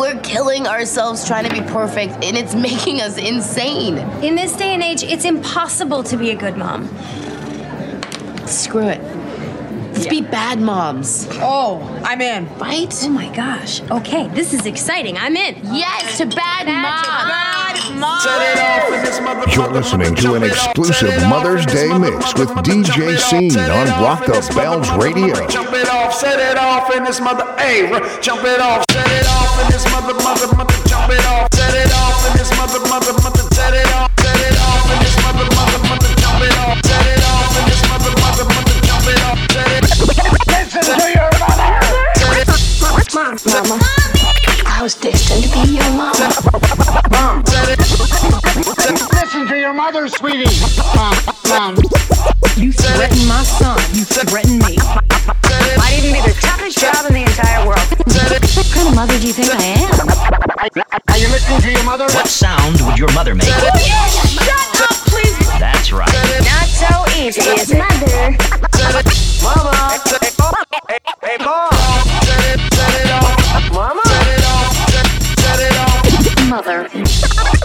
we're 0.00 0.18
killing 0.20 0.66
ourselves 0.66 1.26
trying 1.26 1.44
to 1.44 1.52
be 1.52 1.60
perfect, 1.70 2.24
and 2.24 2.36
it's 2.36 2.54
making 2.54 3.02
us 3.02 3.18
insane. 3.18 3.98
In 4.24 4.34
this 4.34 4.56
day 4.56 4.72
and 4.72 4.82
age, 4.82 5.02
it's 5.02 5.26
impossible 5.26 6.02
to 6.04 6.16
be 6.16 6.30
a 6.30 6.34
good 6.34 6.56
mom. 6.56 6.88
Screw 8.46 8.88
it. 8.88 9.00
Let's 9.92 10.06
be 10.06 10.22
bad 10.22 10.58
moms. 10.58 11.28
Oh, 11.32 11.82
I'm 12.02 12.22
in. 12.22 12.46
Right? 12.56 12.88
Oh 13.02 13.10
my 13.10 13.28
gosh. 13.36 13.82
Okay, 13.90 14.28
this 14.28 14.54
is 14.54 14.64
exciting. 14.64 15.18
I'm 15.18 15.36
in. 15.36 15.56
Yes, 15.64 16.16
to 16.16 16.24
bad, 16.26 16.66
moms. 16.66 17.20
You're 19.54 19.70
listening 19.70 20.14
to 20.14 20.34
an 20.34 20.44
exclusive 20.44 21.28
Mother's 21.28 21.66
Day 21.66 21.98
mix 21.98 22.34
with 22.34 22.48
DJ 22.64 23.18
Scene 23.18 23.58
on 23.58 24.02
Rock 24.02 24.24
the 24.24 24.52
Bells 24.54 24.90
Radio. 24.92 25.46
Jump 25.48 25.74
it 25.74 25.90
off, 25.90 26.14
set 26.14 26.38
it 26.38 26.56
off 26.56 26.94
in 26.96 27.04
this 27.04 27.20
mother. 27.20 27.44
Hey, 27.58 27.90
jump 28.22 28.44
it 28.44 28.60
off, 28.60 28.86
set 28.90 29.06
it 29.06 29.26
off 29.26 29.49
in 29.60 29.68
this 29.68 29.84
mother, 29.92 30.14
mother, 30.24 30.48
mother. 30.56 30.74
Jump 30.88 31.12
it 31.12 31.24
off, 31.26 31.48
set 31.52 31.74
it 31.74 31.92
off 31.92 32.24
in 32.26 32.32
this 32.38 32.50
mother, 32.56 32.80
mother, 32.88 33.12
mother. 33.20 33.44
Set 33.52 33.74
it 33.74 33.90
off, 33.92 34.10
set 34.20 34.40
it 34.40 34.56
off 34.56 34.88
in 34.88 34.98
this 35.04 35.16
mother, 35.20 35.46
mother, 35.52 35.78
mother. 35.84 36.10
Jump 36.16 36.40
it 36.40 36.56
off, 36.64 36.80
set 36.84 37.06
it 37.06 37.20
off 37.20 37.52
in 37.58 37.64
this 37.68 37.82
mother, 37.90 38.12
mother, 38.24 38.44
mother. 38.48 38.76
Jump 38.88 39.06
it 39.12 39.20
off, 39.28 39.38
set 39.52 39.70
it. 39.76 39.84
Listen 40.48 40.84
to 40.96 41.08
your 41.12 41.30
mother. 41.44 41.68
Mom, 43.12 43.36
Mama, 43.44 43.76
I 44.66 44.80
was 44.82 44.94
destined 44.94 45.44
to 45.44 45.48
be 45.50 45.76
your 45.76 45.90
mom. 45.92 46.14
Mom. 47.10 47.42
Listen 49.12 49.46
to 49.48 49.56
your 49.58 49.74
mother, 49.74 50.08
sweetie. 50.08 50.48
Mom, 50.96 51.14
mom. 51.48 51.76
You 52.56 52.72
threaten 52.72 53.26
my 53.26 53.42
son. 53.42 53.78
You 53.92 54.04
threaten 54.04 54.58
me. 54.58 54.76
Might 55.76 55.98
even 55.98 56.12
be 56.12 56.20
the 56.20 56.36
toughest 56.40 56.78
job 56.78 57.06
in 57.08 57.14
the 57.14 57.22
entire 57.22 57.66
world. 57.66 57.79
What 59.00 59.08
mother 59.08 59.20
do 59.20 59.28
you 59.28 59.32
think 59.32 59.48
I 59.48 59.62
am? 59.64 61.00
Are 61.08 61.16
you 61.16 61.28
listening 61.28 61.62
to 61.62 61.70
your 61.72 61.84
mother? 61.84 62.04
What 62.12 62.26
sound 62.26 62.82
would 62.82 62.98
your 62.98 63.10
mother 63.14 63.34
make? 63.34 63.46
Shut 63.46 63.64
up, 64.78 64.94
please. 65.08 65.38
That's 65.58 65.90
right. 65.90 66.12
Not 66.44 66.68
so 66.68 67.08
easy, 67.16 67.40
is 67.40 67.70
it? 67.70 67.78
Mother. 67.78 68.36
Mama. 69.42 69.96
Hey, 70.86 70.98
hey, 71.22 71.36
mom. 71.42 71.72
Set 72.20 73.00
it, 73.00 73.10
off. 73.10 73.72
Mama? 73.72 74.02
Set 74.04 74.28
it 74.36 74.44
off. 74.44 74.68
Set, 74.90 75.06
set 75.40 75.60
it 75.64 75.76
off. 75.80 76.50
Mother. 76.50 77.59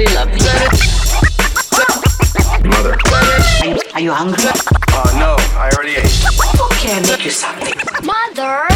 Mom, 0.00 0.06
I 0.06 0.08
really 0.08 0.14
love 0.14 0.32
you. 0.32 0.40
Mother. 2.70 2.96
Are 3.92 4.00
you 4.00 4.12
hungry? 4.12 4.44
Uh, 4.92 5.18
no, 5.18 5.36
I 5.58 5.70
already 5.74 5.96
ate. 5.96 6.24
Okay, 6.72 6.94
I'll 6.94 7.02
make 7.02 7.24
you 7.24 7.30
something. 7.30 7.74
Mother. 8.04 8.66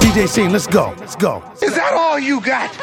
DJ 0.00 0.28
Scene, 0.28 0.50
let's 0.52 0.66
go. 0.66 0.94
Let's 0.98 1.14
go. 1.16 1.42
Is 1.62 1.74
that 1.76 1.92
all 1.92 2.18
you 2.18 2.40
got? 2.40 2.76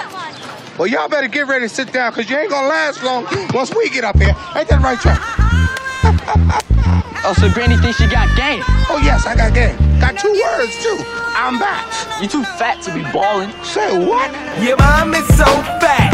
Well, 0.78 0.88
y'all 0.88 1.10
better 1.10 1.28
get 1.28 1.48
ready 1.48 1.66
to 1.68 1.70
sit 1.70 1.92
down 1.92 2.14
because 2.14 2.30
you 2.30 2.38
ain't 2.38 2.50
going 2.50 2.64
to 2.64 2.70
last 2.70 3.04
long 3.04 3.26
once 3.54 3.74
we 3.76 3.90
get 3.90 4.06
up 4.06 4.18
here. 4.18 4.36
Ain't 4.56 4.70
that 4.70 4.82
right, 4.82 5.00
Chuck? 5.00 6.68
Oh, 7.24 7.34
so 7.38 7.54
Granny 7.54 7.78
thinks 7.78 8.02
she 8.02 8.10
got 8.10 8.26
game. 8.36 8.66
Oh, 8.90 8.98
yes, 8.98 9.30
I 9.30 9.38
got 9.38 9.54
game. 9.54 9.78
Got 10.02 10.18
two 10.18 10.34
words, 10.34 10.74
too. 10.82 10.98
I'm 11.38 11.62
back. 11.62 11.86
You 12.18 12.28
too 12.28 12.42
fat 12.58 12.82
to 12.82 12.90
be 12.90 13.06
balling. 13.14 13.54
Say 13.62 13.94
what? 13.94 14.34
Your 14.58 14.74
mom 14.82 15.14
is 15.14 15.30
so 15.38 15.46
fat. 15.78 16.10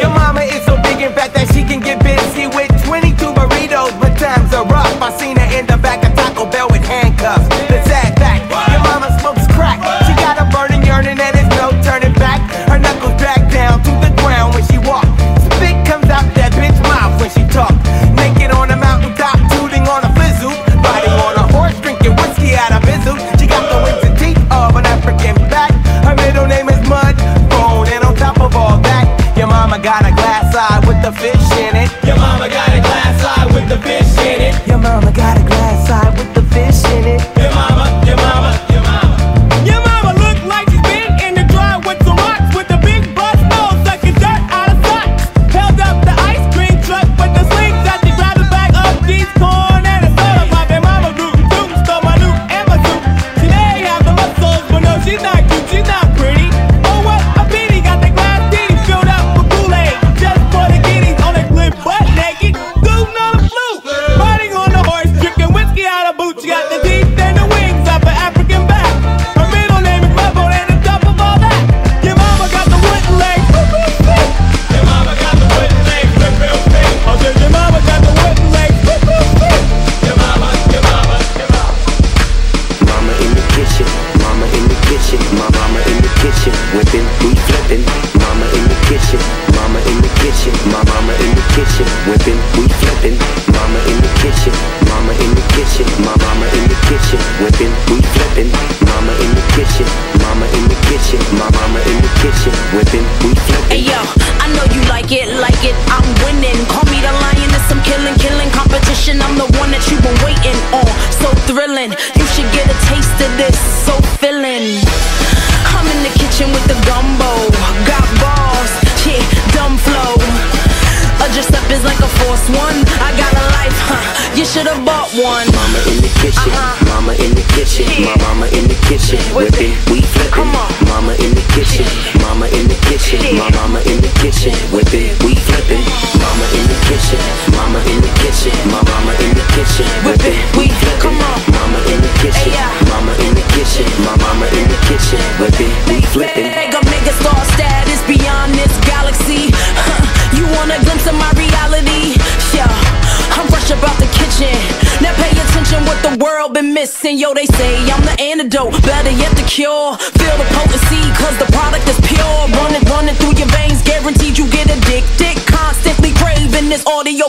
Your 0.00 0.08
mama 0.08 0.48
is 0.48 0.64
so 0.64 0.80
big 0.80 0.96
and 1.04 1.12
fat 1.12 1.36
that 1.36 1.52
she 1.52 1.60
can 1.60 1.84
get 1.84 2.00
busy 2.00 2.48
with 2.48 2.72
22 2.88 3.20
burritos, 3.36 3.92
but 4.00 4.16
times 4.16 4.56
are 4.56 4.64
rough. 4.64 4.96
I 4.96 5.12
seen 5.20 5.36
her 5.36 5.48
in 5.52 5.68
the 5.68 5.76
back 5.76 6.00
of 6.08 6.16
Taco 6.16 6.48
Bell 6.48 6.72
with 6.72 6.80
handcuffs. 6.88 7.44
The 7.68 7.84
sad 7.84 8.16
fact, 8.16 8.48
your 8.72 8.80
mama 8.80 9.12
smokes 9.20 9.44
crack. 9.52 9.76
She 10.08 10.16
got 10.16 10.40
a 10.40 10.48
burning 10.48 10.80
yearning 10.88 11.20
and 11.20 11.32
there's 11.36 11.52
no 11.60 11.68
turning 11.84 12.16
back. 12.16 12.40
Her 12.64 12.80
knuckles 12.80 13.12
drag 13.20 13.44
down 13.52 13.84
fish 31.12 31.50
in 31.58 31.76
it. 31.76 31.90
Your 32.06 32.16
mama 32.16 32.48
got 32.48 32.68
a 32.68 32.80
glass 32.80 33.24
eye 33.24 33.46
with 33.54 33.68
the 33.68 33.78
fish 33.78 34.12
in 34.18 34.40
it. 34.48 34.66
Your 34.66 34.78
mama 34.78 35.12
got 35.12 35.40
a 35.40 35.41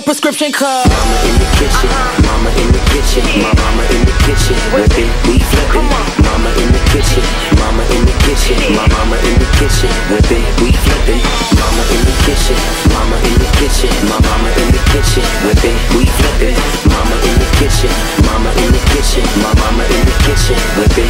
prescription 0.03 0.51
cause 0.51 0.83
Mama 0.87 1.17
in 1.27 1.35
the 1.39 1.47
kitchen, 1.57 1.89
uh-huh. 1.89 2.27
mama 2.27 2.49
in 2.59 2.69
the 2.75 2.81
kitchen, 2.91 3.23
yeah. 3.23 3.47
my 3.47 3.53
mama 3.55 3.83
in 3.95 4.03
the 4.03 4.15
kitchen, 4.27 4.55
Whip 4.75 4.91
it, 4.99 5.09
we 5.27 5.39
flippin'. 5.39 5.87
Mama 6.23 6.49
in 6.59 6.69
the 6.75 6.81
kitchen, 6.91 7.23
mama 7.55 7.83
in 7.95 8.03
the 8.03 8.15
kitchen, 8.27 8.57
yeah. 8.59 8.75
my 8.75 8.87
mama 8.91 9.17
in 9.23 9.35
the 9.39 9.47
kitchen, 9.59 9.89
Whip 10.11 10.27
it, 10.27 10.43
we 10.59 10.75
flippin'. 10.75 11.23
Mama 11.55 11.83
in 11.95 12.01
the 12.03 12.15
kitchen, 12.27 12.59
mama 12.91 13.17
in 13.27 13.35
the 13.39 13.49
kitchen, 13.59 13.91
my 14.11 14.19
mama 14.27 14.49
in 14.59 14.69
the 14.75 14.81
kitchen, 14.91 15.23
Whip 15.47 15.63
it, 15.63 15.77
we 15.95 16.03
flippin'. 16.05 16.55
Mama 16.91 17.15
in 17.23 17.35
the 17.39 17.49
kitchen, 17.59 17.91
mama 18.27 18.51
in 18.59 18.69
the 18.75 18.81
kitchen, 18.91 19.23
my 19.39 19.51
mama 19.55 19.83
in 19.87 20.03
the 20.03 20.15
kitchen, 20.27 20.59
with 20.79 20.97
it. 20.99 21.02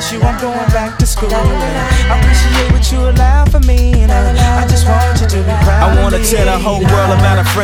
Promise 0.00 0.12
you 0.12 0.22
I'm 0.22 0.40
going 0.40 0.69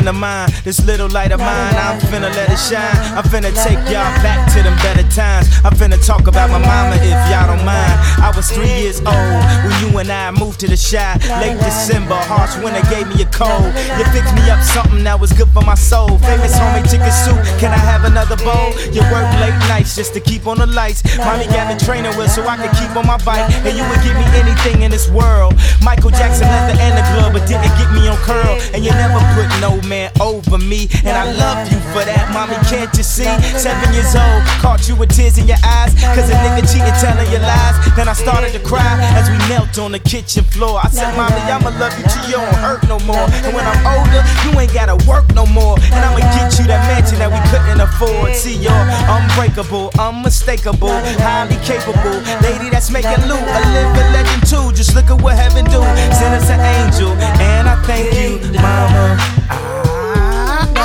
friend 0.07 0.17
of 0.17 0.21
mine. 0.21 0.49
This 0.65 0.85
little 0.85 1.09
light 1.09 1.33
of 1.33 1.41
mine, 1.41 1.75
I'm 1.75 1.99
finna 2.01 2.31
let 2.35 2.51
it 2.51 2.59
shine. 2.59 2.97
I'm 3.17 3.25
finna 3.25 3.51
take 3.65 3.79
y'all 3.91 4.13
back 4.23 4.47
to 4.55 4.63
them 4.63 4.77
better 4.79 5.03
times. 5.11 5.49
I'm 5.65 5.75
finna 5.75 5.99
talk 6.05 6.27
about 6.29 6.51
my 6.51 6.59
mama 6.59 6.97
if 6.97 7.19
y'all 7.31 7.47
don't 7.51 7.65
mind. 7.65 7.97
I 8.23 8.33
was 8.37 8.51
three 8.51 8.71
years 8.83 9.01
old 9.01 9.41
when 9.65 9.75
you 9.83 9.99
and 9.99 10.11
I 10.11 10.31
moved 10.31 10.61
to 10.61 10.69
the 10.69 10.77
shy. 10.77 11.19
Late 11.41 11.59
December, 11.59 12.15
harsh 12.15 12.55
winter 12.63 12.83
gave 12.91 13.09
me 13.09 13.23
a 13.23 13.29
cold. 13.31 13.67
You 13.99 14.05
picked 14.15 14.33
me 14.35 14.45
up 14.51 14.63
something 14.63 15.03
that 15.05 15.19
was 15.19 15.33
good 15.33 15.49
for 15.51 15.63
my 15.63 15.75
soul. 15.75 16.19
Famous 16.23 16.55
homemade 16.55 16.87
chicken 16.87 17.11
soup, 17.11 17.39
can 17.59 17.73
I 17.73 17.81
have 17.81 18.05
another 18.05 18.37
bowl? 18.47 18.71
You 18.95 19.03
work 19.11 19.27
late 19.43 19.59
nights 19.67 19.97
just 19.97 20.15
to 20.15 20.21
keep 20.21 20.47
on 20.47 20.59
the 20.59 20.67
lights. 20.67 21.03
Mommy 21.19 21.47
got 21.47 21.67
me 21.67 21.75
training 21.79 22.15
wheels 22.17 22.35
so 22.35 22.47
I 22.47 22.57
could 22.57 22.75
keep 22.79 22.95
on 22.95 23.07
my 23.07 23.19
bike. 23.25 23.47
And 23.67 23.75
you 23.77 23.83
would 23.91 24.03
give 24.07 24.15
me 24.15 24.27
anything 24.39 24.83
in 24.83 24.91
this 24.91 25.09
world. 25.11 25.55
Michael 25.87 26.11
Jackson 26.11 26.51
leather 26.51 26.75
and 26.83 26.99
the 26.99 27.05
glove, 27.15 27.31
but 27.31 27.47
didn't 27.47 27.71
get 27.79 27.87
me 27.95 28.11
on 28.11 28.19
curl. 28.27 28.59
And 28.75 28.83
you 28.83 28.91
never 28.91 29.23
put 29.39 29.47
no 29.63 29.79
man 29.87 30.11
over 30.19 30.59
me. 30.59 30.91
And 31.07 31.15
I 31.15 31.31
love 31.31 31.71
you 31.71 31.79
for 31.95 32.03
that, 32.03 32.27
mommy. 32.35 32.59
Can't 32.67 32.91
you 32.99 33.07
see? 33.07 33.31
Seven 33.55 33.95
years 33.95 34.19
old, 34.19 34.43
caught 34.59 34.91
you 34.91 34.99
with 34.99 35.15
tears 35.15 35.39
in 35.39 35.47
your 35.47 35.63
eyes. 35.63 35.95
Cause 36.19 36.27
a 36.27 36.35
nigga 36.43 36.67
cheating, 36.67 36.91
telling 36.99 37.31
you 37.31 37.39
lies. 37.39 37.79
Then 37.95 38.11
I 38.11 38.19
started 38.19 38.51
to 38.59 38.61
cry 38.67 38.83
as 39.15 39.31
we 39.31 39.39
knelt 39.47 39.79
on 39.79 39.95
the 39.95 40.03
kitchen 40.03 40.43
floor. 40.43 40.83
I 40.83 40.91
said, 40.91 41.15
Mommy, 41.15 41.39
I'ma 41.47 41.71
love 41.79 41.95
you 41.95 42.03
till 42.11 42.35
you 42.35 42.43
don't 42.43 42.59
hurt 42.59 42.83
no 42.91 42.99
more. 43.07 43.31
And 43.47 43.55
when 43.55 43.63
I'm 43.63 43.79
older, 43.87 44.27
you 44.43 44.59
ain't 44.59 44.75
gotta 44.75 44.99
work 45.07 45.31
no 45.39 45.47
more. 45.47 45.79
And 45.95 46.03
I'ma 46.03 46.19
get 46.35 46.59
you 46.59 46.67
that 46.67 46.83
mansion 46.91 47.23
that 47.23 47.31
we 47.31 47.39
couldn't 47.47 47.79
afford. 47.79 48.35
See, 48.35 48.59
you're 48.59 48.87
unbreakable, 49.07 49.95
unmistakable, 50.03 50.99
highly 51.23 51.55
capable. 51.63 52.19
Lady 52.43 52.75
that's 52.75 52.91
making 52.91 53.23
loot, 53.31 53.39
a 53.39 53.63
living 53.71 54.11
legend 54.11 54.43
too. 54.51 54.75
Just 54.75 54.99
look 54.99 55.15
at 55.15 55.23
what 55.23 55.39
heaven 55.39 55.63
do. 55.71 55.76
Send 55.83 56.35
us 56.35 56.49
an 56.51 56.61
angel, 56.61 57.11
and 57.13 57.69
I 57.69 57.77
thank 57.83 58.13
you, 58.15 58.53
Mama. 58.61 59.17
I, 59.51 59.76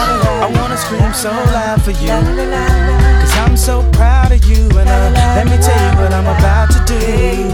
I 0.01 0.51
wanna 0.55 0.77
scream 0.77 1.13
so 1.13 1.29
loud 1.29 1.81
for 1.83 1.91
you. 1.91 2.09
Cause 3.21 3.37
I'm 3.37 3.55
so 3.57 3.83
proud 3.91 4.31
of 4.31 4.43
you. 4.45 4.69
And 4.77 4.89
uh, 4.89 5.11
let 5.35 5.45
me 5.45 5.57
tell 5.57 5.77
you 5.77 6.01
what 6.01 6.13
I'm 6.13 6.25
about 6.25 6.71
to 6.71 6.79
do, 6.85 6.99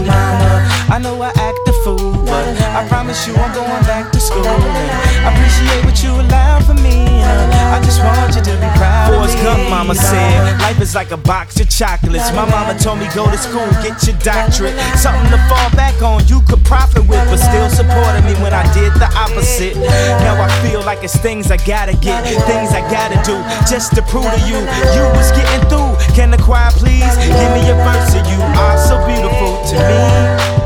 Mama. 0.06 0.64
I 0.88 0.98
know 0.98 1.20
I 1.20 1.28
act 1.36 1.68
a 1.68 1.72
fool, 1.84 2.12
but 2.24 2.46
I 2.72 2.86
promise 2.88 3.26
you 3.26 3.34
I'm 3.36 3.52
going 3.54 3.82
back 3.84 4.10
to 4.12 4.20
school. 4.20 4.46
I 4.46 5.32
appreciate 5.32 5.84
what 5.84 6.02
you 6.02 6.10
allow 6.10 6.60
for 6.60 6.74
me. 6.74 7.04
Uh, 7.22 7.76
I 7.76 7.80
just 7.84 8.00
want 8.02 8.34
you 8.34 8.40
to 8.40 8.54
be 8.56 8.68
proud 8.80 9.12
Forrest 9.12 9.36
of 9.36 9.40
me. 9.40 9.44
Gump, 9.44 9.70
mama 9.70 9.94
said, 9.94 10.58
life 10.60 10.80
is 10.80 10.94
like 10.94 11.10
a 11.10 11.16
box 11.16 11.60
of 11.60 11.68
chocolates. 11.68 12.32
My 12.32 12.48
mama 12.48 12.78
told 12.78 12.98
me 12.98 13.06
go 13.14 13.30
to 13.30 13.36
school, 13.36 13.68
get 13.84 14.00
your 14.06 14.16
doctorate. 14.24 14.74
Something 14.96 15.30
to 15.30 15.38
fall 15.48 15.68
back 15.76 16.00
on, 16.00 16.26
you 16.26 16.40
could 16.48 16.64
profit 16.64 17.06
with, 17.06 17.20
but 17.28 17.36
still 17.36 17.68
supported 17.68 18.24
me 18.24 18.32
when 18.40 18.54
I 18.54 18.64
did 18.72 18.94
the 18.94 19.12
opposite. 19.14 19.76
Now 20.24 20.40
I 20.40 20.48
feel 20.64 20.80
like 20.82 21.04
it's 21.04 21.16
things 21.16 21.50
I 21.50 21.58
gotta 21.58 21.96
get, 21.96 22.24
things 22.46 22.70
I 22.72 22.82
gotta 22.90 23.18
do, 23.24 23.36
just 23.68 23.94
to 23.96 24.02
prove 24.02 24.28
to 24.28 24.40
you, 24.46 24.58
you 24.94 25.04
was 25.16 25.30
getting 25.32 25.62
through. 25.68 25.94
Can 26.14 26.30
the 26.30 26.38
choir 26.38 26.70
please 26.72 27.14
give 27.18 27.50
me 27.54 27.62
a 27.70 27.76
verse 27.86 28.14
of 28.14 28.26
you 28.30 28.40
are 28.58 28.78
so 28.78 28.98
beautiful 29.06 29.58
to 29.70 29.76
me? 29.76 30.58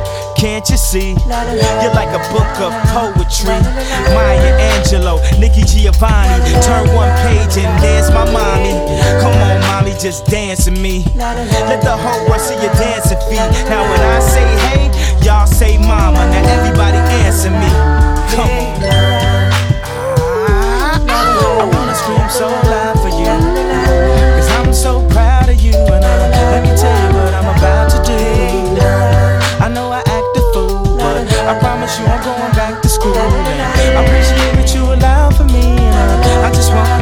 Can't 0.43 0.69
you 0.71 0.77
see? 0.77 1.11
You're 1.81 1.95
like 1.95 2.11
a 2.11 2.23
book 2.35 2.51
of 2.59 2.75
poetry. 2.91 3.63
Maya 4.11 4.75
Angelou, 4.75 5.23
Nikki 5.39 5.63
Giovanni. 5.63 6.51
Turn 6.67 6.93
one 6.97 7.15
page 7.23 7.63
and 7.63 7.71
there's 7.81 8.11
my 8.11 8.25
mommy. 8.27 8.75
Come 9.23 9.39
on, 9.39 9.61
mommy, 9.71 9.93
just 10.01 10.27
dance 10.27 10.69
with 10.69 10.81
me. 10.81 11.05
Let 11.15 11.81
the 11.83 11.97
whole 11.97 12.29
world 12.29 12.41
see 12.41 12.55
your 12.55 12.75
dancing 12.75 13.19
feet. 13.31 13.39
Now 13.71 13.83
when 13.89 14.01
I 14.01 14.19
say 14.19 14.49
hey, 14.67 15.25
y'all 15.25 15.47
say 15.47 15.79
mama. 15.79 16.27
Now 16.27 16.59
everybody 16.59 16.99
answer 17.23 17.51
me. 17.51 17.71
Come 18.35 18.51
on. 18.51 19.12
Wanna 22.03 22.31
scream 22.31 22.31
so 22.31 22.49
loud 22.69 22.99
for 22.99 23.09
you. 23.09 23.27
Cause 24.35 24.49
I'm 24.51 24.75
so 24.75 25.07
proud 25.09 25.49
of 25.49 25.61
you. 25.61 25.75
And 25.75 26.05
uh, 26.05 26.51
let 26.51 26.63
me 26.63 26.75
tell 26.77 26.91
you 27.03 27.15
what 27.15 27.33
I'm 27.35 27.57
about 27.57 27.91
to 27.91 27.99
do. 28.03 28.19
I 29.63 29.69
know 29.69 29.93
I 29.93 29.99
act 29.99 30.37
a 30.37 30.43
fool, 30.53 30.97
but 30.97 31.31
I 31.47 31.59
promise 31.61 31.99
you 31.99 32.05
I'm 32.07 32.23
going 32.25 32.53
back 32.55 32.83
to 32.83 32.89
school. 32.89 33.15
And 33.15 33.99
I 33.99 34.03
appreciate 34.05 34.57
what 34.57 34.75
you 34.75 34.93
allow 34.93 35.31
for 35.31 35.45
me. 35.45 35.79
And 35.79 36.25
uh, 36.25 36.47
I 36.47 36.51
just 36.53 36.73
want 36.73 37.02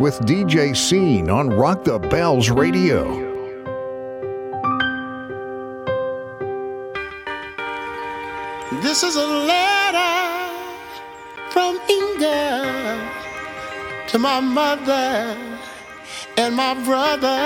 With 0.00 0.20
DJ 0.20 0.76
Scene 0.76 1.28
on 1.28 1.50
Rock 1.50 1.82
the 1.82 1.98
Bells 1.98 2.50
Radio. 2.50 3.02
This 8.80 9.02
is 9.02 9.16
a 9.16 9.26
letter 9.26 10.54
from 11.50 11.80
Inga 11.90 13.10
to 14.06 14.18
my 14.20 14.38
mother 14.38 15.36
and 16.36 16.54
my 16.54 16.74
brothers 16.84 17.37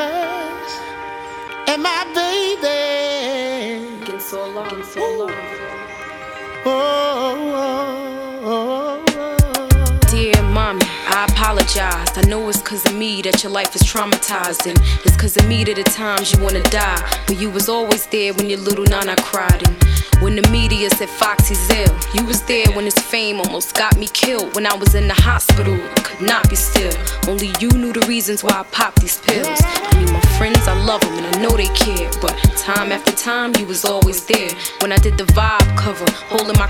I 11.81 12.23
know 12.29 12.47
it's 12.51 12.61
cause 12.61 12.85
of 12.85 12.95
me 12.95 13.23
that 13.23 13.43
your 13.43 13.51
life 13.51 13.75
is 13.75 13.83
traumatized. 13.83 14.67
And 14.69 14.79
it's 15.07 15.17
cause 15.17 15.37
of 15.39 15.49
me 15.49 15.65
that 15.65 15.79
at 15.79 15.87
times 15.87 16.33
you 16.33 16.43
wanna 16.43 16.63
die. 16.65 17.01
But 17.27 17.41
you 17.41 17.51
was 17.51 17.69
always 17.69 18.07
there 18.07 18.35
when 18.35 18.51
your 18.51 18.59
little 18.59 18.85
nana 18.85 19.17
cried. 19.23 19.67
And 19.67 19.83
when 20.23 20.37
the 20.37 20.47
media 20.51 20.91
said 20.91 21.09
Foxy's 21.09 21.71
ill, 21.71 21.97
you 22.15 22.25
was 22.27 22.43
there 22.43 22.67
when 22.73 22.85
his 22.85 22.99
fame 22.99 23.41
almost 23.41 23.75
got 23.75 23.97
me 23.97 24.07
killed. 24.09 24.55
When 24.55 24.67
I 24.67 24.75
was 24.75 24.95
in 24.95 25.09
the 25.09 25.15
hospital, 25.15 25.79
could 26.05 26.21
not 26.21 26.49
be 26.51 26.57
still. 26.57 26.93
Only 27.27 27.53
you 27.59 27.71
knew 27.71 27.93
the 27.93 28.07
reasons 28.07 28.45
why 28.45 28.53
I 28.53 28.65
popped 28.65 29.01
these 29.01 29.19
pills. 29.21 29.49
I 29.65 29.97
mean, 29.97 30.13
my 30.13 30.21
friends, 30.37 30.69
I 30.69 30.75
love 30.85 31.01
them 31.01 31.25
and 31.25 31.37
I 31.37 31.41
know 31.41 31.57
they 31.57 31.69
care. 31.69 32.11
But 32.21 32.37
time 32.59 32.93
after 32.93 33.13
time, 33.13 33.57
you 33.57 33.67
was 33.67 33.85
always 33.85 34.27
there. 34.27 34.51
When 34.81 34.93
I 34.93 34.99
did 34.99 35.17
the 35.17 35.25
vibe 35.25 35.77
cover, 35.79 36.05
holding 36.29 36.59
my. 36.59 36.69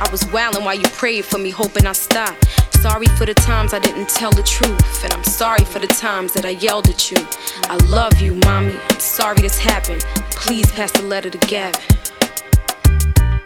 I 0.00 0.08
was 0.10 0.30
wailing 0.32 0.64
while 0.64 0.74
you 0.74 0.88
prayed 0.90 1.24
for 1.24 1.38
me, 1.38 1.50
hoping 1.50 1.86
I 1.86 1.92
stopped. 1.92 2.44
I'm 2.84 2.90
sorry 2.90 3.06
for 3.16 3.24
the 3.24 3.32
times 3.32 3.72
I 3.72 3.78
didn't 3.78 4.10
tell 4.10 4.30
the 4.30 4.42
truth. 4.42 5.04
And 5.04 5.14
I'm 5.14 5.24
sorry 5.24 5.64
for 5.64 5.78
the 5.78 5.86
times 5.86 6.34
that 6.34 6.44
I 6.44 6.50
yelled 6.50 6.86
at 6.90 7.10
you. 7.10 7.16
I 7.62 7.76
love 7.86 8.20
you, 8.20 8.34
mommy. 8.44 8.76
I'm 8.90 9.00
sorry 9.00 9.40
this 9.40 9.58
happened. 9.58 10.02
Please 10.32 10.70
pass 10.70 10.92
the 10.92 11.00
letter 11.00 11.30
to 11.30 11.38
Gavin. 11.46 11.80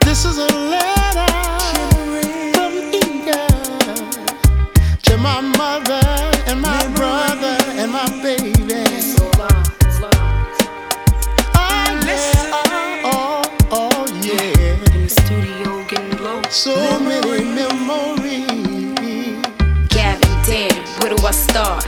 This 0.00 0.24
is 0.24 0.38
a 0.38 0.48
letter 0.48 1.32
from 2.52 2.72
Inga 2.92 3.46
to 5.04 5.16
my 5.18 5.40
mother 5.40 6.02
and 6.48 6.60
my 6.60 6.82
brother 6.96 7.56
and 7.78 7.92
my 7.92 8.08
baby. 8.20 8.74
Oh, 11.54 12.00
yeah, 12.04 13.02
oh, 13.04 13.42
oh, 13.70 14.04
yeah. 14.20 14.94
In 14.96 15.02
the 15.04 15.08
studio 15.08 15.84
getting 15.86 16.18
low. 16.24 16.42
So 16.50 16.98
many 16.98 17.44
memories. 17.44 18.17
Where 21.00 21.14
do 21.14 21.26
I 21.26 21.30
start? 21.30 21.86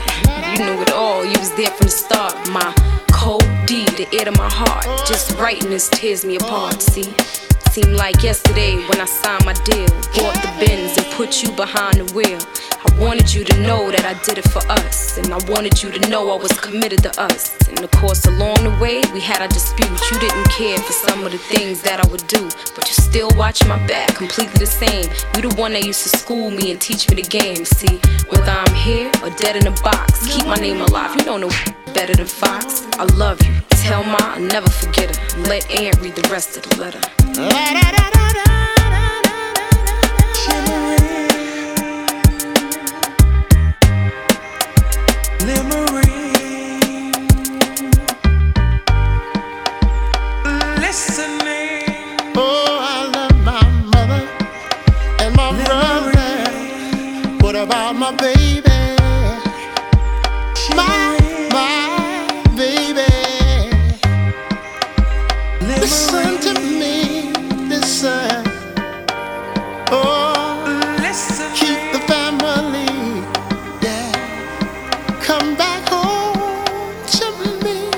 You 0.52 0.64
knew 0.64 0.83
it 0.83 0.93
all, 0.93 1.25
you 1.25 1.38
was 1.38 1.52
there 1.55 1.71
from 1.71 1.87
the 1.87 1.93
start. 1.93 2.35
My 2.50 2.73
cold 3.12 3.45
D, 3.67 3.85
the 3.85 4.07
ear 4.14 4.25
to 4.26 4.33
my 4.33 4.49
heart. 4.49 4.85
Just 5.07 5.37
writing 5.38 5.69
this 5.71 5.88
tears 5.88 6.25
me 6.25 6.37
apart, 6.37 6.81
see? 6.81 7.12
Seemed 7.73 7.97
like 7.97 8.23
yesterday 8.23 8.76
when 8.88 9.00
I 9.00 9.07
signed 9.07 9.45
my 9.45 9.52
deal. 9.64 9.87
Bought 10.14 10.35
the 10.43 10.52
Benz 10.59 10.97
and 10.97 11.07
put 11.12 11.43
you 11.43 11.50
behind 11.52 11.97
the 11.97 12.14
wheel. 12.14 12.38
I 12.87 12.99
wanted 12.99 13.32
you 13.34 13.44
to 13.44 13.60
know 13.60 13.90
that 13.90 14.04
I 14.04 14.14
did 14.25 14.38
it 14.38 14.49
for 14.49 14.62
us. 14.70 15.18
And 15.18 15.32
I 15.32 15.38
wanted 15.50 15.82
you 15.82 15.90
to 15.90 16.08
know 16.08 16.30
I 16.30 16.37
was 16.37 16.52
committed 16.52 17.02
to 17.02 17.20
us. 17.20 17.56
And 17.68 17.80
of 17.80 17.90
course, 17.92 18.25
along 18.25 18.64
the 18.64 18.76
way, 18.80 19.02
we 19.12 19.20
had 19.20 19.42
our 19.42 19.49
disputes. 19.49 20.10
You 20.10 20.18
didn't 20.18 20.49
care 20.50 20.78
for 20.78 20.92
some 20.92 21.25
of 21.25 21.32
the 21.32 21.38
things 21.38 21.82
that 21.82 22.00
I 22.04 22.08
would 22.10 22.26
do. 22.26 22.49
But 22.75 22.88
you 22.88 22.94
still 22.94 23.30
watch 23.37 23.66
my 23.66 23.78
back, 23.87 24.14
completely 24.16 24.58
the 24.58 24.66
same. 24.66 25.04
You 25.37 25.49
the 25.49 25.54
one 25.60 25.72
that 25.72 25.84
used 25.84 26.02
to 26.04 26.18
school 26.18 26.50
me 26.50 26.70
and 26.70 26.80
teach 26.80 27.08
me 27.10 27.16
the 27.16 27.28
game. 27.28 27.64
See, 27.64 28.00
whether 28.30 28.50
I'm 28.50 28.75
here 28.75 29.10
or 29.22 29.30
dead 29.30 29.56
in 29.56 29.66
a 29.66 29.76
box, 29.82 30.26
keep 30.26 30.46
my 30.46 30.56
name 30.56 30.80
alive. 30.80 31.14
You 31.16 31.25
don't 31.25 31.40
know 31.40 31.50
better 31.92 32.14
than 32.14 32.26
Fox. 32.26 32.87
I 32.99 33.04
love 33.16 33.42
you. 33.44 33.54
Tell 33.70 34.04
Ma 34.04 34.18
I'll 34.20 34.40
never 34.40 34.70
forget 34.70 35.14
her. 35.16 35.42
Let 35.42 35.70
Aunt 35.70 36.00
read 36.00 36.14
the 36.16 36.28
rest 36.30 36.56
of 36.56 36.62
the 36.64 36.76
letter. 36.80 37.00
Oh, 37.37 38.70
about 57.71 57.95
my 57.95 58.11
baby? 58.17 58.62
My, 60.75 61.17
my 61.53 61.87
baby. 62.57 63.07
Listen 65.65 66.41
to 66.47 66.61
me, 66.61 67.31
listen. 67.69 68.43
Oh, 69.93 70.67
keep 71.55 71.81
the 71.93 72.00
family. 72.11 72.91
Yeah, 73.81 74.11
come 75.23 75.55
back 75.55 75.89
home 75.89 76.35
to 77.07 77.27
me. 77.65 77.89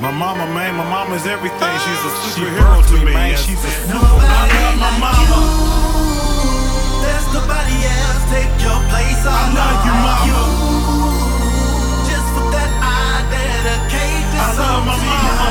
My 0.00 0.12
mama, 0.12 0.46
man, 0.54 0.76
my 0.76 0.88
mama's 0.88 1.26
everything. 1.26 1.74
She's 1.84 2.02
a 2.04 2.12
oh. 2.12 2.22
superhero 2.22 2.86
to 2.86 3.04
me, 3.04 3.12
man. 3.12 3.36
She's 3.36 3.64
a 3.64 3.68
super. 3.68 3.98
I 3.98 4.46
love 4.62 4.78
my 4.78 4.98
mama. 5.00 5.77
There's 8.30 8.44
nobody 8.44 8.44
else 8.44 8.58
take 8.58 8.62
your 8.62 8.80
place. 8.88 9.24
I, 9.24 9.52
love 9.54 9.84
you, 9.86 9.94
mama. 10.04 10.42
Just 12.08 12.28
for 12.34 12.46
that, 12.52 12.70
I 12.82 13.24
dedicate 13.30 14.26
this 14.32 14.42
I 14.42 14.58
love 14.58 14.84
my 14.86 14.96
mama. 14.96 15.48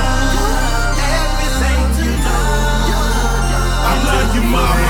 Everything 0.98 1.82
you. 2.06 2.14
I 3.82 3.94
love 4.06 4.36
you, 4.36 4.44
mama. 4.52 4.87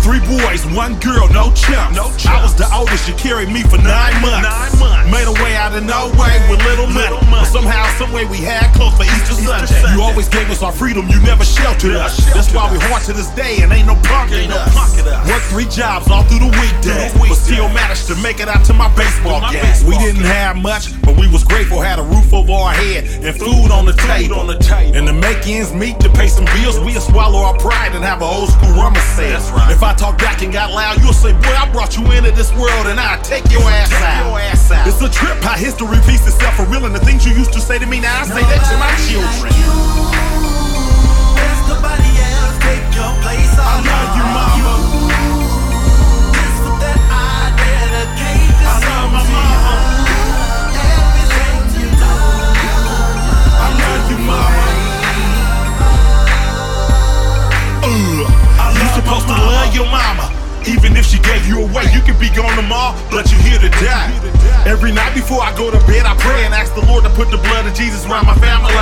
Three 0.00 0.20
boys, 0.24 0.64
one 0.72 0.98
girl, 1.00 1.28
no 1.28 1.52
chumps. 1.52 1.96
No 1.96 2.08
chumps. 2.16 2.26
I 2.26 2.42
was 2.42 2.54
the 2.56 2.68
oldest, 2.72 3.08
you 3.08 3.14
carried 3.14 3.48
me 3.48 3.62
for 3.62 3.78
nine 3.78 4.16
months. 4.20 4.48
Nine 4.48 4.74
months. 4.80 5.10
Made 5.12 5.28
a 5.28 5.36
way 5.42 5.56
out 5.56 5.76
of 5.76 5.84
no 5.84 6.08
way 6.16 6.34
with 6.48 6.60
little 6.64 6.86
money. 6.88 7.16
But 7.30 7.46
somehow, 7.46 7.84
someway, 7.98 8.24
we 8.24 8.38
had 8.38 8.72
close 8.74 8.96
for 8.96 9.04
Easter 9.04 9.36
Sunday. 9.36 9.94
You 9.94 10.02
always 10.02 10.28
gave 10.28 10.48
us 10.50 10.62
our 10.62 10.72
freedom, 10.72 11.08
you 11.08 11.20
never 11.22 11.44
sheltered 11.44 11.96
us. 11.96 12.16
That's 12.32 12.52
why 12.52 12.70
we 12.72 12.78
hard 12.88 13.02
to 13.04 13.12
this 13.12 13.28
day 13.36 13.62
and 13.62 13.72
ain't 13.72 13.86
no 13.86 13.96
punk 14.08 14.32
in 14.32 14.50
us. 14.50 14.72
Work 15.28 15.42
three 15.52 15.68
jobs 15.68 16.08
all 16.10 16.24
through 16.24 16.50
the 16.50 16.52
weekday, 16.60 17.10
but 17.16 17.34
still 17.36 17.68
managed 17.70 18.06
to 18.08 18.16
make 18.16 18.40
it 18.40 18.48
out 18.48 18.64
to 18.66 18.72
my 18.72 18.88
baseball 18.96 19.40
game. 19.52 19.64
We 19.86 19.96
didn't 19.98 20.24
have 20.24 20.56
much, 20.56 20.94
but 21.02 21.16
we 21.16 21.28
was 21.28 21.44
grateful. 21.44 21.80
Had 21.80 21.98
a 21.98 22.02
roof 22.02 22.32
over 22.32 22.52
our 22.52 22.72
head 22.72 23.04
and 23.24 23.34
food 23.36 23.70
on 23.70 23.84
the 23.84 23.94
table. 23.94 24.48
And 24.50 25.06
to 25.06 25.12
make 25.12 25.46
ends 25.46 25.72
meet 25.72 25.98
to 26.00 26.08
pay 26.10 26.28
some 26.28 26.44
bills, 26.56 26.78
we'll 26.80 27.00
swallow 27.00 27.40
our 27.40 27.56
pride 27.58 27.94
and 27.94 28.04
have 28.04 28.22
an 28.22 28.28
old 28.28 28.50
school 28.50 28.72
rummer 28.72 29.00
say. 29.16 29.32
If 29.70 29.82
I 29.82 29.89
talk 29.94 30.18
back 30.18 30.42
and 30.42 30.52
got 30.52 30.70
loud, 30.70 31.00
you'll 31.02 31.12
say, 31.12 31.32
boy, 31.32 31.54
I 31.56 31.70
brought 31.72 31.96
you 31.96 32.04
into 32.12 32.30
this 32.32 32.52
world 32.54 32.86
and 32.86 33.00
I'll 33.00 33.20
take 33.22 33.50
your 33.50 33.62
ass 33.62 33.92
out. 34.02 34.86
It's 34.86 35.00
a 35.02 35.08
trip 35.08 35.42
how 35.42 35.56
history 35.56 35.88
repeats 35.88 36.26
itself 36.26 36.56
for 36.56 36.64
real 36.66 36.84
and 36.86 36.94
the 36.94 37.00
things 37.00 37.26
you 37.26 37.32
used 37.34 37.52
to 37.54 37.60
say 37.60 37.78
to 37.78 37.86
me 37.86 38.00
now 38.00 38.20
I 38.20 38.24
say 38.24 38.42
that 38.42 38.62
to 38.70 38.76
my 38.78 38.92
children. 39.08 39.50
There's 41.36 41.62
nobody 41.68 42.12
else 42.20 42.56
take 42.62 42.86
your 42.94 43.12
place. 43.22 43.54
I 43.58 43.82
love 43.82 44.16
you, 44.16 44.26
mama. 44.30 44.50
Just 44.60 44.89
supposed 59.10 59.26
to 59.26 59.34
love 59.34 59.74
your 59.74 59.86
mama. 59.86 60.39
Even 60.68 60.96
if 60.96 61.06
she 61.06 61.18
gave 61.20 61.46
you 61.46 61.62
away, 61.62 61.84
you 61.92 62.00
could 62.00 62.18
be 62.20 62.28
gone 62.30 62.54
tomorrow, 62.56 62.96
but 63.10 63.30
you're 63.30 63.40
here 63.40 63.58
to 63.58 63.70
die. 63.80 64.12
Every 64.66 64.92
night 64.92 65.14
before 65.14 65.40
I 65.40 65.56
go 65.56 65.70
to 65.70 65.80
bed, 65.86 66.04
I 66.04 66.14
pray 66.16 66.44
and 66.44 66.52
ask 66.52 66.74
the 66.74 66.84
Lord 66.84 67.04
to 67.04 67.10
put 67.10 67.30
the 67.30 67.38
blood 67.38 67.66
of 67.66 67.74
Jesus 67.74 68.04
around 68.04 68.26
my 68.26 68.36
family. 68.36 68.72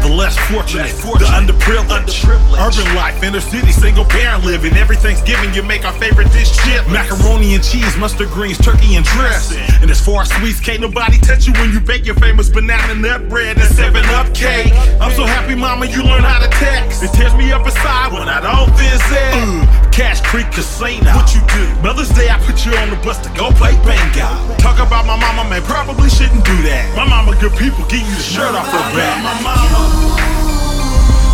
The 0.00 0.12
less 0.12 0.36
fortunate, 0.52 0.92
the 1.16 1.28
underprivileged, 1.32 2.24
urban 2.56 2.94
life, 2.94 3.22
inner 3.22 3.40
city, 3.40 3.72
single 3.72 4.04
parent 4.04 4.44
living. 4.44 4.74
Every 4.74 4.96
Thanksgiving, 4.96 5.52
you 5.54 5.62
make 5.62 5.84
our 5.84 5.92
favorite 5.94 6.30
dish 6.32 6.52
chip 6.64 6.86
macaroni 6.88 7.54
and 7.54 7.64
cheese, 7.64 7.96
mustard 7.96 8.28
greens, 8.28 8.58
turkey 8.58 8.96
and 8.96 9.04
dressing. 9.04 9.64
And 9.80 9.90
as 9.90 10.00
far 10.04 10.22
as 10.22 10.30
sweets, 10.30 10.60
can't 10.60 10.80
nobody 10.80 11.18
touch 11.18 11.46
you 11.46 11.52
when 11.54 11.72
you 11.72 11.80
bake 11.80 12.04
your 12.04 12.16
famous 12.16 12.48
banana 12.48 12.94
nut 12.94 13.28
bread 13.28 13.56
and 13.56 13.74
7 13.74 14.04
up 14.16 14.32
cake. 14.34 14.72
I'm 15.00 15.12
so 15.12 15.24
happy, 15.24 15.54
mama, 15.54 15.86
you 15.86 16.02
learn 16.02 16.22
how 16.22 16.38
to 16.38 16.48
text. 16.48 17.02
It 17.02 17.12
tears 17.12 17.34
me 17.34 17.52
up 17.52 17.66
inside 17.66 18.12
when 18.12 18.28
I 18.28 18.40
don't 18.40 18.72
visit. 18.76 19.32
Uh, 19.32 19.90
Cache 19.90 20.20
Creek 20.22 20.50
Casino. 20.50 20.93
What 21.02 21.34
you 21.34 21.42
do? 21.50 21.64
Mother's 21.82 22.10
Day, 22.10 22.30
I 22.30 22.38
put 22.46 22.64
you 22.64 22.72
on 22.76 22.90
the 22.90 22.96
bus 23.02 23.18
to 23.26 23.30
go 23.34 23.50
play 23.50 23.74
bingo. 23.82 24.28
Talk 24.62 24.78
about 24.78 25.06
my 25.06 25.16
mama, 25.18 25.48
man, 25.50 25.62
probably 25.62 26.08
shouldn't 26.08 26.44
do 26.44 26.56
that. 26.62 26.94
My 26.94 27.08
mama, 27.08 27.34
good 27.40 27.56
people, 27.58 27.82
give 27.90 28.06
you 28.06 28.14
the 28.14 28.22
shirt 28.22 28.54
off 28.54 28.68
her 28.70 28.86
back. 28.94 29.18
My 29.24 29.34
mama. 29.42 29.80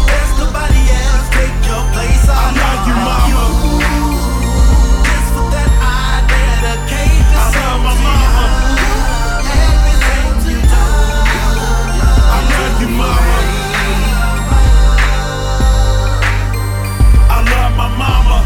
There's 0.09 0.33
nobody 0.41 0.81
else 0.81 1.29
take 1.37 1.57
your 1.69 1.85
place. 1.93 2.25
I 2.25 2.57
love 2.57 2.89
you, 2.89 2.97
mama. 3.05 3.29
Just 3.29 3.60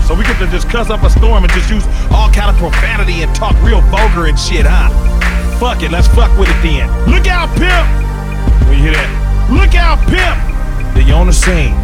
So 0.07 0.15
we 0.15 0.25
get 0.25 0.39
to 0.39 0.47
just 0.49 0.69
cuss 0.69 0.91
up 0.91 1.03
a 1.03 1.11
storm 1.11 1.45
and 1.45 1.53
just 1.53 1.71
use 1.71 1.85
all 2.13 2.31
kind 2.31 2.51
of 2.51 2.57
profanity 2.57 3.23
and 3.23 3.35
talk 3.35 3.57
real 3.63 3.81
vulgar 3.89 4.27
and 4.27 4.39
shit, 4.39 4.67
huh? 4.69 4.93
Fuck 5.59 5.83
it, 5.83 5.91
let's 5.91 6.09
fuck 6.09 6.37
with 6.39 6.49
it 6.49 6.63
then. 6.63 6.89
Look 7.11 7.27
out, 7.27 7.49
pimp! 7.57 8.69
When 8.69 8.79
you 8.79 8.85
hear 8.85 8.93
that, 8.93 9.51
look 9.51 9.75
out, 9.75 9.99
pimp! 10.09 10.95
Then 10.95 11.07
you 11.07 11.15
on 11.15 11.27
the 11.27 11.33
scene 11.33 11.75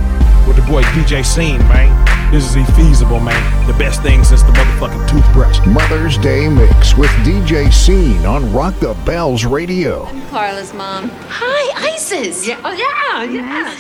with 0.47 0.57
the 0.57 0.63
boy 0.63 0.83
DJ 0.93 1.25
Scene, 1.25 1.59
man. 1.69 2.11
This 2.31 2.55
is 2.55 2.71
feasible, 2.77 3.19
man. 3.21 3.67
The 3.67 3.73
best 3.73 4.03
thing 4.03 4.23
since 4.23 4.43
the 4.43 4.53
motherfucking 4.53 5.09
toothbrush. 5.09 5.59
Mother's 5.67 6.17
Day 6.19 6.49
Mix 6.49 6.97
with 6.97 7.11
DJ 7.25 7.73
Scene 7.73 8.25
on 8.25 8.53
Rock 8.53 8.75
the 8.81 8.95
Bells 9.05 9.45
Radio. 9.45 10.05
Carla's 10.29 10.73
mom. 10.73 11.09
Hi, 11.29 11.93
Isis. 11.93 12.47
Yeah. 12.47 12.61
Oh, 12.65 12.73
yeah, 12.73 13.25
yeah. 13.25 13.75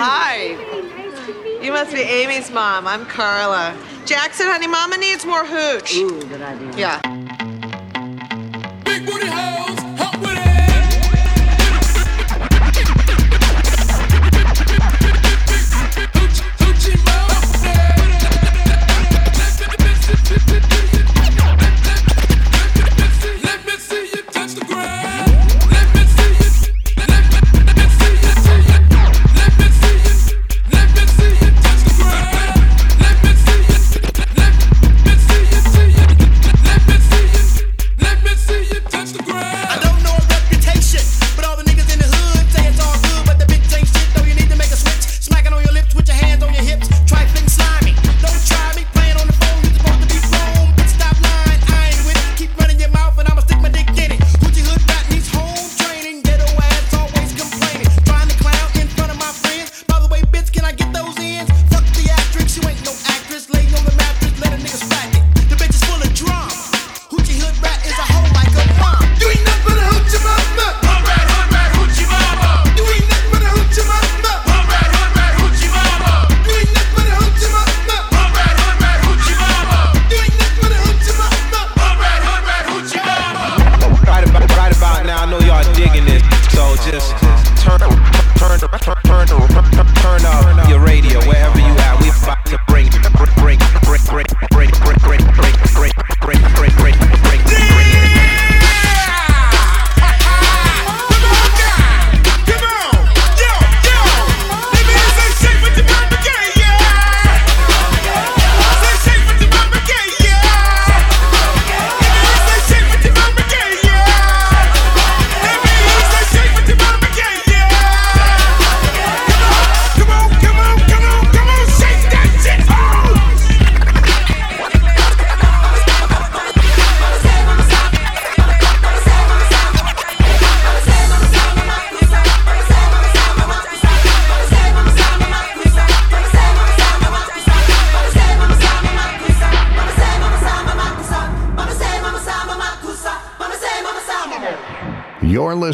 Hi. 0.00 0.93
You 1.64 1.72
must 1.72 1.94
be 1.94 2.00
Amy's 2.02 2.50
mom. 2.50 2.86
I'm 2.86 3.06
Carla. 3.06 3.74
Jackson, 4.04 4.46
honey, 4.46 4.66
Mama 4.66 4.98
needs 4.98 5.24
more 5.24 5.46
hooch. 5.46 5.96
Ooh, 5.96 6.20
good 6.28 6.42
idea. 6.42 6.76
Yeah. 6.76 7.13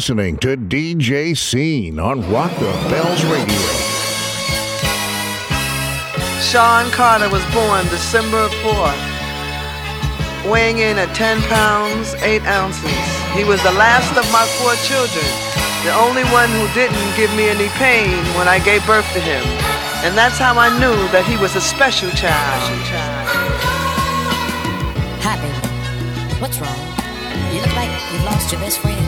Listening 0.01 0.35
to 0.35 0.57
DJ 0.57 1.37
Scene 1.37 1.99
on 1.99 2.27
Rock 2.33 2.49
the 2.57 2.73
Bells 2.89 3.23
Radio. 3.25 3.61
Sean 6.41 6.89
Carter 6.89 7.29
was 7.29 7.45
born 7.53 7.85
December 7.93 8.49
4th, 8.65 8.97
weighing 10.49 10.79
in 10.79 10.97
at 10.97 11.13
10 11.13 11.39
pounds, 11.53 12.15
8 12.15 12.41
ounces. 12.49 12.89
He 13.37 13.43
was 13.45 13.61
the 13.61 13.77
last 13.77 14.09
of 14.17 14.25
my 14.33 14.41
four 14.57 14.73
children, 14.89 15.29
the 15.85 15.93
only 15.93 16.25
one 16.33 16.49
who 16.49 16.65
didn't 16.73 16.97
give 17.13 17.29
me 17.37 17.45
any 17.53 17.69
pain 17.77 18.17
when 18.33 18.47
I 18.47 18.57
gave 18.57 18.81
birth 18.87 19.05
to 19.13 19.21
him. 19.21 19.45
And 20.01 20.17
that's 20.17 20.39
how 20.39 20.57
I 20.57 20.73
knew 20.81 20.97
that 21.13 21.29
he 21.29 21.37
was 21.37 21.55
a 21.55 21.61
special 21.61 22.09
child. 22.17 22.61
Hi, 25.21 25.37
baby. 25.37 26.41
What's 26.41 26.57
wrong? 26.57 26.81
You 27.53 27.61
look 27.61 27.75
like 27.77 27.93
you've 28.11 28.25
lost 28.25 28.51
your 28.51 28.61
best 28.61 28.79
friend. 28.79 29.00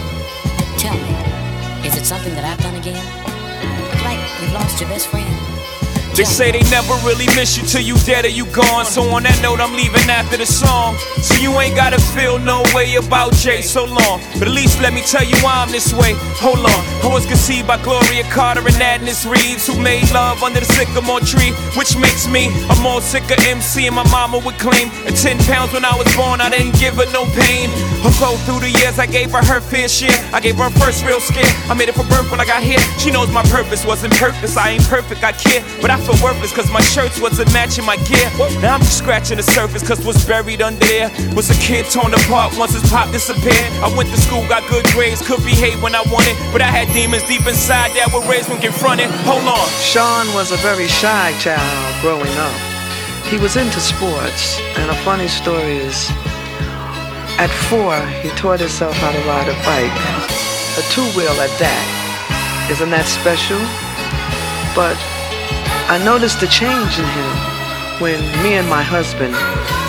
Tell 0.84 0.96
me, 0.96 1.88
is 1.88 1.96
it 1.96 2.04
something 2.04 2.36
that 2.36 2.44
I've 2.44 2.60
done 2.60 2.76
again? 2.76 3.00
Like 4.04 4.20
you've 4.42 4.52
lost 4.52 4.82
your 4.82 4.90
best 4.90 5.08
friend. 5.08 5.32
They 6.14 6.26
say 6.26 6.52
they 6.52 6.60
never 6.70 6.92
really 7.08 7.26
miss 7.40 7.56
you 7.56 7.64
till 7.64 7.80
you 7.80 7.96
dead 8.04 8.26
or 8.26 8.28
you 8.28 8.46
gone. 8.48 8.84
So 8.86 9.02
on 9.16 9.24
that 9.24 9.40
note, 9.42 9.62
I'm 9.62 9.72
leaving 9.72 10.04
after 10.12 10.36
the 10.36 10.46
song. 10.46 10.98
So 11.24 11.36
you 11.40 11.58
ain't 11.62 11.78
gotta 11.78 12.02
feel 12.12 12.38
no 12.38 12.64
way 12.76 12.96
about 12.96 13.32
Jay 13.32 13.62
so 13.62 13.86
long. 13.86 14.20
But 14.38 14.50
at 14.50 14.54
least 14.54 14.82
let 14.82 14.92
me 14.92 15.00
tell 15.00 15.24
you 15.24 15.38
why 15.38 15.64
I'm 15.64 15.72
this 15.72 15.94
way. 15.94 16.16
Hold 16.44 16.60
on. 16.60 16.93
I 17.04 17.08
was 17.12 17.26
conceived 17.26 17.68
by 17.68 17.76
Gloria 17.84 18.24
Carter 18.32 18.64
and 18.64 18.80
Adnis 18.80 19.30
Reeves, 19.30 19.68
who 19.68 19.76
made 19.78 20.10
love 20.12 20.42
under 20.42 20.62
the 20.62 20.66
sycamore 20.66 21.20
tree, 21.20 21.52
which 21.76 21.98
makes 21.98 22.28
me 22.28 22.48
a 22.72 22.76
more 22.80 23.02
sicker 23.02 23.36
MC. 23.44 23.88
And 23.88 23.96
my 23.96 24.08
mama 24.10 24.40
would 24.40 24.56
claim 24.56 24.88
at 25.04 25.20
10 25.20 25.38
pounds 25.44 25.74
when 25.74 25.84
I 25.84 25.94
was 26.00 26.08
born, 26.16 26.40
I 26.40 26.50
didn't 26.50 26.80
give 26.80 26.96
her 26.96 27.06
no 27.12 27.26
pain. 27.36 27.68
Although 28.08 28.40
through 28.48 28.64
the 28.64 28.72
years, 28.72 29.00
I 29.00 29.06
gave 29.06 29.32
her 29.32 29.44
her 29.44 29.60
fair 29.60 29.90
share. 29.90 30.16
I 30.32 30.40
gave 30.40 30.56
her 30.56 30.70
first 30.80 31.04
real 31.04 31.20
scare. 31.20 31.52
I 31.68 31.74
made 31.76 31.90
it 31.90 31.96
for 31.96 32.08
birth 32.08 32.32
when 32.32 32.40
I 32.40 32.46
got 32.46 32.64
here. 32.64 32.80
She 32.98 33.12
knows 33.12 33.30
my 33.32 33.44
purpose 33.52 33.86
wasn't 33.86 34.14
purpose. 34.16 34.56
I 34.56 34.80
ain't 34.80 34.88
perfect, 34.88 35.24
I 35.24 35.34
care. 35.34 35.60
But 35.82 35.92
I 35.92 36.00
feel 36.00 36.16
worthless 36.24 36.56
cause 36.56 36.72
my 36.72 36.82
shirts 36.82 37.20
wasn't 37.20 37.52
matching 37.52 37.84
my 37.86 37.98
gear. 38.08 38.32
Now 38.64 38.76
I'm 38.76 38.82
just 38.82 38.98
scratching 38.98 39.38
the 39.38 39.44
surface 39.44 39.86
cause 39.86 40.00
what's 40.06 40.24
buried 40.24 40.62
under 40.62 40.84
there 40.88 41.12
was 41.36 41.50
a 41.50 41.58
kid 41.60 41.86
torn 41.92 42.14
apart 42.14 42.56
once 42.58 42.74
his 42.74 42.84
pop 42.90 43.12
disappeared. 43.12 43.72
I 43.84 43.92
went 43.96 44.10
to 44.10 44.18
school, 44.18 44.48
got 44.48 44.64
good 44.70 44.86
grades, 44.96 45.26
could 45.26 45.44
behave 45.44 45.82
when 45.82 45.96
I 45.96 46.04
wanted, 46.08 46.36
but 46.52 46.62
I 46.62 46.72
had 46.72 46.93
demons 46.94 47.24
deep 47.24 47.46
inside 47.50 47.90
that 47.98 48.14
were 48.14 48.22
raised 48.30 48.50
when 48.50 48.62
confronted. 48.62 49.10
Hold 49.26 49.50
on. 49.50 49.68
Sean 49.82 50.30
was 50.38 50.54
a 50.54 50.58
very 50.62 50.88
shy 50.88 51.34
child 51.42 51.66
growing 52.06 52.32
up. 52.38 52.54
He 53.26 53.42
was 53.42 53.58
into 53.58 53.82
sports, 53.82 54.62
and 54.78 54.92
a 54.92 54.98
funny 55.02 55.28
story 55.28 55.82
is 55.82 56.14
at 57.42 57.50
four, 57.66 57.98
he 58.22 58.30
taught 58.38 58.62
himself 58.62 58.94
how 59.02 59.12
to 59.12 59.22
ride 59.26 59.50
a 59.50 59.58
bike, 59.66 59.98
a 60.78 60.84
two 60.94 61.04
wheel 61.18 61.34
at 61.42 61.50
that. 61.58 61.86
Isn't 62.70 62.94
that 62.94 63.10
special? 63.10 63.58
But 64.78 64.94
I 65.90 65.98
noticed 65.98 66.46
a 66.46 66.48
change 66.48 66.94
in 67.02 67.10
him 67.10 67.34
when 67.98 68.22
me 68.46 68.54
and 68.62 68.70
my 68.70 68.86
husband 68.86 69.34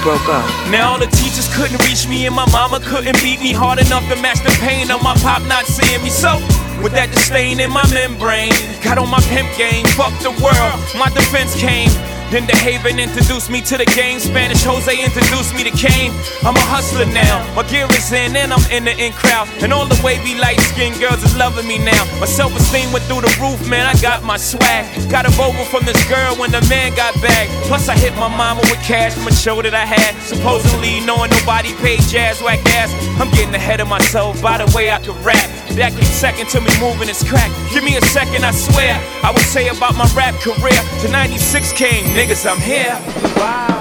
broke 0.01 0.25
up. 0.33 0.49
Now 0.73 0.97
all 0.97 0.99
the 0.99 1.13
teachers 1.13 1.53
couldn't 1.53 1.85
reach 1.85 2.09
me 2.09 2.25
and 2.25 2.35
my 2.35 2.49
mama 2.51 2.81
couldn't 2.81 3.21
beat 3.21 3.45
me 3.45 3.53
hard 3.53 3.79
enough 3.79 4.09
to 4.09 4.17
match 4.25 4.41
the 4.41 4.57
pain 4.65 4.91
of 4.91 5.05
my 5.05 5.15
pop 5.21 5.45
not 5.45 5.69
seeing 5.69 6.03
me. 6.03 6.09
So 6.09 6.41
with 6.83 6.93
that 6.93 7.11
disdain 7.11 7.61
in 7.61 7.71
my 7.71 7.85
membrane, 7.93 8.53
got 8.83 8.99
on 8.99 9.11
my 9.11 9.21
pimp 9.31 9.49
game, 9.57 9.85
fuck 9.99 10.13
the 10.21 10.33
world, 10.43 10.79
my 10.97 11.11
defense 11.11 11.55
came. 11.55 11.91
Then 12.31 12.47
the 12.47 12.57
Haven 12.57 12.99
introduced 12.99 13.51
me 13.51 13.61
to 13.63 13.77
the 13.77 13.85
game. 13.95 14.19
Spanish 14.19 14.65
Jose 14.65 14.91
introduced 14.91 15.55
me 15.55 15.63
to 15.63 15.71
Kane. 15.71 16.11
I'm 16.43 16.57
a 16.57 16.67
hustler 16.67 17.07
now. 17.07 17.45
My 17.55 17.63
gear 17.69 17.87
is 17.95 18.11
in 18.11 18.35
and 18.35 18.53
I'm 18.53 18.65
in 18.73 18.85
the 18.85 18.97
in 18.99 19.13
crowd. 19.13 19.47
And 19.63 19.73
all 19.73 19.87
the 19.87 20.01
wavy 20.03 20.35
light 20.35 20.59
skinned 20.73 20.99
girls 20.99 21.23
is 21.23 21.37
loving 21.37 21.69
me 21.69 21.79
now. 21.79 22.03
My 22.19 22.27
self 22.27 22.51
esteem 22.57 22.91
went 22.91 23.05
through 23.05 23.23
the 23.23 23.31
roof, 23.39 23.63
man. 23.69 23.87
I 23.87 23.95
got 24.01 24.25
my 24.25 24.37
swag. 24.37 24.83
Got 25.09 25.27
a 25.27 25.31
vocal 25.31 25.65
from 25.65 25.85
this 25.85 26.01
girl 26.09 26.35
when 26.35 26.51
the 26.51 26.61
man 26.67 26.97
got 26.97 27.15
back. 27.23 27.47
Plus, 27.69 27.89
I 27.89 27.97
hit 27.97 28.15
my 28.17 28.27
mama 28.27 28.63
with 28.67 28.83
cash 28.83 29.15
from 29.15 29.29
a 29.29 29.33
show 29.33 29.63
that 29.63 29.75
I 29.75 29.87
had. 29.87 30.19
Supposedly 30.25 31.07
knowing 31.07 31.31
nobody 31.31 31.73
paid 31.77 32.01
jazz 32.11 32.43
whack 32.43 32.65
ass. 32.75 32.91
I'm 33.21 33.31
getting 33.31 33.55
ahead 33.55 33.81
of 33.81 33.87
myself 33.87 34.43
by 34.43 34.59
the 34.59 34.67
way 34.75 34.91
I 34.91 34.99
can 34.99 35.15
rap. 35.23 35.64
That 35.75 35.91
came 35.91 36.07
second 36.07 36.47
to 36.55 36.63
me 36.63 36.71
moving 36.79 37.11
this 37.11 37.27
crack. 37.27 37.51
Give 37.75 37.83
me 37.83 37.99
a 37.99 38.05
second, 38.15 38.47
I 38.47 38.55
swear. 38.55 38.95
I 39.27 39.35
would 39.35 39.43
say 39.51 39.67
about 39.67 39.99
my 39.99 40.07
rap 40.15 40.39
career. 40.39 40.79
To 41.03 41.07
96 41.11 41.75
came, 41.75 42.07
niggas, 42.15 42.47
I'm 42.47 42.63
here. 42.63 42.95
Wow. 43.35 43.75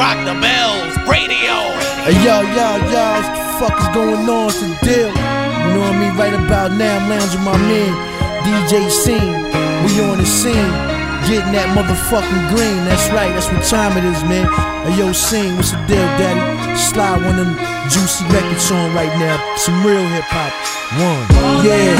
Rock 0.00 0.24
the 0.24 0.32
bells, 0.40 0.96
radio. 1.04 1.68
Hey 2.08 2.16
yo, 2.24 2.40
yo, 2.48 2.68
yo, 2.88 3.04
what 3.20 3.28
the 3.28 3.44
fuck 3.60 3.76
is 3.76 3.88
going 3.92 4.24
on? 4.24 4.48
It's 4.48 4.64
the 4.64 4.72
deal. 4.88 5.12
You 5.12 5.68
know 5.76 5.84
what 5.84 5.92
I 5.92 6.00
mean? 6.00 6.16
Right 6.16 6.32
about 6.32 6.72
now, 6.80 6.96
I'm 6.96 7.12
lounging 7.12 7.44
my 7.44 7.60
man, 7.60 7.92
DJ 8.48 8.88
Scene. 8.88 9.36
We 9.84 10.00
on 10.00 10.16
the 10.16 10.24
scene, 10.24 10.72
getting 11.28 11.52
that 11.52 11.76
motherfucking 11.76 12.56
green. 12.56 12.88
That's 12.88 13.12
right, 13.12 13.28
that's 13.36 13.52
what 13.52 13.62
time 13.68 14.00
it 14.00 14.04
is, 14.08 14.24
man. 14.24 14.48
Hey 14.88 14.96
yo, 14.96 15.12
Scene, 15.12 15.56
what's 15.56 15.72
the 15.72 15.78
deal, 15.84 16.08
daddy? 16.16 16.40
Slide 16.76 17.20
one 17.20 17.38
of 17.38 17.46
them 17.46 17.73
juicy 17.88 18.24
records 18.32 18.70
on 18.70 18.94
right 18.94 19.12
now. 19.18 19.36
Some 19.56 19.84
real 19.84 20.06
hip 20.08 20.24
hop. 20.28 20.52
One. 20.98 21.26
Yeah. 21.64 21.96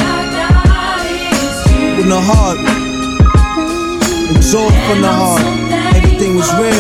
From 1.96 2.08
the 2.08 2.20
heart. 2.20 2.58
Exalt 4.36 4.72
from 4.88 5.00
the 5.02 5.12
heart. 5.12 5.42
Everything 5.96 6.36
was 6.36 6.50
real. 6.60 6.73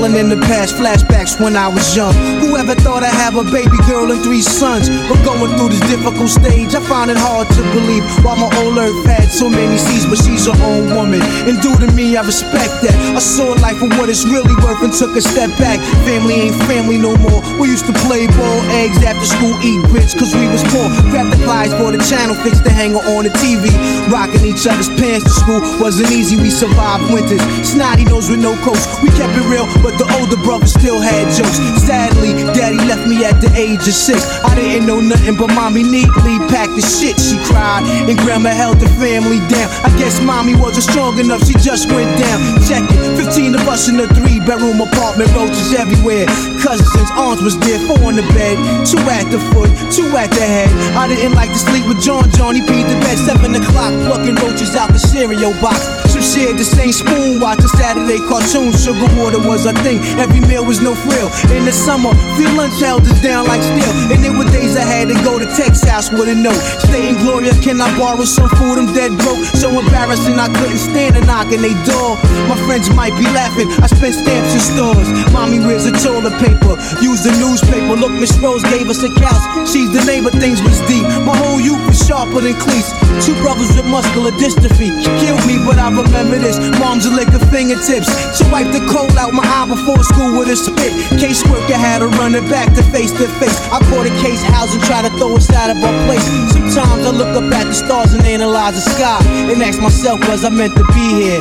Dwelling 0.00 0.16
in 0.16 0.28
the 0.32 0.40
past, 0.48 0.80
flashbacks 0.80 1.36
when 1.36 1.60
I 1.60 1.68
was 1.68 1.84
young. 1.92 2.16
Whoever 2.40 2.72
thought 2.72 3.04
I'd 3.04 3.12
have 3.20 3.36
a 3.36 3.44
baby 3.44 3.76
girl 3.84 4.08
and 4.08 4.24
three 4.24 4.40
sons? 4.40 4.88
But 4.88 5.20
going 5.28 5.52
through 5.60 5.76
this 5.76 5.84
difficult 5.92 6.32
stage, 6.32 6.72
I 6.72 6.80
find 6.80 7.12
it 7.12 7.20
hard 7.20 7.52
to 7.52 7.60
believe. 7.76 8.00
Why 8.24 8.32
my 8.40 8.48
old 8.64 8.80
earth 8.80 8.96
had 9.04 9.28
so 9.28 9.52
many 9.52 9.76
seas, 9.76 10.08
but 10.08 10.16
she's 10.16 10.48
her 10.48 10.56
own 10.64 10.96
woman. 10.96 11.20
And 11.44 11.60
due 11.60 11.76
to 11.76 11.88
me, 11.92 12.16
I 12.16 12.24
respect 12.24 12.80
that. 12.80 12.96
I 13.12 13.20
saw 13.20 13.52
life 13.60 13.76
for 13.76 13.92
what 14.00 14.08
it's 14.08 14.24
really 14.24 14.56
worth 14.64 14.80
and 14.80 14.88
took 14.88 15.12
a 15.12 15.20
step 15.20 15.52
back. 15.60 15.76
Family 16.08 16.48
ain't 16.48 16.56
family 16.64 16.96
no 16.96 17.12
more. 17.20 17.44
We 17.60 17.68
used 17.68 17.84
to 17.84 17.92
play 18.08 18.24
ball, 18.24 18.60
eggs 18.80 19.04
after 19.04 19.28
school, 19.28 19.52
eat 19.60 19.84
grits, 19.92 20.16
cause 20.16 20.32
we 20.32 20.48
was 20.48 20.64
poor. 20.72 20.88
Grab 21.12 21.28
the 21.28 21.36
plies 21.44 21.76
for 21.76 21.92
the 21.92 22.00
channel, 22.08 22.32
fix 22.40 22.56
the 22.64 22.72
hanger 22.72 23.04
on 23.04 23.28
the 23.28 23.32
TV. 23.36 23.68
Rocking 24.08 24.48
each 24.48 24.64
other's 24.64 24.88
pants 24.96 25.28
to 25.28 25.34
school 25.44 25.60
wasn't 25.76 26.08
easy. 26.08 26.40
We 26.40 26.48
survived 26.48 27.12
winters. 27.12 27.44
Snotty 27.68 28.08
nose 28.08 28.32
with 28.32 28.40
no 28.40 28.56
coats. 28.64 28.88
We 29.04 29.12
kept 29.12 29.36
it 29.36 29.44
real, 29.44 29.68
but 29.84 29.89
the 29.96 30.06
older 30.20 30.36
brother 30.42 30.66
still 30.66 31.00
had 31.00 31.30
jokes. 31.32 31.58
Sadly, 31.82 32.34
daddy 32.52 32.78
left 32.84 33.08
me 33.08 33.24
at 33.24 33.40
the 33.40 33.50
age 33.56 33.86
of 33.88 33.96
six. 33.96 34.20
I 34.44 34.54
didn't 34.54 34.86
know 34.86 35.00
nothing, 35.00 35.36
but 35.36 35.48
mommy 35.54 35.82
neatly 35.82 36.38
packed 36.52 36.74
the 36.76 36.84
shit. 36.84 37.16
She 37.18 37.38
cried, 37.48 37.86
and 38.06 38.18
grandma 38.20 38.50
held 38.50 38.78
the 38.78 38.88
family 39.00 39.40
down. 39.48 39.68
I 39.86 39.90
guess 39.96 40.20
mommy 40.20 40.54
wasn't 40.54 40.86
strong 40.90 41.18
enough, 41.18 41.46
she 41.46 41.54
just 41.58 41.88
went 41.90 42.10
down. 42.18 42.38
Check 42.68 42.84
it, 42.90 43.00
15 43.16 43.54
of 43.54 43.64
us 43.66 43.88
in 43.88 43.98
a 44.00 44.06
three 44.12 44.40
bedroom 44.40 44.80
apartment, 44.80 45.32
roaches 45.32 45.72
everywhere. 45.72 46.26
Cousins, 46.60 47.10
aunts 47.16 47.42
was 47.42 47.56
there, 47.64 47.80
four 47.88 48.10
in 48.10 48.16
the 48.16 48.26
bed, 48.36 48.56
two 48.84 49.00
at 49.08 49.30
the 49.30 49.40
foot, 49.54 49.70
two 49.88 50.06
at 50.16 50.30
the 50.30 50.44
head. 50.44 50.70
I 50.96 51.08
didn't 51.08 51.34
like 51.34 51.50
to 51.50 51.60
sleep 51.60 51.86
with 51.86 52.02
John, 52.02 52.30
Johnny 52.30 52.60
beat 52.60 52.86
the 52.86 52.98
bed, 53.00 53.18
seven 53.18 53.54
o'clock, 53.54 53.92
plucking 54.06 54.36
roaches 54.42 54.76
out 54.76 54.92
the 54.92 54.98
cereal 54.98 55.52
box. 55.60 56.09
Some 56.20 56.36
shared 56.36 56.58
the 56.60 56.68
same 56.68 56.92
spoon, 56.92 57.40
watching 57.40 57.72
Saturday 57.80 58.20
cartoons. 58.28 58.84
Sugar 58.84 59.08
water 59.16 59.40
was 59.40 59.64
a 59.64 59.72
thing, 59.80 60.04
every 60.20 60.44
meal 60.44 60.64
was 60.64 60.80
no 60.84 60.92
frill. 60.92 61.32
In 61.56 61.64
the 61.64 61.72
summer, 61.72 62.12
free 62.36 62.50
lunch 62.52 62.76
held 62.76 63.08
us 63.08 63.16
down 63.24 63.48
like 63.48 63.64
steel. 63.64 63.88
And 64.12 64.20
there 64.20 64.36
were 64.36 64.44
days 64.52 64.76
I 64.76 64.84
had 64.84 65.08
to 65.08 65.16
go 65.24 65.40
to 65.40 65.48
Tech's 65.56 65.80
house 65.80 66.12
with 66.12 66.28
a 66.28 66.36
note. 66.36 66.60
Stay 66.84 67.08
in 67.08 67.16
Gloria, 67.24 67.56
can 67.64 67.80
I 67.80 67.88
borrow 67.96 68.28
some 68.28 68.52
food? 68.60 68.76
I'm 68.76 68.92
dead 68.92 69.16
broke, 69.16 69.40
so 69.56 69.72
embarrassing 69.72 70.36
I 70.36 70.52
couldn't 70.60 70.84
stand 70.92 71.16
a 71.16 71.24
knock 71.24 71.48
on 71.48 71.64
they 71.64 71.72
door. 71.88 72.20
My 72.52 72.58
friends 72.68 72.92
might 72.92 73.16
be 73.16 73.24
laughing, 73.32 73.72
I 73.80 73.88
spent 73.88 74.12
stamps 74.20 74.52
in 74.52 74.60
stores. 74.60 75.08
Mommy 75.32 75.56
wears 75.64 75.88
a 75.88 75.92
toilet 76.04 76.36
paper, 76.36 76.76
use 77.00 77.24
the 77.24 77.32
newspaper. 77.40 77.96
Look, 77.96 78.12
Miss 78.12 78.36
Rose 78.44 78.64
gave 78.68 78.92
us 78.92 79.00
a 79.00 79.08
couch, 79.08 79.40
she's 79.64 79.88
the 79.88 80.04
neighbor, 80.04 80.28
things 80.28 80.60
was 80.60 80.84
deep. 80.84 81.08
My 81.24 81.32
whole 81.32 81.60
youth 81.64 81.80
was 81.88 81.96
sharper 82.04 82.44
than 82.44 82.60
cleats. 82.60 82.92
Two 83.24 83.32
brothers 83.40 83.72
with 83.72 83.88
muscular 83.88 84.36
dystrophy 84.36 84.92
killed 85.16 85.40
me, 85.48 85.56
but 85.64 85.80
I 85.80 85.88
remember 85.88 86.09
this. 86.10 86.58
Mom's 86.78 87.06
a 87.06 87.10
lick 87.10 87.28
of 87.32 87.42
fingertips 87.50 88.10
to 88.38 88.44
wipe 88.50 88.70
the 88.72 88.82
cold 88.90 89.16
out 89.16 89.32
my 89.32 89.44
eye 89.44 89.66
before 89.68 90.02
school 90.02 90.38
with 90.38 90.48
a 90.48 90.56
spit. 90.56 90.92
Case 91.20 91.42
Caseworker 91.42 91.78
had 91.78 92.00
to 92.00 92.08
run 92.18 92.34
it 92.34 92.48
back 92.50 92.74
to 92.74 92.82
face 92.90 93.12
to 93.12 93.28
face. 93.38 93.58
I 93.70 93.78
caught 93.90 94.06
a 94.06 94.14
case 94.22 94.42
house 94.42 94.74
and 94.74 94.82
try 94.84 95.02
to 95.02 95.10
throw 95.18 95.36
us 95.36 95.50
out 95.50 95.70
of 95.70 95.82
our 95.82 96.06
place. 96.06 96.24
Sometimes 96.52 97.06
I 97.06 97.10
look 97.10 97.34
up 97.36 97.52
at 97.52 97.64
the 97.64 97.74
stars 97.74 98.12
and 98.12 98.22
analyze 98.24 98.74
the 98.74 98.90
sky 98.90 99.20
and 99.50 99.62
ask 99.62 99.80
myself, 99.80 100.20
was 100.28 100.44
I 100.44 100.50
meant 100.50 100.74
to 100.76 100.84
be 100.92 101.06
here? 101.22 101.40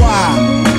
Why? 0.00 0.73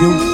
You. 0.00 0.29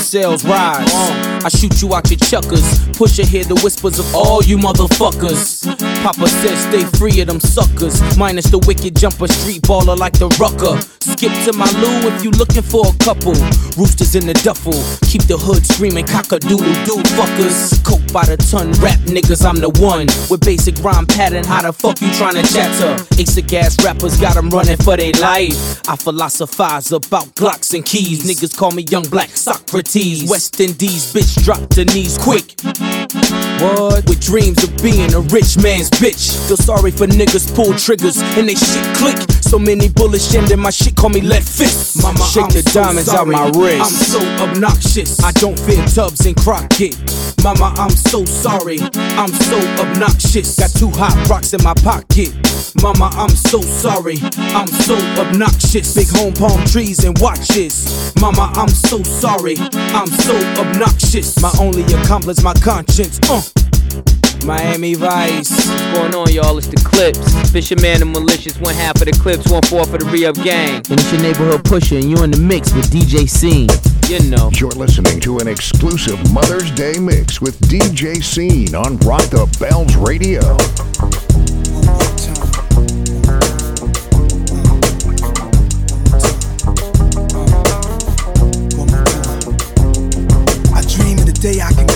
Sales 0.00 0.44
rise. 0.44 1.19
I 1.44 1.48
shoot 1.48 1.80
you 1.80 1.94
out 1.94 2.10
your 2.10 2.18
chuckers. 2.18 2.66
Push 2.96 3.18
hear 3.18 3.44
the 3.44 3.54
whispers 3.62 3.98
of 3.98 4.14
all 4.14 4.42
you 4.42 4.56
motherfuckers. 4.56 5.64
Papa 6.02 6.28
says 6.28 6.58
stay 6.68 6.84
free 6.98 7.20
of 7.20 7.28
them 7.28 7.40
suckers. 7.40 8.00
Minus 8.16 8.50
the 8.50 8.58
wicked 8.58 8.96
jumper 8.96 9.28
street 9.28 9.62
baller 9.62 9.96
like 9.96 10.14
the 10.18 10.28
rucker. 10.40 10.80
Skip 11.00 11.32
to 11.44 11.52
my 11.52 11.70
loo 11.80 12.08
if 12.12 12.24
you 12.24 12.30
looking 12.30 12.62
for 12.62 12.86
a 12.86 12.94
couple. 12.98 13.32
Roosters 13.76 14.14
in 14.14 14.26
the 14.26 14.34
duffel. 14.44 14.76
Keep 15.08 15.24
the 15.24 15.36
hood 15.38 15.64
screaming 15.64 16.06
cock 16.06 16.32
a 16.32 16.38
doodle 16.38 16.74
doo 16.84 17.00
fuckers. 17.16 17.82
Coke 17.84 18.04
by 18.12 18.24
the 18.26 18.36
ton, 18.36 18.72
rap 18.84 18.98
niggas, 19.08 19.44
I'm 19.44 19.56
the 19.56 19.70
one. 19.80 20.06
With 20.28 20.40
basic 20.40 20.76
rhyme 20.84 21.06
pattern, 21.06 21.44
how 21.44 21.62
the 21.62 21.72
fuck 21.72 22.00
you 22.00 22.08
tryna 22.08 22.44
chatter? 22.52 23.02
Asic 23.16 23.52
ass 23.52 23.76
rappers 23.84 24.16
got 24.20 24.36
'em 24.36 24.50
running 24.50 24.76
for 24.76 24.96
their 24.96 25.12
life. 25.20 25.80
I 25.88 25.96
philosophize 25.96 26.92
about 26.92 27.34
Glocks 27.34 27.72
and 27.74 27.84
keys. 27.84 28.24
Niggas 28.24 28.56
call 28.56 28.72
me 28.72 28.82
young 28.90 29.08
black 29.08 29.30
Socrates. 29.34 30.28
West 30.28 30.60
Indies, 30.60 31.12
bitch, 31.12 31.29
drop 31.36 31.68
to 31.70 31.84
knees 31.84 32.18
quick. 32.18 32.54
What? 33.60 34.08
With 34.08 34.20
dreams 34.20 34.62
of 34.64 34.70
being 34.82 35.12
a 35.14 35.20
rich 35.20 35.56
man's 35.58 35.90
bitch. 35.90 36.32
Feel 36.48 36.56
sorry 36.56 36.90
for 36.90 37.06
niggas 37.06 37.54
pull 37.54 37.74
triggers 37.74 38.18
and 38.38 38.48
they 38.48 38.54
shit 38.54 38.96
click. 38.96 39.18
So 39.42 39.58
many 39.58 39.88
bullets 39.88 40.30
jammed 40.32 40.50
in 40.50 40.60
my 40.60 40.70
shit, 40.70 40.94
call 40.96 41.10
me 41.10 41.20
lead 41.20 41.42
fist. 41.44 42.02
Mama, 42.02 42.24
shake 42.24 42.44
I'm 42.44 42.50
the 42.50 42.62
so 42.62 42.80
diamonds 42.82 43.08
out 43.08 43.26
sorry. 43.26 43.32
my 43.36 43.46
wrist. 43.50 43.80
I'm 43.80 44.20
so 44.20 44.20
obnoxious. 44.44 45.20
I 45.22 45.32
don't 45.32 45.58
fear 45.58 45.84
Tubbs 45.86 46.24
and 46.26 46.36
Crockett. 46.36 46.96
Mama, 47.42 47.72
I'm 47.76 47.90
so 47.90 48.24
sorry. 48.24 48.78
I'm 49.18 49.32
so 49.32 49.58
obnoxious. 49.82 50.56
Got 50.56 50.70
two 50.72 50.90
hot 50.90 51.16
rocks 51.28 51.52
in 51.52 51.62
my 51.62 51.74
pocket. 51.74 52.30
Mama, 52.82 53.10
I'm 53.14 53.30
so 53.30 53.60
sorry. 53.60 54.18
I'm 54.54 54.68
so 54.68 54.94
obnoxious. 55.20 55.94
Big 55.94 56.08
home 56.16 56.32
palm 56.34 56.64
trees 56.66 57.04
and 57.04 57.18
watches. 57.18 58.12
Mama, 58.20 58.50
I'm 58.54 58.68
so 58.68 59.02
sorry. 59.02 59.56
I'm 59.92 60.06
so 60.06 60.36
obnoxious. 60.60 61.19
My 61.20 61.52
only 61.60 61.82
accomplice, 61.82 62.42
my 62.42 62.54
conscience. 62.54 63.20
Uh. 63.28 63.42
Miami 64.46 64.94
Vice. 64.94 65.50
What's 65.50 65.92
going 65.92 66.14
on, 66.14 66.32
y'all? 66.32 66.56
It's 66.56 66.66
the 66.66 66.76
Clipse. 66.76 67.50
Fisherman 67.50 68.00
and 68.00 68.10
Malicious, 68.10 68.58
one 68.58 68.74
half 68.74 68.96
of 68.96 69.04
the 69.04 69.12
Clipse, 69.12 69.46
one 69.50 69.62
fourth 69.62 69.90
for 69.90 69.98
the 69.98 70.06
Re-Up 70.06 70.36
Gang. 70.36 70.76
And 70.76 70.92
it's 70.92 71.12
your 71.12 71.20
neighborhood 71.20 71.62
pusher, 71.64 71.96
and 71.96 72.10
you're 72.10 72.24
in 72.24 72.30
the 72.30 72.40
mix 72.40 72.72
with 72.72 72.90
DJ 72.90 73.28
Scene. 73.28 73.68
You 74.08 74.30
know. 74.30 74.50
You're 74.54 74.70
listening 74.70 75.20
to 75.20 75.38
an 75.40 75.48
exclusive 75.48 76.18
Mother's 76.32 76.70
Day 76.70 76.98
mix 76.98 77.40
with 77.40 77.58
DJ 77.60 78.22
Scene 78.22 78.74
on 78.74 78.96
Rock 78.98 79.28
the 79.28 79.44
Bells 79.60 79.94
Radio. 79.96 80.56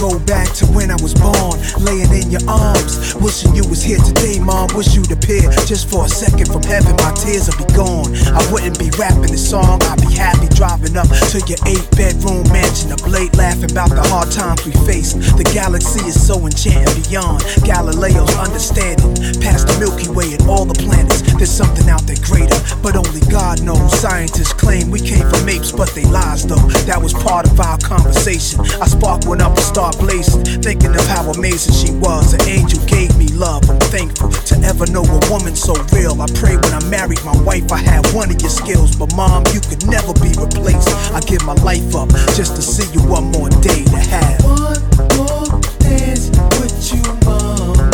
Go 0.04 0.13
back 0.26 0.48
to 0.60 0.66
when 0.66 0.90
I 0.90 0.96
was 1.00 1.14
born, 1.14 1.56
laying 1.80 2.10
in 2.12 2.30
your 2.30 2.44
arms, 2.48 3.14
wishing 3.16 3.54
you 3.54 3.66
was 3.68 3.82
here 3.82 3.98
today, 3.98 4.38
mom. 4.40 4.68
Wish 4.74 4.94
you'd 4.94 5.10
appear 5.12 5.50
just 5.68 5.88
for 5.88 6.04
a 6.04 6.08
second 6.08 6.48
from 6.48 6.62
heaven. 6.64 6.96
My 6.96 7.12
tears 7.12 7.48
would 7.48 7.60
be 7.60 7.68
gone. 7.74 8.14
I 8.32 8.40
wouldn't 8.52 8.78
be 8.78 8.90
rapping 8.98 9.32
this 9.32 9.44
song. 9.44 9.82
I'd 9.84 10.00
be 10.00 10.12
happy 10.14 10.48
driving 10.54 10.96
up 10.96 11.08
to 11.08 11.38
your 11.46 11.60
eight-bedroom 11.66 12.48
mansion, 12.50 12.92
up 12.92 13.04
late 13.06 13.34
laughing 13.36 13.70
about 13.70 13.90
the 13.90 14.02
hard 14.08 14.30
times 14.30 14.64
we 14.64 14.72
faced. 14.88 15.20
The 15.36 15.44
galaxy 15.52 16.00
is 16.08 16.16
so 16.16 16.40
enchanting 16.46 17.02
beyond 17.04 17.42
Galileo's 17.64 18.34
understanding. 18.36 19.14
Past 19.40 19.68
the 19.68 19.76
Milky 19.78 20.08
Way 20.08 20.34
and 20.34 20.42
all 20.48 20.64
the 20.64 20.74
planets, 20.74 21.22
there's 21.36 21.50
something 21.52 21.88
out 21.88 22.02
there 22.06 22.20
greater, 22.24 22.56
but 22.82 22.96
only 22.96 23.20
God 23.30 23.62
knows. 23.62 23.92
Scientists 24.00 24.52
claim 24.52 24.90
we 24.90 25.00
came 25.00 25.28
from 25.28 25.48
apes, 25.48 25.72
but 25.72 25.90
they 25.94 26.04
lies 26.04 26.46
though. 26.46 26.64
That 26.88 27.00
was 27.00 27.12
part 27.12 27.46
of 27.46 27.58
our 27.60 27.78
conversation. 27.78 28.60
I 28.80 28.86
spark 28.86 29.26
one 29.26 29.40
up 29.40 29.52
and 29.52 29.66
start 29.66 29.98
blazing, 29.98 30.13
thinking 30.22 30.94
of 30.94 31.06
how 31.06 31.30
amazing 31.32 31.74
she 31.74 31.92
was. 31.98 32.34
An 32.34 32.42
angel 32.48 32.84
gave 32.86 33.16
me 33.16 33.28
love. 33.28 33.68
I'm 33.68 33.78
thankful 33.90 34.30
to 34.30 34.54
ever 34.62 34.86
know 34.86 35.02
a 35.02 35.20
woman 35.30 35.56
so 35.56 35.74
real. 35.92 36.20
I 36.20 36.26
pray 36.34 36.56
when 36.56 36.72
I 36.72 36.82
married 36.88 37.24
my 37.24 37.36
wife, 37.42 37.72
I 37.72 37.78
had 37.78 38.06
one 38.12 38.30
of 38.30 38.40
your 38.40 38.50
skills, 38.50 38.94
but 38.96 39.14
mom, 39.16 39.44
you 39.52 39.60
could 39.60 39.86
never 39.86 40.12
be 40.14 40.30
replaced. 40.38 40.90
I 41.12 41.20
give 41.20 41.44
my 41.44 41.54
life 41.64 41.94
up 41.94 42.08
just 42.36 42.54
to 42.56 42.62
see 42.62 42.86
you 42.92 43.02
one 43.08 43.32
more 43.32 43.48
day 43.48 43.82
to 43.84 43.96
have. 43.96 44.44
One 44.44 44.82
more 45.16 45.60
dance 45.80 46.30
with 46.60 46.78
you, 46.92 47.02
mama. 47.24 47.90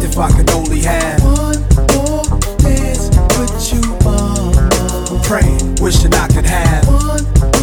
If 0.00 0.16
I 0.18 0.30
could 0.32 0.50
only 0.50 0.80
have 0.80 1.22
one 1.22 1.60
more 1.92 2.24
dance 2.58 3.08
with 3.36 3.72
you, 3.72 3.82
mama. 4.04 5.20
Praying, 5.24 5.76
wishing 5.76 6.14
I 6.14 6.28
could 6.28 6.46
have 6.46 6.86
one 6.86 7.57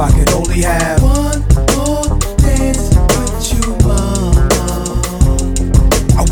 I 0.00 0.12
could 0.12 0.32
only 0.32 0.62
have 0.62 1.02
one 1.02 1.27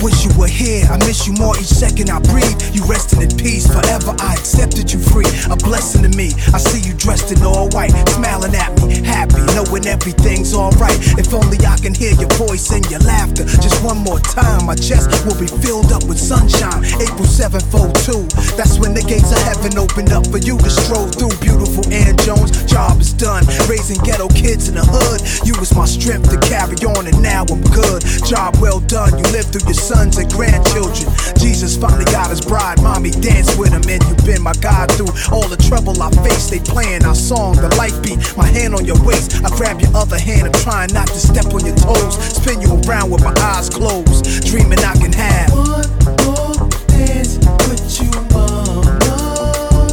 wish 0.03 0.25
you 0.25 0.33
were 0.39 0.51
here. 0.51 0.85
I 0.91 0.99
miss 1.07 1.27
you 1.27 1.33
more 1.35 1.57
each 1.57 1.71
second 1.71 2.11
I 2.11 2.19
breathe. 2.21 2.57
You 2.73 2.85
resting 2.85 3.23
in 3.23 3.31
peace 3.37 3.67
forever. 3.67 4.15
I 4.19 4.35
accepted 4.35 4.93
you 4.93 4.99
free. 4.99 5.29
A 5.51 5.57
blessing 5.57 6.03
to 6.03 6.13
me. 6.17 6.33
I 6.53 6.59
see 6.59 6.81
you 6.81 6.95
dressed 6.95 7.33
in 7.33 7.43
all 7.43 7.69
white, 7.71 7.93
smiling 8.11 8.55
at 8.55 8.73
me, 8.83 9.03
happy, 9.05 9.41
knowing 9.55 9.87
everything's 9.87 10.55
alright. 10.55 10.99
If 11.19 11.33
only 11.33 11.59
I 11.65 11.77
can 11.79 11.95
hear 11.95 12.13
your 12.15 12.31
voice 12.35 12.71
and 12.73 12.85
your 12.91 13.01
laughter. 13.01 13.45
Just 13.45 13.83
one 13.85 13.99
more 13.99 14.21
time, 14.21 14.67
my 14.67 14.75
chest 14.75 15.11
will 15.25 15.39
be 15.39 15.47
filled 15.47 15.93
up 15.93 16.05
with 16.05 16.19
sunshine. 16.19 16.85
April 17.01 17.27
7th, 17.27 17.71
02. 17.71 18.57
That's 18.57 18.79
when 18.79 18.95
the 18.95 19.03
gates 19.03 19.33
of 19.33 19.41
heaven 19.43 19.79
opened 19.79 20.13
up 20.13 20.27
for 20.27 20.39
you 20.39 20.59
to 20.59 20.71
stroll 20.71 21.09
through. 21.09 21.35
Beautiful 21.41 21.85
Ann 21.93 22.17
Jones, 22.19 22.65
job 22.65 23.01
is 23.01 23.13
done. 23.13 23.45
Raising 23.69 23.99
ghetto 24.03 24.29
kids 24.29 24.69
in 24.69 24.75
the 24.75 24.85
hood. 24.85 25.23
You 25.47 25.55
was 25.59 25.75
my 25.75 25.87
strength 25.87 26.31
to 26.31 26.39
carry 26.49 26.77
on, 26.85 27.07
and 27.07 27.19
now 27.23 27.47
I'm 27.49 27.63
good. 27.71 28.03
Job 28.27 28.57
well 28.61 28.81
done. 28.81 29.17
You 29.19 29.25
lived 29.31 29.53
through 29.55 29.67
your 29.67 29.79
sons 29.97 30.19
and 30.19 30.31
grandchildren. 30.31 31.09
Jesus 31.39 31.77
finally 31.77 32.05
got 32.05 32.29
his 32.29 32.41
bride. 32.41 32.83
Mommy 32.83 33.11
danced 33.11 33.59
with 33.59 33.73
him, 33.73 33.83
and 33.89 34.03
you've 34.05 34.25
been 34.25 34.43
my 34.43 34.53
God 34.61 34.93
through 34.93 35.09
all 35.33 35.49
the 35.49 35.57
trouble 35.57 35.97
I 36.03 36.11
faced. 36.23 36.51
They 36.51 36.61
playing 36.61 37.05
our 37.05 37.15
song, 37.15 37.57
the 37.57 37.73
light 37.81 37.97
beat. 38.03 38.21
My 38.37 38.47
hand 38.47 38.75
on 38.75 38.85
your 38.85 39.01
waist. 39.05 39.43
I 39.45 39.49
grab 39.57 39.81
your 39.81 39.95
other 39.97 40.19
hand. 40.19 40.45
I'm 40.47 40.59
trying 40.61 40.93
not 40.93 41.09
to 41.09 41.19
step 41.19 41.47
on 41.47 41.65
your 41.65 41.77
toes. 41.77 42.15
Spin 42.37 42.61
you 42.61 42.77
around 42.85 43.11
with 43.11 43.25
my 43.25 43.35
eyes 43.41 43.71
closed. 43.71 44.45
Dreaming 44.45 44.81
I 44.81 44.95
can 45.01 45.13
have 45.13 45.49
one 45.53 45.89
more 46.29 46.69
dance 46.93 47.41
with 47.65 47.85
you, 47.97 48.13
mama. 48.37 49.01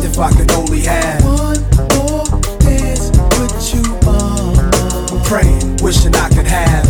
If 0.04 0.20
I 0.20 0.30
could 0.36 0.52
only 0.52 0.82
have 0.82 1.24
one 1.24 1.64
more 1.96 2.28
dance 2.60 3.08
with 3.40 3.56
you, 3.72 3.84
mama. 4.04 5.24
Praying, 5.24 5.78
wishing 5.78 6.14
I 6.16 6.28
could 6.30 6.48
have 6.48 6.83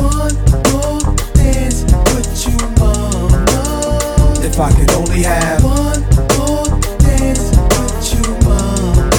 If 4.54 4.60
I 4.60 4.72
could 4.72 4.92
only 4.92 5.24
have 5.24 5.64
one 5.64 6.02
more 6.38 6.80
dance 7.00 7.50
with 7.58 8.14
you, 8.14 8.34
mama. 8.48 9.10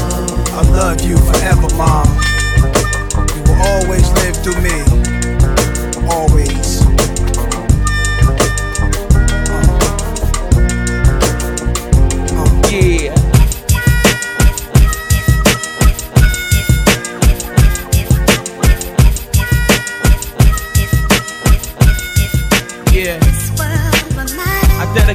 I 0.53 0.63
love 0.71 1.01
you 1.03 1.17
forever, 1.17 1.67
mom. 1.75 2.07
You 3.35 3.43
will 3.43 3.61
always 3.67 4.09
live 4.13 4.37
through 4.45 4.63
me. 4.63 6.07
Always. 6.09 6.74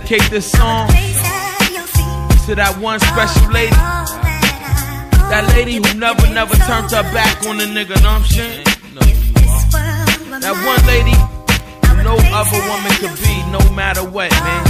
Dedicate 0.09 0.31
this 0.31 0.51
song 0.51 0.87
to 2.47 2.55
that 2.55 2.75
one 2.81 2.99
special 2.99 3.51
lady 3.51 3.75
That 5.29 5.45
lady 5.53 5.75
who 5.75 5.99
never, 5.99 6.25
never 6.33 6.55
turned 6.65 6.89
her 6.91 7.03
back 7.13 7.45
on 7.45 7.59
a 7.61 7.65
nigga, 7.65 8.01
know 8.01 8.09
I'm 8.09 8.23
saying? 8.23 8.65
That 10.41 10.55
one 10.65 10.81
lady 10.89 11.13
who 11.85 12.01
no 12.01 12.17
other 12.33 12.57
woman 12.65 12.91
could 12.97 13.13
be, 13.21 13.35
no 13.51 13.61
matter 13.75 14.01
what, 14.01 14.31
man. 14.31 14.65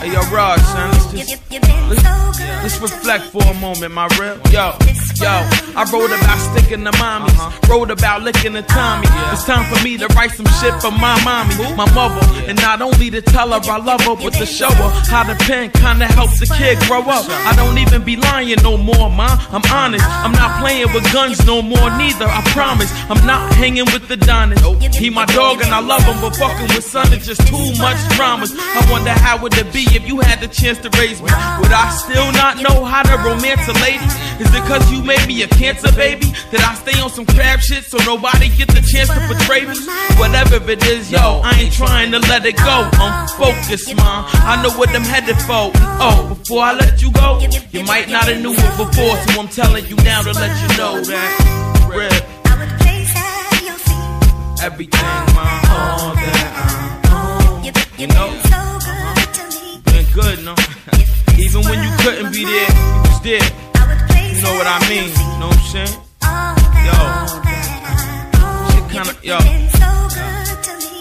Hey, 0.00 0.12
yo, 0.12 0.22
Rod, 0.32 0.58
son, 0.60 0.90
let's 0.90 1.12
just 1.12 1.42
let's, 1.88 2.04
let's 2.62 2.80
reflect 2.80 3.24
for 3.24 3.42
a 3.42 3.54
moment, 3.60 3.92
my 3.92 4.08
real. 4.18 4.40
Yo, 4.48 4.72
yo, 5.20 5.30
I 5.76 5.86
wrote 5.92 6.10
about 6.10 6.38
sticking 6.38 6.84
to 6.84 6.92
mommies, 6.92 7.34
uh-huh. 7.34 7.70
wrote 7.70 7.90
about 7.90 8.22
licking 8.22 8.54
the 8.54 8.62
Tommy. 8.62 9.06
It's 9.32 9.44
time 9.44 9.64
for 9.72 9.82
me 9.84 9.96
to 9.98 10.06
write 10.14 10.32
some 10.32 10.46
shit 10.60 10.74
for 10.80 10.90
my 10.90 11.16
mommy, 11.24 11.54
my 11.76 11.88
mother, 11.94 12.22
and 12.48 12.60
not 12.60 12.82
only 12.82 13.10
to 13.10 13.22
tell 13.22 13.50
her 13.52 13.60
I 13.70 13.78
love 13.78 14.00
her, 14.02 14.16
but 14.16 14.34
to 14.34 14.46
show 14.46 14.70
her 14.70 14.90
how 15.10 15.24
the 15.24 15.34
pen 15.44 15.70
kinda 15.70 16.06
helps 16.06 16.40
the 16.40 16.46
kid 16.46 16.78
grow 16.86 17.02
up. 17.02 17.24
I 17.28 17.54
don't 17.56 17.78
even 17.78 18.02
be 18.02 18.16
lying 18.16 18.56
no 18.62 18.76
more, 18.76 19.10
ma. 19.10 19.38
I'm 19.50 19.64
honest. 19.70 20.04
I'm 20.04 20.32
not 20.32 20.60
playing 20.60 20.92
with 20.92 21.10
guns 21.12 21.44
no 21.46 21.62
more, 21.62 21.90
neither. 21.96 22.26
I 22.26 22.42
promise. 22.52 22.90
I'm 23.08 23.24
not 23.26 23.52
hanging 23.54 23.86
with 23.86 24.08
the 24.08 24.16
Donnas. 24.16 24.60
He 24.94 25.10
my 25.10 25.26
dog 25.26 25.60
and 25.62 25.72
I 25.74 25.80
love 25.80 26.02
him, 26.02 26.20
but 26.20 26.36
fucking 26.36 26.68
with 26.74 26.84
son 26.84 27.12
is 27.12 27.26
just 27.26 27.46
too 27.46 27.72
much 27.78 27.98
dramas. 28.16 28.54
I 28.56 28.86
wonder 28.90 29.10
how 29.10 29.40
would 29.42 29.54
it 29.56 29.72
be 29.72 29.84
if 29.94 30.06
you 30.06 30.20
had 30.20 30.40
the 30.40 30.48
chance 30.48 30.78
to 30.78 30.90
raise 30.98 31.20
me? 31.20 31.30
Would 31.60 31.72
I 31.72 31.90
still 31.90 32.32
not 32.32 32.62
know 32.62 32.84
how 32.84 33.02
to 33.02 33.16
romance 33.22 33.66
a 33.68 33.74
lady? 33.84 34.04
Is 34.40 34.52
it 34.52 34.64
cause 34.64 34.90
you 34.90 35.03
made 35.04 35.26
me 35.26 35.42
a 35.42 35.48
cancer 35.48 35.92
baby? 35.92 36.26
That 36.50 36.64
I 36.64 36.74
stay 36.74 37.00
on 37.00 37.10
some 37.10 37.26
crab 37.26 37.60
shit 37.60 37.84
so 37.84 37.98
nobody 38.04 38.48
get 38.48 38.68
the 38.68 38.80
chance 38.80 39.08
to 39.12 39.20
betray 39.28 39.66
me? 39.68 39.76
Whatever 40.18 40.58
it 40.70 40.84
is, 40.86 41.12
yo, 41.12 41.40
I 41.44 41.52
ain't 41.60 41.72
trying 41.72 42.10
to 42.12 42.18
let 42.20 42.44
it 42.46 42.56
go. 42.56 42.88
I'm 42.94 43.28
focused, 43.36 43.94
mom. 43.94 44.26
I 44.32 44.60
know 44.62 44.70
what 44.78 44.88
I'm 44.90 45.02
headed 45.02 45.36
for. 45.42 45.70
Oh, 46.00 46.34
before 46.36 46.62
I 46.62 46.72
let 46.72 47.02
you 47.02 47.12
go, 47.12 47.40
you 47.70 47.84
might 47.84 48.08
not 48.08 48.24
have 48.28 48.40
knew 48.40 48.54
it 48.54 48.76
before, 48.76 49.16
so 49.28 49.40
I'm 49.40 49.48
telling 49.48 49.86
you 49.86 49.96
now 49.96 50.22
to 50.22 50.32
let 50.32 50.52
you 50.62 50.68
know 50.78 51.00
that. 51.00 51.90
Rip. 51.94 52.34
Everything, 54.64 55.00
mom. 55.34 55.60
All 55.68 56.14
that 56.16 56.50
I'm 56.56 57.12
on. 57.12 57.64
You 57.98 58.06
know? 58.08 58.32
Been 59.92 60.06
good, 60.14 60.42
no? 60.42 60.54
Even 61.38 61.62
when 61.68 61.82
you 61.82 61.90
couldn't 61.98 62.32
be 62.32 62.44
there, 62.44 62.70
you 62.70 63.02
was 63.02 63.20
there. 63.22 63.73
You 64.44 64.50
know 64.50 64.56
what 64.58 64.66
I 64.66 64.78
mean? 64.90 65.08
You 65.08 65.38
know 65.40 65.48
what 65.48 65.56
I'm 65.56 65.64
saying? 65.72 65.94
Yo. 66.84 66.96
Shit 68.68 68.84
kinda, 68.92 69.14
yo. 69.22 69.38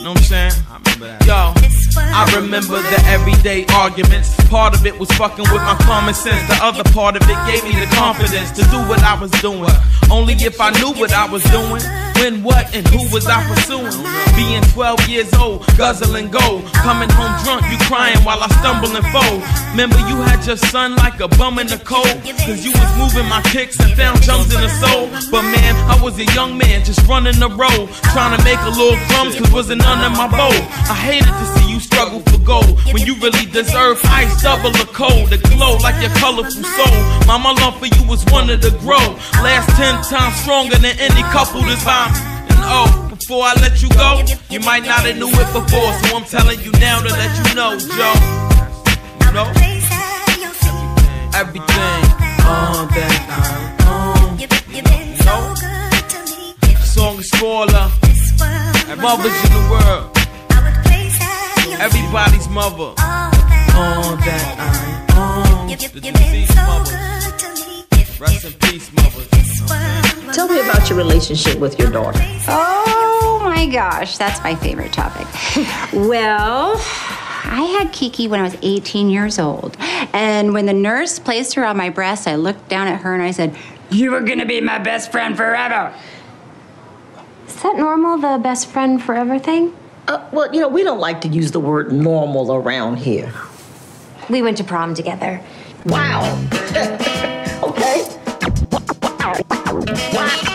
Know 0.01 0.11
what 0.11 0.17
I'm 0.17 0.23
saying? 0.23 0.53
I 0.71 0.77
remember 0.77 1.07
that. 1.07 1.27
Yo. 1.27 1.82
I 1.97 2.25
remember 2.35 2.81
the 2.81 3.03
everyday 3.07 3.65
arguments. 3.73 4.33
Part 4.49 4.75
of 4.75 4.85
it 4.85 4.97
was 4.97 5.09
fucking 5.11 5.45
with 5.51 5.61
my 5.61 5.75
common 5.81 6.13
sense. 6.13 6.47
The 6.47 6.59
other 6.63 6.83
part 6.91 7.15
of 7.15 7.23
it 7.23 7.37
gave 7.47 7.63
me 7.63 7.79
the 7.79 7.89
confidence 7.95 8.51
to 8.51 8.63
do 8.69 8.77
what 8.89 9.01
I 9.03 9.19
was 9.19 9.31
doing. 9.41 9.69
Only 10.09 10.33
if 10.33 10.59
I 10.59 10.71
knew 10.71 10.93
what 10.93 11.13
I 11.13 11.25
was 11.29 11.43
doing. 11.45 11.81
When, 12.21 12.43
what, 12.43 12.73
and 12.75 12.87
who 12.87 13.03
was 13.11 13.27
I 13.27 13.43
pursuing? 13.47 13.91
Being 14.35 14.61
12 14.71 15.09
years 15.09 15.33
old, 15.33 15.65
guzzling 15.77 16.29
gold. 16.29 16.65
Coming 16.85 17.09
home 17.09 17.33
drunk, 17.43 17.65
you 17.71 17.77
crying 17.89 18.19
while 18.23 18.41
I 18.41 18.47
stumble 18.61 18.95
and 18.95 19.05
fold. 19.11 19.41
Remember, 19.71 19.97
you 20.07 20.21
had 20.21 20.45
your 20.45 20.57
son 20.57 20.95
like 20.95 21.19
a 21.19 21.27
bum 21.27 21.59
in 21.59 21.67
the 21.67 21.81
cold. 21.83 22.07
Cause 22.45 22.63
you 22.63 22.71
was 22.71 22.91
moving 22.97 23.27
my 23.27 23.41
kicks 23.51 23.79
and 23.79 23.91
found 23.93 24.21
gems 24.21 24.53
in 24.53 24.61
the 24.61 24.69
soul. 24.69 25.09
But 25.31 25.43
man, 25.43 25.75
I 25.89 26.01
was 26.01 26.17
a 26.19 26.25
young 26.33 26.57
man 26.57 26.85
just 26.85 27.05
running 27.07 27.39
the 27.39 27.49
road. 27.49 27.89
Trying 28.13 28.37
to 28.37 28.43
make 28.43 28.59
a 28.61 28.69
little 28.69 28.97
crumbs 29.09 29.35
cause 29.35 29.51
wasn't 29.51 29.81
none 29.81 29.99
in 30.05 30.13
my 30.17 30.27
bowl. 30.29 30.55
I 30.87 30.95
hated 30.95 31.27
to 31.27 31.45
see 31.57 31.73
you 31.73 31.79
struggle 31.83 32.21
for 32.21 32.39
gold. 32.39 32.79
When 32.93 33.03
you 33.05 33.15
really 33.19 33.45
deserve 33.51 33.99
ice, 34.05 34.41
double 34.41 34.71
the 34.71 34.87
cold. 34.91 35.29
The 35.29 35.37
glow 35.51 35.77
like 35.83 35.99
your 36.01 36.13
colorful 36.17 36.63
soul. 36.63 36.99
Mama 37.27 37.51
love 37.59 37.77
for 37.79 37.87
you 37.87 38.03
was 38.07 38.23
one 38.31 38.49
of 38.49 38.61
the 38.61 38.71
grow. 38.79 39.03
Last 39.43 39.69
10 39.75 40.03
times 40.07 40.35
stronger 40.41 40.77
than 40.79 40.95
any 40.97 41.23
couple 41.35 41.61
this 41.61 41.83
time. 41.83 42.11
And 42.49 42.59
oh, 42.63 42.87
before 43.09 43.43
I 43.43 43.53
let 43.59 43.81
you 43.83 43.89
go, 43.89 44.23
you 44.49 44.59
might 44.61 44.85
not 44.85 45.03
have 45.05 45.17
knew 45.17 45.27
it 45.27 45.49
before. 45.51 45.91
So 46.01 46.17
I'm 46.17 46.25
telling 46.25 46.59
you 46.61 46.71
now 46.79 47.01
to 47.03 47.11
let 47.11 47.31
you 47.37 47.47
know, 47.55 47.77
Joe. 47.77 48.15
You 49.25 49.31
know? 49.35 49.47
Everything. 51.35 52.03
All 52.45 52.85
that 52.93 53.15
I 53.29 53.83
own. 53.89 54.39
You 54.39 54.47
know? 55.27 55.41
Song 56.83 57.19
is 57.19 57.29
for 57.31 57.45
all 57.45 57.67
the 57.67 58.95
mothers 59.01 59.33
in 59.45 59.51
the 59.51 59.63
world. 59.71 60.22
Everybody's 61.83 62.47
mother. 62.47 62.95
All 62.95 64.15
that 64.15 64.55
I 64.57 65.59
own. 65.59 65.67
The 65.67 65.99
deceased 65.99 66.55
mothers. 66.55 68.19
Rest 68.21 68.45
in 68.45 68.53
peace, 68.53 68.89
mothers. 68.93 70.33
Tell 70.33 70.47
me 70.47 70.61
about 70.61 70.89
your 70.89 70.97
relationship 70.97 71.59
with 71.59 71.77
your 71.77 71.91
daughter. 71.91 72.21
Oh 72.47 73.41
my 73.43 73.65
gosh, 73.65 74.17
that's 74.17 74.41
my 74.45 74.55
favorite 74.55 74.93
topic. 74.93 75.27
well, 75.93 76.75
I 76.77 77.75
had 77.77 77.91
Kiki 77.91 78.29
when 78.29 78.39
I 78.39 78.43
was 78.43 78.55
18 78.61 79.09
years 79.09 79.37
old. 79.37 79.75
And 80.13 80.53
when 80.53 80.65
the 80.65 80.73
nurse 80.73 81.19
placed 81.19 81.53
her 81.55 81.65
on 81.65 81.75
my 81.75 81.89
breast, 81.89 82.29
I 82.29 82.35
looked 82.35 82.69
down 82.69 82.87
at 82.87 83.01
her 83.01 83.13
and 83.13 83.21
I 83.21 83.31
said, 83.31 83.57
You 83.91 84.15
are 84.15 84.21
gonna 84.21 84.45
be 84.45 84.61
my 84.61 84.79
best 84.79 85.11
friend 85.11 85.35
forever. 85.35 85.93
Is 87.45 87.61
that 87.61 87.75
normal, 87.75 88.19
the 88.19 88.41
best 88.41 88.69
friend 88.69 89.03
forever 89.03 89.37
thing? 89.37 89.75
Uh, 90.07 90.27
well, 90.31 90.53
you 90.53 90.59
know, 90.59 90.67
we 90.67 90.83
don't 90.83 90.99
like 90.99 91.21
to 91.21 91.27
use 91.27 91.51
the 91.51 91.59
word 91.59 91.91
normal 91.91 92.53
around 92.53 92.97
here. 92.97 93.33
We 94.29 94.41
went 94.41 94.57
to 94.57 94.63
prom 94.63 94.93
together. 94.93 95.41
Wow. 95.85 96.23
okay. 97.63 98.09
Rock 100.13 100.53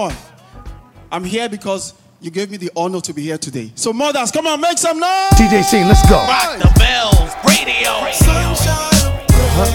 on. 0.00 0.14
I'm 1.12 1.24
here 1.24 1.48
because 1.48 1.94
you 2.20 2.30
gave 2.30 2.50
me 2.50 2.56
the 2.56 2.70
honor 2.76 3.00
to 3.00 3.12
be 3.12 3.22
here 3.22 3.38
today. 3.38 3.72
So, 3.74 3.92
mothers, 3.92 4.30
come 4.30 4.46
on, 4.46 4.60
make 4.60 4.78
some 4.78 4.98
noise. 4.98 5.30
DJ 5.32 5.62
Sheen, 5.68 5.88
let's 5.88 6.02
go. 6.08 6.16
Rock 6.16 6.58
the 6.58 6.72
bells, 6.78 7.30
radio. 7.44 7.90
Sunshine, 8.12 9.20
huh? 9.56 9.70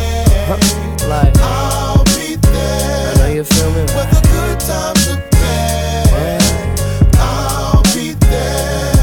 Huh? 0.47 1.31
I'll 1.41 2.03
be 2.05 2.35
there. 2.35 3.11
I 3.11 3.17
know 3.17 3.33
you 3.33 3.43
feel 3.43 3.69
me. 3.71 3.81
With 3.81 4.09
the 4.09 4.21
good 4.31 4.59
times 4.59 5.07
are 5.09 5.21
bad. 5.31 6.41
I'll 7.19 7.83
be 7.93 8.13
there. 8.13 8.93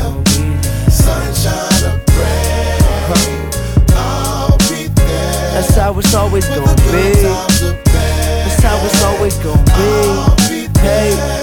Sunshine 0.91 1.85
of 1.91 2.07
bread. 2.07 2.83
I'll 3.95 4.59
be 4.71 4.89
there. 4.89 5.55
That's 5.55 5.75
how 5.77 5.99
it's 5.99 6.15
always 6.15 6.47
gonna 6.49 6.75
be. 6.91 7.23
That's 7.23 8.63
how 8.63 8.85
it's 8.85 9.03
always 9.05 9.37
gonna 9.39 9.65
be. 10.27 10.32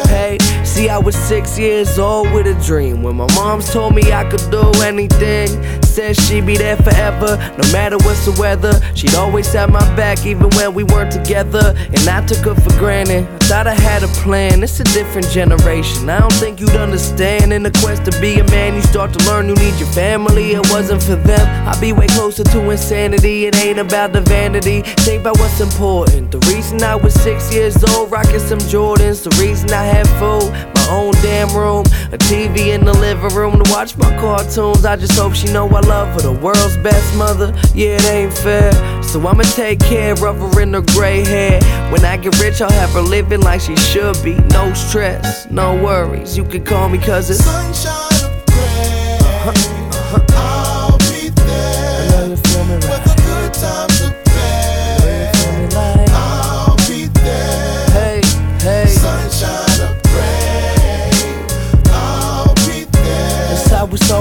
Hey. 0.07 0.37
See, 0.63 0.87
I 0.87 0.97
was 0.97 1.15
six 1.15 1.57
years 1.59 1.99
old 1.99 2.31
with 2.31 2.47
a 2.47 2.53
dream 2.65 3.03
when 3.03 3.15
my 3.15 3.27
moms 3.35 3.71
told 3.73 3.95
me 3.95 4.13
I 4.13 4.23
could 4.29 4.49
do 4.51 4.71
anything 4.81 5.78
said 5.89 6.15
she'd 6.15 6.45
be 6.45 6.55
there 6.55 6.77
forever, 6.77 7.37
no 7.57 7.71
matter 7.71 7.97
what's 7.97 8.25
the 8.25 8.35
weather. 8.39 8.73
She'd 8.95 9.15
always 9.15 9.51
have 9.53 9.71
my 9.71 9.83
back, 9.95 10.25
even 10.25 10.49
when 10.51 10.73
we 10.73 10.83
weren't 10.83 11.11
together. 11.11 11.73
And 11.77 12.07
I 12.07 12.25
took 12.25 12.45
her 12.45 12.55
for 12.55 12.77
granted. 12.77 13.25
I 13.25 13.37
thought 13.49 13.67
I 13.67 13.73
had 13.73 14.03
a 14.03 14.07
plan. 14.21 14.61
It's 14.61 14.79
a 14.79 14.83
different 14.83 15.27
generation. 15.29 16.09
I 16.09 16.19
don't 16.19 16.33
think 16.33 16.59
you'd 16.59 16.75
understand. 16.75 17.51
In 17.51 17.63
the 17.63 17.71
quest 17.71 18.05
to 18.05 18.21
be 18.21 18.39
a 18.39 18.43
man, 18.45 18.75
you 18.75 18.81
start 18.83 19.11
to 19.13 19.25
learn 19.25 19.49
you 19.49 19.55
need 19.55 19.79
your 19.79 19.89
family. 19.89 20.51
It 20.51 20.69
wasn't 20.69 21.01
for 21.01 21.15
them. 21.15 21.45
I'd 21.67 21.81
be 21.81 21.91
way 21.91 22.07
closer 22.07 22.43
to 22.43 22.69
insanity. 22.69 23.45
It 23.47 23.55
ain't 23.57 23.79
about 23.79 24.13
the 24.13 24.21
vanity. 24.21 24.81
Think 25.05 25.21
about 25.21 25.39
what's 25.39 25.59
important. 25.59 26.31
The 26.31 26.39
reason 26.53 26.83
I 26.83 26.95
was 26.95 27.13
six 27.15 27.51
years 27.53 27.83
old, 27.95 28.11
rocking 28.11 28.39
some 28.39 28.59
Jordans. 28.59 29.23
The 29.23 29.35
reason 29.41 29.71
I 29.71 29.83
had 29.83 30.07
food, 30.19 30.51
my 30.75 30.87
own 30.91 31.13
damn 31.23 31.49
room, 31.55 31.85
a 32.11 32.17
TV 32.17 32.73
in 32.75 32.85
the 32.85 32.93
living 32.93 33.33
room 33.35 33.63
to 33.63 33.71
watch 33.71 33.97
my 33.97 34.15
cartoons. 34.17 34.85
I 34.85 34.95
just 34.95 35.17
hope 35.17 35.33
she 35.33 35.51
know 35.51 35.65
I 35.79 35.87
love 35.87 36.09
her. 36.09 36.21
The 36.21 36.33
world's 36.33 36.75
best 36.77 37.15
mother. 37.15 37.53
Yeah, 37.73 37.95
it 37.95 38.05
ain't 38.05 38.33
fair. 38.33 38.73
So 39.01 39.25
I'ma 39.25 39.43
take 39.43 39.79
care 39.79 40.11
of 40.11 40.37
her 40.37 40.61
in 40.61 40.73
her 40.73 40.81
gray 40.81 41.23
hair. 41.23 41.61
When 41.89 42.03
I 42.03 42.17
get 42.17 42.37
rich, 42.39 42.61
I'll 42.61 42.69
have 42.69 42.89
her 42.91 43.01
living 43.01 43.39
like 43.41 43.61
she 43.61 43.77
should 43.77 44.21
be. 44.21 44.35
No 44.51 44.73
stress, 44.73 45.49
no 45.49 45.81
worries. 45.81 46.35
You 46.35 46.43
can 46.43 46.65
call 46.65 46.89
me 46.89 46.97
cause 46.97 47.29
it's 47.29 47.45
Sunshine 47.45 48.29
of 48.29 48.45
gray. 48.47 49.19
I'll 49.21 49.49
uh-huh. 49.49 49.78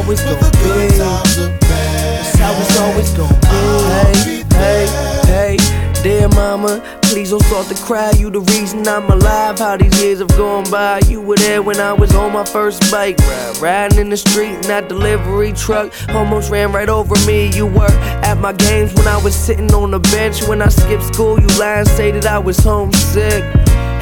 Always 0.08 0.22
gonna 0.22 0.50
be. 0.52 0.58
good 0.58 0.90
times 0.96 1.38
of 1.38 1.60
bad. 1.60 2.24
That's 2.24 2.38
how 2.38 2.52
it's 2.60 2.78
always 2.80 3.10
gonna 3.12 3.40
be. 3.40 4.42
Hey, 4.56 4.86
hey, 5.26 5.56
hey, 5.56 6.02
dear 6.02 6.28
mama, 6.28 6.80
please 7.02 7.28
don't 7.28 7.42
start 7.42 7.66
to 7.66 7.74
cry. 7.84 8.12
You 8.12 8.30
the 8.30 8.40
reason 8.40 8.88
I'm 8.88 9.10
alive. 9.10 9.58
How 9.58 9.76
these 9.76 10.02
years 10.02 10.20
have 10.20 10.28
gone 10.28 10.64
by. 10.70 11.00
You 11.08 11.20
were 11.20 11.36
there 11.36 11.60
when 11.60 11.78
I 11.78 11.92
was 11.92 12.14
on 12.14 12.32
my 12.32 12.46
first 12.46 12.90
bike 12.90 13.18
ride, 13.18 13.58
riding 13.58 13.98
in 13.98 14.08
the 14.08 14.16
street 14.16 14.54
in 14.54 14.62
that 14.62 14.88
delivery 14.88 15.52
truck. 15.52 15.92
Almost 16.10 16.50
ran 16.50 16.72
right 16.72 16.88
over 16.88 17.14
me. 17.26 17.54
You 17.54 17.66
were 17.66 17.92
at 18.24 18.38
my 18.38 18.54
games 18.54 18.94
when 18.94 19.06
I 19.06 19.22
was 19.22 19.34
sitting 19.34 19.70
on 19.74 19.90
the 19.90 20.00
bench. 20.00 20.42
When 20.48 20.62
I 20.62 20.68
skipped 20.68 21.04
school, 21.04 21.38
you 21.38 21.46
lied 21.58 21.80
and 21.80 21.88
say 21.88 22.12
that 22.12 22.24
I 22.24 22.38
was 22.38 22.56
homesick. 22.58 23.44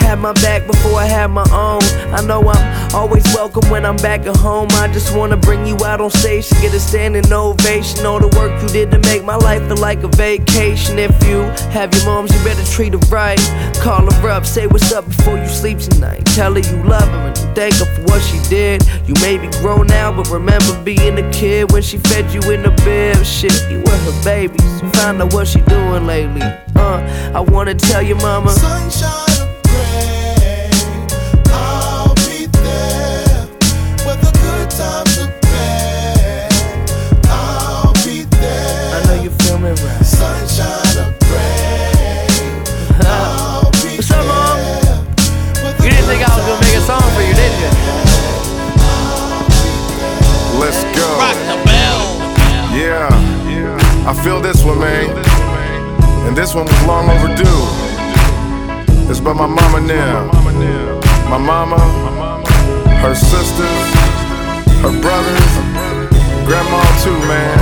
Had 0.06 0.20
my 0.20 0.32
back 0.34 0.64
before 0.68 1.00
I 1.00 1.04
had 1.04 1.32
my 1.32 1.44
own. 1.50 1.82
I 2.14 2.24
know 2.24 2.40
I'm 2.48 2.94
always 2.94 3.24
welcome 3.34 3.68
when 3.70 3.84
I'm 3.84 3.96
back 3.96 4.24
at 4.24 4.36
home. 4.36 4.68
I 4.74 4.86
just 4.86 5.16
wanna 5.16 5.36
bring 5.36 5.66
you 5.66 5.76
out 5.84 6.00
on 6.00 6.10
stage 6.10 6.48
to 6.48 6.54
get 6.60 6.72
a 6.74 6.78
standing 6.78 7.32
ovation. 7.32 8.06
All 8.06 8.20
the 8.20 8.28
work 8.38 8.62
you 8.62 8.68
did 8.68 8.92
to 8.92 9.00
make 9.00 9.24
my 9.24 9.34
life 9.34 9.66
feel 9.66 9.78
like 9.78 10.04
a 10.04 10.08
vacation. 10.08 11.00
If 11.00 11.10
you 11.26 11.40
have 11.74 11.92
your 11.92 12.04
moms, 12.04 12.32
you 12.32 12.38
better 12.44 12.64
treat 12.70 12.92
her 12.92 13.00
right. 13.10 13.40
Call 13.82 14.08
her 14.08 14.28
up, 14.30 14.46
say 14.46 14.68
what's 14.68 14.92
up 14.92 15.06
before 15.06 15.38
you 15.38 15.48
sleep 15.48 15.80
tonight. 15.80 16.24
Tell 16.26 16.54
her 16.54 16.60
you 16.60 16.84
love 16.84 17.08
her 17.08 17.26
and 17.26 17.36
thank 17.56 17.74
her 17.74 17.86
for 17.86 18.02
what 18.02 18.22
she 18.22 18.38
did. 18.48 18.86
You 19.08 19.14
may 19.22 19.38
be 19.38 19.48
grown 19.58 19.88
now, 19.88 20.12
but 20.12 20.30
remember 20.30 20.80
being 20.84 21.18
a 21.18 21.28
kid 21.32 21.72
when 21.72 21.82
she 21.82 21.98
fed 21.98 22.32
you 22.32 22.48
in 22.52 22.62
the 22.62 22.70
bed. 22.86 23.26
Shit, 23.26 23.60
you 23.68 23.80
were 23.80 23.98
her 24.06 24.24
baby. 24.24 24.58
So 24.78 24.88
find 25.00 25.20
out 25.20 25.34
what 25.34 25.48
she 25.48 25.62
doing 25.62 26.06
lately. 26.06 26.42
Uh, 26.76 27.32
I 27.34 27.40
wanna 27.40 27.74
tell 27.74 28.02
your 28.02 28.18
mama. 28.18 28.52
Sunshine 28.52 29.35
I 54.06 54.14
feel 54.22 54.40
this 54.40 54.62
one, 54.62 54.78
man. 54.78 55.10
And 56.28 56.36
this 56.36 56.54
one 56.54 56.64
was 56.64 56.86
long 56.86 57.10
overdue. 57.10 57.66
It's 59.10 59.18
by 59.18 59.32
my 59.32 59.46
mama 59.46 59.80
now. 59.80 60.30
My 61.28 61.38
mama, 61.38 61.76
her 63.02 63.14
sisters, 63.16 63.86
her 64.78 64.94
brothers, 65.02 65.52
grandma 66.46 66.82
too, 67.02 67.18
man. 67.26 67.58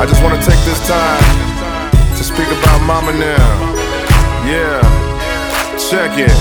I 0.00 0.06
just 0.08 0.20
wanna 0.24 0.42
take 0.42 0.58
this 0.66 0.84
time 0.88 1.22
to 2.16 2.24
speak 2.24 2.48
about 2.48 2.82
mama 2.82 3.12
now. 3.12 3.74
Yeah. 4.44 4.82
Check 5.78 6.18
it. 6.18 6.34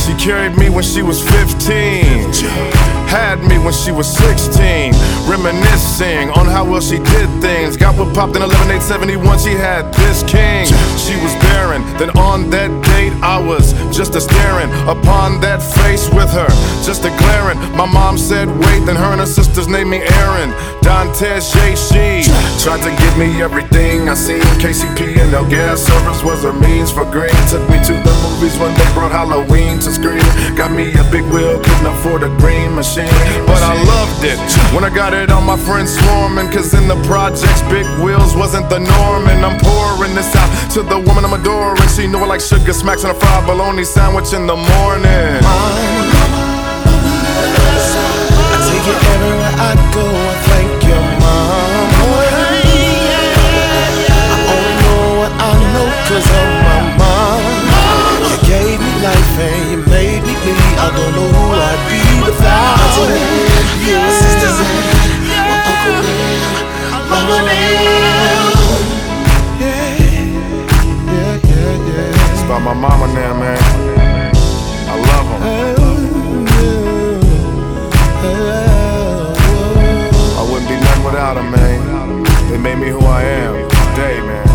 She 0.00 0.14
carried 0.14 0.56
me 0.56 0.70
when 0.70 0.82
she 0.82 1.02
was 1.02 1.22
15. 1.22 2.99
Had 3.10 3.42
me 3.42 3.58
when 3.58 3.72
she 3.72 3.90
was 3.90 4.06
16. 4.06 4.94
Reminiscing 5.26 6.30
on 6.38 6.46
how 6.46 6.64
well 6.64 6.80
she 6.80 6.98
did 6.98 7.28
things. 7.42 7.76
Got 7.76 7.98
what 7.98 8.14
popped 8.14 8.36
in 8.36 8.42
11 8.42 8.70
871. 8.70 9.38
She 9.40 9.50
had 9.50 9.92
this 9.94 10.22
king. 10.30 10.70
She 10.94 11.18
was 11.18 11.34
barren. 11.50 11.82
Then 11.98 12.10
on 12.14 12.50
that 12.50 12.70
date, 12.94 13.10
I 13.18 13.42
was 13.42 13.74
just 13.90 14.14
a 14.14 14.20
staring 14.20 14.70
upon 14.86 15.40
that 15.40 15.58
face 15.58 16.06
with 16.14 16.30
her. 16.30 16.46
Just 16.86 17.02
a 17.02 17.10
glaring. 17.18 17.58
My 17.74 17.84
mom 17.84 18.16
said, 18.16 18.46
wait. 18.46 18.86
Then 18.86 18.94
her 18.94 19.10
and 19.10 19.20
her 19.20 19.26
sisters 19.26 19.66
named 19.66 19.90
me 19.90 19.98
Aaron. 20.22 20.54
Dontez, 20.78 21.50
J. 21.50 21.74
She 21.74 22.30
tried 22.62 22.82
to 22.86 22.94
give 22.94 23.18
me 23.18 23.42
everything 23.42 24.08
I 24.08 24.14
seen. 24.14 24.42
KCP 24.62 25.18
and 25.18 25.32
no 25.32 25.42
gas 25.50 25.82
service 25.82 26.22
was 26.22 26.42
her 26.44 26.52
means 26.52 26.92
for 26.92 27.04
green. 27.04 27.34
Took 27.50 27.66
me 27.70 27.82
to 27.90 27.94
the 28.06 28.14
movies 28.22 28.56
when 28.58 28.70
they 28.78 28.86
brought 28.94 29.10
Halloween 29.10 29.80
to 29.80 29.90
screen. 29.90 30.22
Got 30.54 30.70
me 30.70 30.92
a 30.94 31.04
big 31.10 31.24
wheel, 31.34 31.58
couldn't 31.58 31.86
afford 31.86 32.22
a 32.22 32.30
green 32.38 32.74
machine. 32.74 32.99
But 33.46 33.62
I 33.62 33.74
loved 33.84 34.24
it 34.24 34.38
when 34.74 34.84
I 34.84 34.90
got 34.90 35.12
it 35.14 35.30
on 35.30 35.44
my 35.44 35.56
friends 35.56 35.96
swarming. 35.98 36.48
Cause 36.50 36.74
in 36.74 36.88
the 36.88 36.96
projects, 37.04 37.62
big 37.70 37.86
wheels 38.02 38.34
wasn't 38.36 38.68
the 38.68 38.78
norm. 38.78 39.28
And 39.28 39.44
I'm 39.44 39.58
pouring 39.58 40.14
this 40.14 40.34
out 40.36 40.50
to 40.74 40.82
the 40.82 40.98
woman 40.98 41.24
I'm 41.24 41.34
adoring. 41.34 41.88
She 41.88 42.06
knew 42.06 42.18
I 42.18 42.26
like 42.26 42.40
sugar 42.40 42.72
smacks 42.72 43.04
on 43.04 43.10
a 43.10 43.14
fried 43.14 43.46
bologna 43.46 43.84
sandwich 43.84 44.32
in 44.32 44.46
the 44.46 44.56
morning. 44.56 45.40
I 48.52 48.56
take 48.68 48.86
it 48.92 48.98
everywhere 49.14 49.54
I 49.70 49.72
go. 49.94 50.06
I 50.06 50.36
thank 50.48 50.82
your 50.90 51.04
mama. 51.22 51.80
I 54.10 54.44
only 54.54 54.74
know 54.84 55.04
what 55.20 55.32
I 55.32 55.52
know 55.72 55.88
'cause 56.04 56.30
of 56.40 56.48
my 56.66 56.80
mom. 57.00 57.42
You 58.30 58.36
gave 58.48 58.78
me 58.80 58.92
life 59.02 59.38
and 59.48 59.62
you 59.70 59.78
made 59.90 60.22
me 60.22 60.34
me. 60.44 60.56
I 60.78 60.88
don't 60.96 61.12
know 61.16 61.28
who 61.36 61.44
I'd 61.68 61.82
be 61.90 62.09
without 62.30 62.78
you. 63.86 63.96
My 63.98 64.10
sisters 64.22 64.56
and 64.62 64.70
my 65.26 65.40
uncle 65.54 65.94
and 65.94 67.10
mama 67.10 67.36
and 67.40 67.58
yeah, 69.60 69.88
yeah, 71.10 71.34
yeah, 71.50 71.88
yeah. 71.88 72.32
It's 72.32 72.42
about 72.42 72.62
my 72.62 72.74
mama 72.74 73.06
now, 73.14 73.32
man. 73.34 73.60
I 74.88 74.94
love 75.10 75.26
them. 75.30 75.42
I 80.38 80.42
wouldn't 80.50 80.68
be 80.68 80.76
nothing 80.76 81.04
without 81.04 81.34
them, 81.34 81.50
man. 81.50 81.78
They 82.50 82.58
made 82.58 82.78
me 82.78 82.88
who 82.90 83.00
I 83.00 83.22
am 83.22 83.54
today, 83.94 84.20
man. 84.28 84.46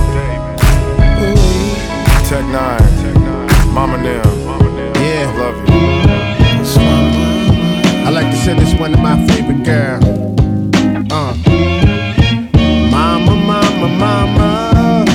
Tech 2.28 2.43
N9ne, 2.43 3.73
Mama 3.73 3.97
now. 3.97 4.23
Yeah. 4.99 5.30
I 5.30 5.38
love 5.38 5.69
you. 5.69 5.74
I 8.06 8.10
like 8.12 8.30
to 8.30 8.38
send 8.38 8.60
this 8.60 8.80
one 8.80 8.91
to 8.91 8.97
my 8.99 9.18
favorite 9.28 9.64
girl. 9.64 9.99
Uh. 11.12 11.34
Mama, 12.91 13.36
mama, 13.36 13.88
mama. 13.88 15.06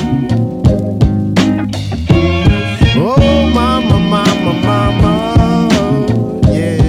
Oh, 2.96 3.50
mama, 3.54 3.98
mama, 4.00 4.52
mama. 4.64 6.08
Yeah. 6.52 6.82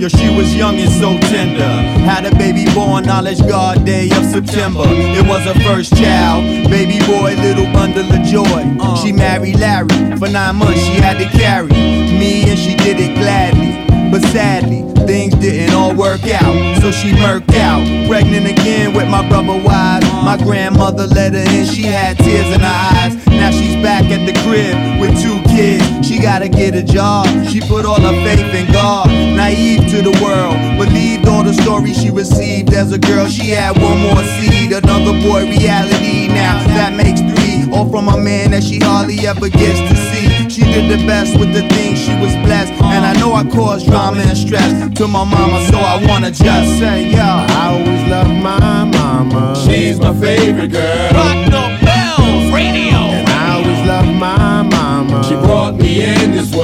Yo, 0.00 0.08
she 0.08 0.34
was 0.34 0.56
young 0.56 0.76
and 0.78 0.90
so 0.90 1.18
tender. 1.28 1.62
Had 2.08 2.24
a 2.24 2.34
baby 2.36 2.64
born 2.72 2.90
on 2.90 3.02
the 3.02 3.08
knowledge 3.08 3.46
guard 3.46 3.84
day 3.84 4.08
of 4.16 4.24
September. 4.24 4.84
It 4.86 5.26
was 5.26 5.44
her 5.44 5.60
first 5.64 5.94
child, 5.94 6.44
baby 6.70 6.98
boy, 7.04 7.34
little 7.42 7.70
bundle 7.74 8.10
of 8.10 8.22
joy. 8.24 8.64
She 9.02 9.12
married 9.12 9.58
Larry. 9.58 10.16
For 10.16 10.28
nine 10.28 10.56
months, 10.56 10.80
she 10.80 10.94
had 10.94 11.18
to 11.18 11.28
carry 11.38 11.68
me, 11.68 12.48
and 12.48 12.58
she 12.58 12.74
did 12.74 12.98
it 12.98 13.14
gladly. 13.14 13.87
Sadly, 14.32 14.82
things 15.06 15.34
didn't 15.36 15.74
all 15.74 15.94
work 15.94 16.20
out. 16.28 16.82
So 16.82 16.90
she 16.90 17.12
murked 17.12 17.54
out. 17.56 17.82
Pregnant 18.08 18.46
again 18.46 18.92
with 18.92 19.08
my 19.08 19.26
brother 19.28 19.56
wives. 19.56 20.06
My 20.22 20.36
grandmother 20.36 21.06
let 21.06 21.32
her 21.32 21.56
in, 21.56 21.64
she 21.66 21.82
had 21.82 22.18
tears 22.18 22.46
in 22.46 22.60
her 22.60 22.66
eyes. 22.66 23.16
Now 23.26 23.50
she's 23.50 23.76
back 23.82 24.04
at 24.04 24.26
the 24.26 24.34
crib 24.44 25.00
with 25.00 25.16
two 25.22 25.40
kids. 25.48 26.06
She 26.06 26.18
gotta 26.18 26.48
get 26.48 26.74
a 26.74 26.82
job. 26.82 27.26
She 27.48 27.60
put 27.60 27.86
all 27.86 28.00
her 28.00 28.16
faith 28.24 28.54
in 28.54 28.70
God. 28.70 29.08
Naive 29.08 29.88
to 29.90 30.02
the 30.02 30.12
world, 30.22 30.56
believed 30.76 31.26
all 31.26 31.42
the 31.42 31.54
stories 31.54 32.00
she 32.00 32.10
received 32.10 32.74
as 32.74 32.92
a 32.92 32.98
girl. 32.98 33.28
She 33.28 33.50
had 33.50 33.80
one 33.80 33.98
more 34.00 34.22
seed, 34.36 34.72
another 34.72 35.12
boy 35.22 35.48
reality. 35.48 36.28
Now 36.28 36.62
that 36.76 36.94
makes 36.94 37.20
three, 37.20 37.72
all 37.72 37.88
from 37.90 38.08
a 38.08 38.18
man 38.18 38.50
that 38.50 38.62
she 38.62 38.78
hardly 38.78 39.26
ever 39.26 39.48
gets 39.48 39.80
to 39.88 39.96
see. 39.96 40.17
She 40.48 40.62
did 40.62 40.88
the 40.90 41.04
best 41.06 41.38
with 41.38 41.52
the 41.52 41.62
things 41.68 41.98
she 41.98 42.14
was 42.18 42.34
blessed, 42.46 42.72
and 42.82 43.04
I 43.04 43.12
know 43.20 43.34
I 43.34 43.44
caused 43.44 43.86
drama 43.86 44.20
and 44.22 44.38
stress 44.38 44.72
to 44.98 45.06
my 45.06 45.24
mama, 45.24 45.66
so 45.70 45.78
I 45.78 46.04
wanna 46.06 46.30
just 46.30 46.78
say, 46.78 47.10
yo, 47.10 47.18
I 47.20 47.74
always 47.74 48.02
love 48.10 48.28
my 48.42 48.84
mama. 48.84 49.54
She's 49.64 49.98
my 50.00 50.14
favorite 50.14 50.72
girl. 50.72 51.12
Rock 51.12 51.44
the 51.46 51.84
bells, 51.84 52.52
radio. 52.52 52.98
And 53.18 53.28
I 53.28 53.56
always 53.56 53.86
love 53.86 54.06
my 54.14 54.62
mama. 54.62 55.22
She 55.24 55.34
brought 55.34 55.76
me 55.76 56.02
in 56.02 56.30
this 56.32 56.54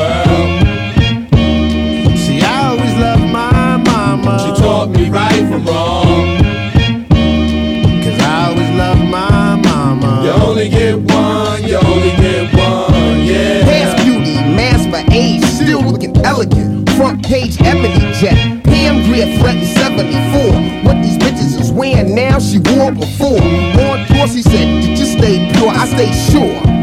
page 17.27 17.61
ebony 17.61 18.13
jet. 18.21 18.63
Pam 18.65 19.03
Grier 19.05 19.27
threatened 19.39 19.67
74. 19.67 20.85
What 20.85 21.03
these 21.03 21.17
bitches 21.19 21.61
is 21.61 21.73
wearing 21.73 22.15
now, 22.15 22.39
she 22.39 22.59
wore 22.59 22.93
before. 22.93 23.41
Tour, 23.41 24.29
she 24.29 24.43
said, 24.43 24.83
Did 24.83 24.99
you 24.99 25.07
stay 25.07 25.51
pure? 25.53 25.71
I 25.71 25.87
stay 25.87 26.13
sure. 26.13 26.75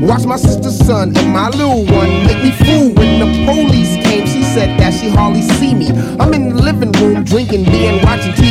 Watch 0.00 0.26
my 0.26 0.36
sister's 0.36 0.78
son 0.78 1.16
and 1.16 1.32
my 1.32 1.48
little 1.48 1.84
one 1.86 2.26
make 2.26 2.42
me 2.42 2.50
fool. 2.52 2.92
When 2.92 3.18
the 3.20 3.46
police 3.46 3.96
came, 4.04 4.26
she 4.26 4.42
said 4.42 4.78
that 4.78 4.92
she 4.92 5.08
hardly 5.08 5.42
see 5.42 5.74
me. 5.74 5.88
I'm 6.20 6.34
in 6.34 6.50
the 6.50 6.62
living 6.62 6.92
room 6.92 7.24
drinking 7.24 7.64
beer 7.64 7.92
and 7.92 8.04
watching 8.04 8.32
TV. 8.32 8.45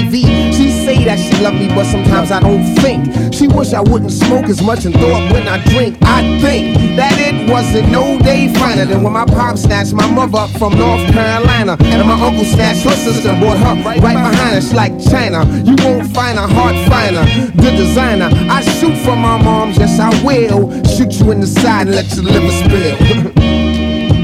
She 1.26 1.32
say 1.32 1.44
love 1.44 1.56
me, 1.56 1.68
but 1.70 1.86
sometimes 1.86 2.30
I 2.32 2.40
don't 2.40 2.64
think. 2.76 3.34
She 3.34 3.48
wish 3.48 3.74
I 3.74 3.82
wouldn't 3.82 4.12
smoke 4.12 4.46
as 4.46 4.62
much 4.62 4.86
and 4.86 4.94
throw 4.94 5.12
up 5.12 5.32
when 5.32 5.48
I 5.48 5.64
drink. 5.66 5.98
I 6.02 6.22
think 6.40 6.78
that 6.98 7.18
it 7.18 7.50
wasn't 7.50 7.90
no 7.92 8.20
day 8.20 8.54
finer 8.54 8.86
than 8.86 9.02
when 9.02 9.14
my 9.14 9.26
pop 9.26 9.58
snatched 9.58 9.94
my 9.94 10.10
mother 10.12 10.38
up 10.38 10.52
from 10.52 10.78
North 10.78 11.02
Carolina. 11.12 11.78
And 11.80 12.08
my 12.08 12.20
uncle 12.22 12.46
snatched 12.46 12.84
her 12.84 12.96
sister 12.96 13.30
and 13.30 13.40
brought 13.42 13.58
her 13.58 13.82
right 13.84 14.02
behind 14.02 14.56
us 14.56 14.74
like 14.74 14.94
China. 15.02 15.46
You 15.66 15.76
won't 15.84 16.14
find 16.14 16.38
a 16.38 16.48
heart 16.48 16.76
finer, 16.88 17.26
the 17.56 17.72
designer. 17.72 18.30
I 18.52 18.62
shoot 18.62 18.96
for 19.04 19.16
my 19.16 19.42
moms, 19.42 19.78
yes 19.78 20.00
I 20.00 20.10
will. 20.24 20.70
Shoot 20.86 21.20
you 21.20 21.32
in 21.32 21.40
the 21.42 21.48
side 21.48 21.88
and 21.88 21.96
let 21.96 22.14
your 22.16 22.26
liver 22.26 22.52
spill. 22.52 22.98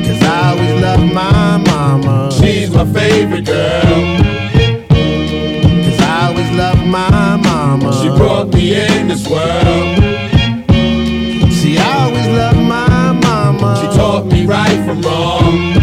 Cause 0.05 0.21
I 0.21 0.53
always 0.53 0.81
love 0.81 1.13
my 1.13 1.57
mama. 1.57 2.31
She's 2.31 2.69
my 2.69 2.85
favorite 2.85 3.45
girl. 3.45 4.20
Brought 8.17 8.53
me 8.53 8.75
in 8.75 9.07
this 9.07 9.27
world. 9.27 9.97
See, 11.51 11.77
I 11.77 12.05
always 12.05 12.27
love 12.27 12.57
my 12.57 13.11
mama. 13.13 13.77
She 13.81 13.87
taught 13.97 14.25
me 14.25 14.45
right 14.45 14.85
from 14.85 15.01
wrong. 15.01 15.73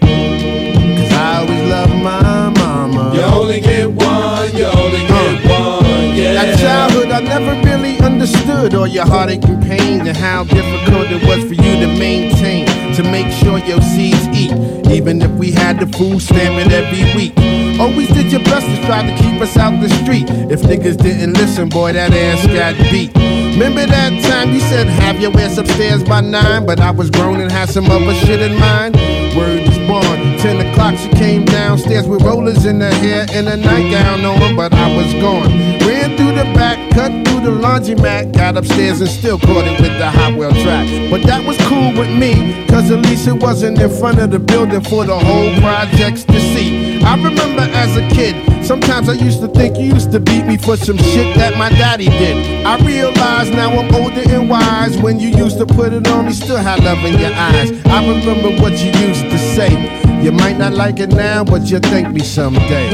Cause 0.00 1.12
I 1.12 1.40
always 1.40 1.62
love 1.70 1.90
my 2.02 2.50
mama. 2.50 3.14
You 3.14 3.22
only 3.22 3.60
get 3.60 3.90
one, 3.90 4.56
you 4.56 4.66
only 4.66 5.00
get 5.06 5.48
one, 5.48 5.84
yeah. 6.16 6.34
That 6.34 6.58
childhood 6.58 7.10
I 7.10 7.20
never 7.20 7.54
really 7.68 7.98
understood 8.00 8.74
all 8.74 8.86
your 8.86 9.06
heartache 9.06 9.44
and 9.44 9.62
pain 9.62 10.06
and 10.06 10.16
how 10.16 10.44
difficult 10.44 11.10
it 11.10 11.22
was 11.26 11.44
for 11.44 11.54
you 11.54 11.80
to 11.80 11.88
maintain 11.98 12.66
to 12.94 13.02
make 13.02 13.30
sure 13.32 13.58
your 13.58 13.80
seeds 13.80 14.26
eat, 14.28 14.52
even 14.90 15.20
if 15.22 15.30
we 15.32 15.50
had 15.50 15.80
the 15.80 15.86
food 15.96 16.20
stamp 16.20 16.56
it 16.64 16.72
every 16.72 17.04
week. 17.14 17.65
Always 17.78 18.08
did 18.08 18.32
your 18.32 18.42
best 18.42 18.66
to 18.66 18.86
try 18.86 19.02
to 19.02 19.22
keep 19.22 19.40
us 19.40 19.56
out 19.56 19.78
the 19.80 19.88
street. 20.02 20.28
If 20.50 20.62
niggas 20.62 20.96
didn't 20.96 21.34
listen, 21.34 21.68
boy, 21.68 21.92
that 21.92 22.12
ass 22.12 22.46
got 22.46 22.74
beat. 22.90 23.14
Remember 23.14 23.84
that 23.86 24.22
time 24.24 24.52
you 24.54 24.60
said 24.60 24.86
have 24.86 25.20
your 25.20 25.36
ass 25.38 25.58
upstairs 25.58 26.02
by 26.02 26.22
nine, 26.22 26.64
but 26.64 26.80
I 26.80 26.90
was 26.90 27.10
grown 27.10 27.40
and 27.40 27.52
had 27.52 27.68
some 27.68 27.86
other 27.90 28.14
shit 28.14 28.40
in 28.40 28.58
mind. 28.58 28.96
Word 29.36 29.60
is 29.60 29.78
born. 29.86 30.25
Ten 30.46 30.64
o'clock 30.64 30.94
she 30.96 31.08
came 31.08 31.44
downstairs 31.44 32.06
with 32.06 32.22
rollers 32.22 32.66
in 32.66 32.80
her 32.80 32.94
hair 33.02 33.26
and 33.30 33.48
a 33.48 33.56
nightgown 33.56 34.24
on, 34.24 34.54
but 34.54 34.72
I 34.72 34.96
was 34.96 35.12
gone. 35.14 35.50
Ran 35.80 36.16
through 36.16 36.36
the 36.38 36.44
back, 36.54 36.78
cut 36.92 37.10
through 37.26 37.40
the 37.40 37.50
laundromat, 37.50 38.32
got 38.32 38.56
upstairs 38.56 39.00
and 39.00 39.10
still 39.10 39.40
caught 39.40 39.66
it 39.66 39.80
with 39.80 39.98
the 39.98 40.08
hot 40.08 40.38
wheel 40.38 40.52
track. 40.62 40.86
But 41.10 41.24
that 41.24 41.44
was 41.44 41.58
cool 41.66 41.90
with 41.98 42.10
me, 42.10 42.64
cause 42.68 42.92
at 42.92 43.04
least 43.06 43.26
it 43.26 43.42
wasn't 43.42 43.80
in 43.80 43.90
front 43.90 44.20
of 44.20 44.30
the 44.30 44.38
building 44.38 44.82
for 44.82 45.04
the 45.04 45.18
whole 45.18 45.52
projects 45.58 46.22
to 46.22 46.38
see. 46.54 47.02
I 47.02 47.16
remember 47.16 47.62
as 47.62 47.96
a 47.96 48.06
kid, 48.10 48.36
sometimes 48.64 49.08
I 49.08 49.14
used 49.14 49.40
to 49.40 49.48
think 49.48 49.76
you 49.76 49.86
used 49.94 50.12
to 50.12 50.20
beat 50.20 50.46
me 50.46 50.58
for 50.58 50.76
some 50.76 50.98
shit 50.98 51.34
that 51.38 51.58
my 51.58 51.70
daddy 51.70 52.06
did. 52.06 52.64
I 52.64 52.78
realize 52.86 53.50
now 53.50 53.70
I'm 53.70 53.92
older 53.92 54.22
and 54.30 54.48
wise. 54.48 54.96
When 54.96 55.18
you 55.18 55.30
used 55.30 55.58
to 55.58 55.66
put 55.66 55.92
it 55.92 56.06
on 56.06 56.26
me, 56.26 56.32
still 56.32 56.56
had 56.56 56.84
love 56.84 57.04
in 57.04 57.18
your 57.18 57.34
eyes. 57.34 57.72
I 57.86 57.98
remember 58.06 58.62
what 58.62 58.74
you 58.78 58.92
used 59.08 59.24
to 59.24 59.38
say. 59.38 60.05
You 60.26 60.32
might 60.32 60.58
not 60.58 60.72
like 60.72 60.98
it 60.98 61.10
now, 61.10 61.44
but 61.44 61.70
you'll 61.70 61.78
thank 61.78 62.12
me 62.12 62.18
someday. 62.18 62.90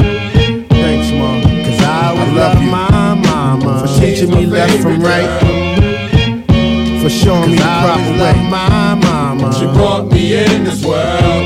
Thanks, 0.69 1.11
mom. 1.17 1.41
Cause 1.41 1.81
I 1.81 2.09
always 2.09 2.33
love 2.37 2.61
you. 2.61 2.69
my 2.69 3.15
mama. 3.15 3.87
For 3.87 3.99
teaching 3.99 4.29
me 4.29 4.45
left 4.45 4.83
from 4.83 5.01
right. 5.01 5.41
For 7.01 7.09
showing 7.09 7.49
me 7.49 7.57
the 7.57 7.63
proper 7.63 8.11
way. 8.21 8.49
my 8.51 8.93
mama. 8.93 9.51
She 9.51 9.65
brought 9.65 10.11
me 10.11 10.45
in 10.45 10.63
this 10.63 10.85
world. 10.85 11.42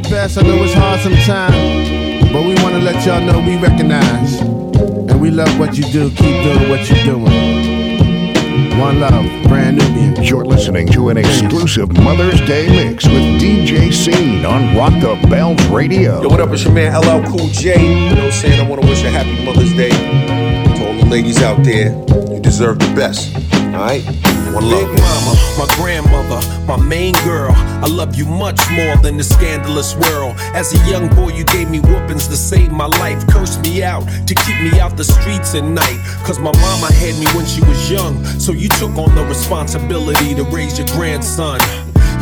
Strive 0.00 0.10
their 0.10 0.10
best. 0.10 0.38
I 0.38 0.42
know 0.42 0.62
it's 0.62 0.74
hard 0.74 1.00
sometimes, 1.00 2.32
but 2.32 2.42
we 2.42 2.54
want 2.62 2.74
to 2.74 2.80
let 2.80 3.04
y'all 3.06 3.20
know 3.20 3.38
we 3.40 3.56
recognize 3.56 4.40
and 4.40 5.20
we 5.20 5.30
love 5.30 5.58
what 5.58 5.76
you 5.76 5.84
do. 5.84 6.10
Keep 6.10 6.42
doing 6.42 6.68
what 6.68 6.88
you're 6.88 7.04
doing. 7.04 7.56
One 8.78 9.00
love, 9.00 9.26
brand 9.44 9.78
Nubian. 9.78 10.22
You're 10.22 10.44
listening 10.44 10.88
to 10.88 11.08
an 11.08 11.16
exclusive 11.16 11.90
Mother's 12.02 12.40
Day 12.42 12.68
mix 12.68 13.06
with 13.06 13.40
DJ 13.40 13.92
Scene 13.92 14.44
on 14.44 14.76
Rock 14.76 14.92
the 15.00 15.28
Bells 15.28 15.64
Radio. 15.66 16.20
Yo, 16.22 16.28
what 16.28 16.40
up? 16.40 16.50
It's 16.50 16.64
your 16.64 16.72
man 16.72 16.92
LL 16.92 17.26
Cool 17.26 17.48
J. 17.48 17.80
You 17.80 18.14
know 18.14 18.14
what 18.16 18.24
I'm 18.24 18.32
saying? 18.32 18.60
I 18.60 18.68
want 18.68 18.82
to 18.82 18.88
wish 18.88 19.02
a 19.02 19.10
happy 19.10 19.44
Mother's 19.44 19.72
Day 19.72 19.90
to 19.90 20.86
all 20.86 20.94
the 20.94 21.06
ladies 21.06 21.42
out 21.42 21.62
there. 21.64 21.92
You 22.32 22.40
deserve 22.40 22.78
the 22.78 22.92
best. 22.94 23.34
All 23.34 23.72
right? 23.72 24.45
One 24.56 24.70
love. 24.70 24.88
Big 24.88 25.00
mama, 25.02 25.34
my 25.58 25.66
grandmother, 25.76 26.40
my 26.64 26.78
main 26.78 27.12
girl. 27.26 27.52
I 27.52 27.86
love 27.88 28.14
you 28.14 28.24
much 28.24 28.58
more 28.70 28.96
than 28.96 29.18
the 29.18 29.22
scandalous 29.22 29.94
world. 29.96 30.34
As 30.54 30.72
a 30.72 30.90
young 30.90 31.08
boy, 31.14 31.28
you 31.28 31.44
gave 31.44 31.68
me 31.68 31.78
whoopings 31.78 32.26
to 32.28 32.38
save 32.38 32.72
my 32.72 32.86
life. 32.86 33.26
Cursed 33.26 33.60
me 33.60 33.82
out 33.82 34.00
to 34.26 34.34
keep 34.34 34.58
me 34.62 34.80
out 34.80 34.96
the 34.96 35.04
streets 35.04 35.54
at 35.54 35.64
night. 35.64 36.00
Cause 36.24 36.38
my 36.38 36.52
mama 36.52 36.90
had 36.94 37.18
me 37.20 37.26
when 37.36 37.44
she 37.44 37.60
was 37.60 37.90
young. 37.90 38.24
So 38.40 38.52
you 38.52 38.70
took 38.80 38.96
on 38.96 39.14
the 39.14 39.26
responsibility 39.26 40.34
to 40.34 40.44
raise 40.44 40.78
your 40.78 40.88
grandson. 40.88 41.60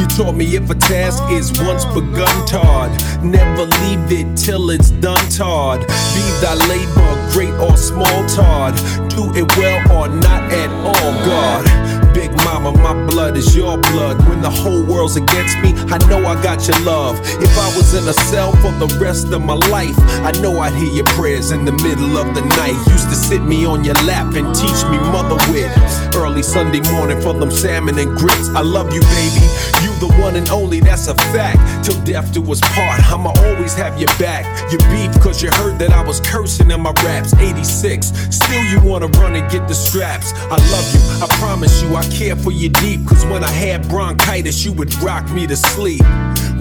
You 0.01 0.07
taught 0.07 0.35
me 0.35 0.57
if 0.57 0.69
a 0.69 0.75
task 0.75 1.23
is 1.31 1.53
once 1.63 1.85
begun, 1.85 2.47
Todd, 2.49 2.91
never 3.23 3.63
leave 3.63 4.11
it 4.11 4.37
till 4.37 4.71
it's 4.71 4.91
done, 4.91 5.25
Todd. 5.31 5.83
Be 5.87 6.25
thy 6.43 6.57
labor 6.67 7.15
great 7.35 7.55
or 7.55 7.77
small, 7.77 8.27
Todd. 8.29 8.75
Do 9.11 9.33
it 9.35 9.57
well 9.57 10.03
or 10.03 10.09
not 10.09 10.53
at 10.53 10.71
all, 10.71 11.13
God. 11.25 12.04
Mama, 12.45 12.73
my 12.79 12.93
blood 13.07 13.37
is 13.37 13.57
your 13.57 13.79
blood. 13.79 14.17
When 14.29 14.41
the 14.41 14.51
whole 14.51 14.85
world's 14.85 15.17
against 15.17 15.59
me, 15.59 15.73
I 15.89 15.99
know 16.09 16.25
I 16.27 16.41
got 16.43 16.69
your 16.69 16.79
love. 16.81 17.19
If 17.41 17.59
I 17.59 17.75
was 17.77 17.95
in 17.95 18.07
a 18.07 18.13
cell 18.13 18.53
for 18.57 18.71
the 18.73 18.99
rest 19.01 19.33
of 19.33 19.43
my 19.43 19.55
life, 19.55 19.97
I 20.23 20.33
know 20.43 20.61
I'd 20.61 20.75
hear 20.75 20.93
your 20.93 21.07
prayers 21.17 21.51
in 21.51 21.65
the 21.65 21.73
middle 21.73 22.19
of 22.19 22.35
the 22.35 22.43
night. 22.43 22.94
To 23.15 23.21
sit 23.21 23.45
me 23.45 23.65
on 23.65 23.85
your 23.85 23.95
lap 24.03 24.35
and 24.35 24.53
teach 24.53 24.83
me 24.91 24.99
mother 24.99 25.37
wit. 25.53 25.71
Early 26.17 26.43
Sunday 26.43 26.81
morning 26.91 27.21
for 27.21 27.33
them 27.33 27.49
salmon 27.49 27.97
and 27.97 28.11
grits. 28.19 28.49
I 28.49 28.61
love 28.61 28.93
you, 28.93 29.03
baby. 29.03 29.47
You 29.85 29.95
the 30.01 30.13
one 30.19 30.25
one 30.25 30.35
and 30.35 30.51
only, 30.51 30.81
that's 30.81 31.07
a 31.07 31.15
fact. 31.15 31.85
Till 31.85 32.01
death 32.03 32.33
do 32.33 32.43
us 32.51 32.61
part, 32.61 33.01
I'ma 33.13 33.33
always 33.37 33.75
have 33.75 34.01
your 34.01 34.09
back. 34.19 34.45
You 34.73 34.79
beef 34.91 35.13
cause 35.21 35.43
you 35.43 35.51
heard 35.53 35.79
that 35.79 35.93
I 35.93 36.03
was 36.03 36.19
cursing 36.21 36.73
in 36.73 36.81
my 36.81 36.91
raps. 37.05 37.33
86, 37.35 38.09
still 38.35 38.65
you 38.65 38.81
wanna 38.81 39.07
run 39.21 39.37
and 39.37 39.49
get 39.49 39.69
the 39.69 39.75
straps. 39.75 40.33
I 40.51 40.57
love 40.75 40.87
you, 40.95 41.01
I 41.25 41.29
promise 41.39 41.83
you, 41.83 41.95
I 41.95 42.03
care 42.09 42.35
for 42.35 42.51
you 42.51 42.69
deep. 42.69 43.07
Cause 43.07 43.25
when 43.27 43.45
I 43.45 43.51
had 43.51 43.89
bronchitis, 43.89 44.65
you 44.65 44.73
would 44.73 44.93
rock 45.03 45.31
me 45.31 45.47
to 45.47 45.57
sleep. 45.57 46.03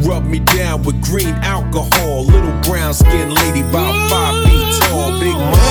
Rub 0.05 0.25
me 0.25 0.39
down 0.39 0.83
with 0.83 1.01
green 1.01 1.33
alcohol. 1.41 2.25
Little 2.25 2.59
brown 2.61 2.93
skinned 2.93 3.33
lady, 3.33 3.61
about 3.61 3.95
five 4.11 4.43
feet 4.45 4.62
tall. 4.79 5.19
Big 5.19 5.37
mama. 5.37 5.63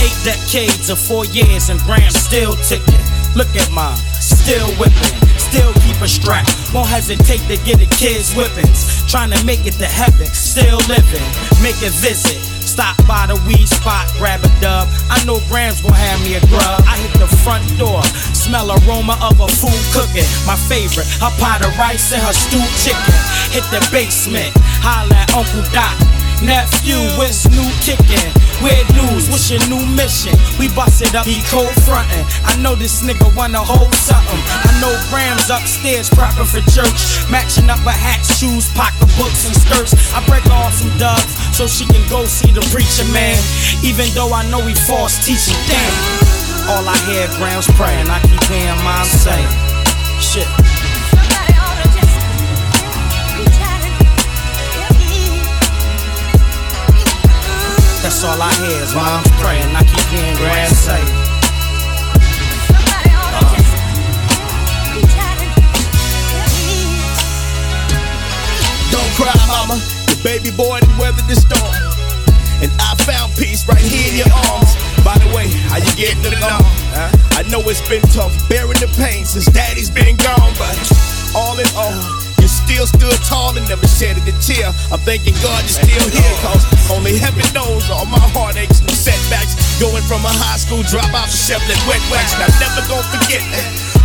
Eight 0.00 0.24
decades 0.24 0.90
of 0.90 0.98
four 0.98 1.24
years 1.26 1.68
and 1.70 1.80
Graham 1.80 2.10
still 2.12 2.54
ticking. 2.56 3.03
Look 3.34 3.50
at 3.56 3.68
mine, 3.72 3.98
still 4.22 4.70
whipping, 4.78 5.18
still 5.42 5.74
keep 5.82 5.98
a 5.98 6.06
strap. 6.06 6.46
Won't 6.72 6.86
hesitate 6.86 7.42
to 7.50 7.58
get 7.66 7.82
the 7.82 7.90
kids 7.90 8.32
whippings. 8.32 9.02
Trying 9.10 9.34
to 9.34 9.44
make 9.44 9.66
it 9.66 9.74
to 9.82 9.86
heaven, 9.86 10.26
still 10.30 10.78
living. 10.86 11.26
Make 11.58 11.74
a 11.82 11.90
visit. 11.98 12.38
Stop 12.62 12.94
by 13.06 13.26
the 13.26 13.34
weed 13.46 13.66
spot, 13.66 14.06
grab 14.18 14.38
a 14.46 14.50
dub. 14.60 14.86
I 15.10 15.18
know 15.26 15.42
Graham's 15.50 15.82
gonna 15.82 15.98
have 15.98 16.22
me 16.22 16.34
a 16.38 16.40
grub. 16.46 16.78
I 16.86 16.94
hit 17.02 17.18
the 17.18 17.26
front 17.42 17.66
door, 17.76 18.02
smell 18.30 18.70
aroma 18.70 19.18
of 19.18 19.40
a 19.42 19.48
food 19.50 19.82
cooking. 19.90 20.26
My 20.46 20.54
favorite, 20.70 21.06
her 21.18 21.34
pot 21.42 21.66
of 21.66 21.74
rice 21.76 22.14
and 22.14 22.22
her 22.22 22.32
stewed 22.32 22.70
chicken. 22.86 23.18
Hit 23.50 23.66
the 23.74 23.82
basement, 23.90 24.54
holla 24.78 25.14
at 25.14 25.34
Uncle 25.34 25.66
Doc. 25.74 26.23
Nephew, 26.44 27.00
what's 27.16 27.48
new 27.48 27.64
kicking? 27.80 28.28
Weird 28.60 28.84
news, 28.92 29.32
what's 29.32 29.48
your 29.48 29.64
new 29.72 29.80
mission? 29.96 30.36
We 30.60 30.68
bust 30.68 31.00
it 31.00 31.14
up, 31.16 31.24
he 31.24 31.40
cold 31.48 31.72
frontin'. 31.88 32.24
I 32.44 32.52
know 32.60 32.74
this 32.74 33.02
nigga 33.02 33.34
wanna 33.34 33.64
hold 33.64 33.94
something. 33.94 34.40
I 34.44 34.70
know 34.80 34.92
Graham's 35.08 35.48
upstairs 35.48 36.10
prepping 36.10 36.44
for 36.44 36.60
church. 36.68 37.24
Matching 37.32 37.70
up 37.72 37.80
her 37.88 37.96
hat, 37.96 38.20
shoes, 38.24 38.68
pocketbooks, 38.76 39.48
and 39.48 39.56
skirts. 39.56 39.96
I 40.12 40.20
break 40.28 40.44
off 40.52 40.74
some 40.74 40.92
dubs 40.98 41.32
so 41.56 41.66
she 41.66 41.86
can 41.86 42.04
go 42.10 42.26
see 42.26 42.52
the 42.52 42.60
preacher 42.68 43.08
man. 43.08 43.40
Even 43.80 44.12
though 44.12 44.32
I 44.32 44.44
know 44.50 44.60
he 44.60 44.74
false 44.74 45.24
teaching, 45.24 45.56
damn. 45.64 45.92
All 46.68 46.84
I 46.84 46.96
hear 47.08 47.26
Graham's 47.40 47.68
praying, 47.72 48.08
I 48.08 48.20
keep 48.20 48.44
hearing 48.52 48.76
mom 48.84 49.08
say, 49.08 49.40
shit. 50.20 50.48
That's 58.04 58.22
all 58.22 58.36
I 58.36 58.52
hear 58.60 58.82
is 58.84 58.94
mom's 58.94 59.30
praying. 59.40 59.64
I 59.72 59.80
keep 59.80 60.04
hearing 60.12 60.36
Graham 60.36 60.68
say. 60.76 61.00
Uh. 63.32 63.56
Don't 68.92 69.10
cry, 69.16 69.32
mama. 69.48 69.80
Your 70.12 70.20
baby 70.20 70.50
boy 70.52 70.80
done 70.80 70.98
weathered 70.98 71.24
the 71.32 71.34
storm. 71.34 71.72
And 72.60 72.70
I 72.76 72.92
found 73.08 73.32
peace 73.40 73.66
right 73.66 73.80
here 73.80 74.12
in 74.12 74.18
your 74.20 74.32
arms. 74.52 74.76
By 75.00 75.16
the 75.16 75.32
way, 75.34 75.48
how 75.72 75.78
you 75.80 75.88
getting 75.96 76.28
along? 76.28 76.60
Huh? 76.92 77.08
I 77.40 77.48
know 77.48 77.64
it's 77.64 77.80
been 77.88 78.04
tough 78.12 78.36
bearing 78.50 78.80
the 78.84 78.92
pain 79.00 79.24
since 79.24 79.46
daddy's 79.46 79.88
been 79.88 80.16
gone, 80.20 80.52
but 80.60 80.76
all 81.34 81.56
in 81.56 81.64
all, 81.72 81.96
you 82.20 82.23
still 82.74 82.86
stood 82.86 83.18
tall 83.26 83.56
and 83.56 83.66
never 83.68 83.86
shedded 83.86 84.26
a 84.26 84.34
tear. 84.42 84.66
I'm 84.90 84.98
thanking 85.06 85.34
God 85.38 85.62
you're 85.62 85.78
still 85.78 86.08
here, 86.10 86.36
cause 86.42 86.66
only 86.90 87.18
heaven 87.18 87.46
knows 87.54 87.86
all 87.90 88.06
my 88.06 88.18
heartaches 88.34 88.80
and 88.80 88.90
setbacks. 88.90 89.54
Going 89.78 90.02
from 90.02 90.26
a 90.26 90.34
high 90.34 90.58
school 90.58 90.82
dropout 90.82 91.30
to 91.30 91.36
shoveling 91.38 91.78
wet 91.86 92.02
wax, 92.10 92.34
and 92.34 92.42
I'm 92.42 92.54
never 92.58 92.82
gonna 92.90 93.06
forget. 93.14 93.42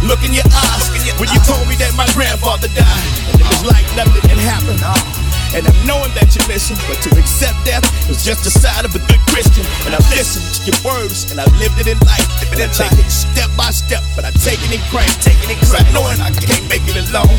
Look 0.06 0.22
in 0.24 0.34
your 0.34 0.48
eyes 0.54 0.86
when 1.18 1.30
you 1.34 1.42
told 1.42 1.66
me 1.68 1.76
that 1.82 1.94
my 1.98 2.06
grandfather 2.14 2.70
died, 2.78 3.10
and 3.34 3.42
it 3.42 3.48
was 3.50 3.66
like 3.66 3.86
nothing 3.98 4.24
had 4.30 4.38
happened. 4.38 5.19
And 5.58 5.66
I'm 5.66 5.80
knowing 5.86 6.14
that 6.14 6.32
you're 6.38 6.46
missing, 6.48 6.78
but 6.86 7.02
to 7.04 7.10
accept 7.18 7.58
death 7.66 7.84
is 8.08 8.22
just 8.24 8.46
the 8.46 8.54
sign 8.54 8.86
of 8.86 8.94
a 8.94 9.02
good 9.10 9.22
Christian. 9.28 9.66
And 9.90 9.98
I've 9.98 10.06
listened 10.14 10.46
to 10.46 10.60
your 10.70 10.80
words, 10.86 11.34
and 11.34 11.42
I've 11.42 11.52
lived 11.58 11.82
it 11.82 11.90
in 11.90 11.98
life. 12.06 12.26
And 12.54 12.62
I 12.62 12.70
take 12.70 12.94
it 12.96 13.10
step 13.10 13.50
by 13.58 13.74
step, 13.74 14.06
but 14.16 14.24
I 14.24 14.32
take 14.38 14.62
it 14.62 14.72
in 14.72 14.82
Christ, 14.94 15.26
taking 15.26 15.58
it 15.58 15.60
Christ, 15.66 15.90
knowing 15.92 16.22
I 16.22 16.30
can't 16.32 16.66
make 16.70 16.86
it 16.86 16.98
alone. 17.10 17.34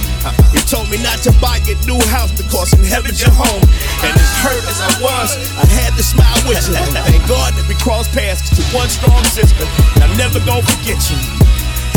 You 0.50 0.61
told 0.66 0.90
me 0.90 0.98
not 1.00 1.22
to 1.24 1.32
buy 1.38 1.62
a 1.64 1.74
new 1.86 1.98
house 2.11 2.34
to 2.34 2.42
because 2.50 2.74
in 2.74 2.82
heaven's 2.82 3.22
your 3.22 3.30
home. 3.30 3.62
And 4.02 4.12
as 4.12 4.32
hurt 4.42 4.64
as 4.66 4.78
I 4.82 4.90
was, 4.98 5.30
I 5.54 5.66
had 5.70 5.94
to 5.94 6.02
smile 6.02 6.40
with 6.50 6.58
you. 6.66 6.74
Thank 6.74 7.22
God 7.30 7.54
that 7.54 7.66
we 7.70 7.78
crossed 7.78 8.11
paths 8.11 8.50
to 8.58 8.62
one 8.74 8.90
strong 8.90 9.22
sister. 9.30 9.62
And 9.94 10.02
I'm 10.02 10.16
never 10.18 10.42
gonna 10.42 10.66
forget 10.66 10.98
you. 11.06 11.18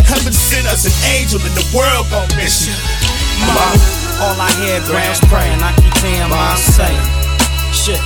Heaven 0.05 0.33
sent 0.33 0.67
us 0.67 0.85
an 0.85 0.93
angel, 1.17 1.41
and 1.41 1.55
the 1.57 1.65
world 1.73 2.05
gon' 2.13 2.29
miss 2.37 2.69
you. 2.69 2.75
Mom. 3.49 4.02
All 4.21 4.39
I 4.39 4.51
hear 4.61 4.79
Graham's 4.85 5.19
praying. 5.25 5.59
I 5.61 5.73
keep 5.75 5.93
hearing 6.03 6.29
mom 6.29 6.57
say, 6.57 6.93
shit. 7.73 7.99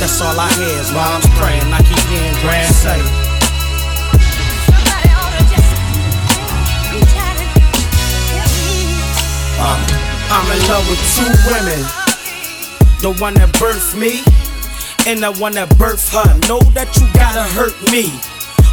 That's 0.00 0.20
all 0.20 0.38
I 0.38 0.48
hear 0.54 0.80
is 0.80 0.92
mom's 0.92 1.26
praying. 1.38 1.62
I 1.72 1.82
keep 1.82 1.98
hearing 2.10 2.34
Graham 2.42 2.72
say. 2.72 2.98
Um, 9.58 9.80
I'm 10.30 10.46
in 10.52 10.68
love 10.68 10.88
with 10.88 11.02
two 11.16 11.30
women. 11.50 11.80
The 13.00 13.14
one 13.20 13.34
that 13.34 13.50
birthed 13.54 13.98
me 13.98 14.22
and 15.06 15.22
the 15.22 15.32
one 15.40 15.52
that 15.54 15.68
birthed 15.70 16.12
her. 16.12 16.38
Know 16.48 16.60
that 16.72 16.96
you 16.96 17.06
gotta 17.14 17.42
hurt 17.42 17.74
me 17.90 18.20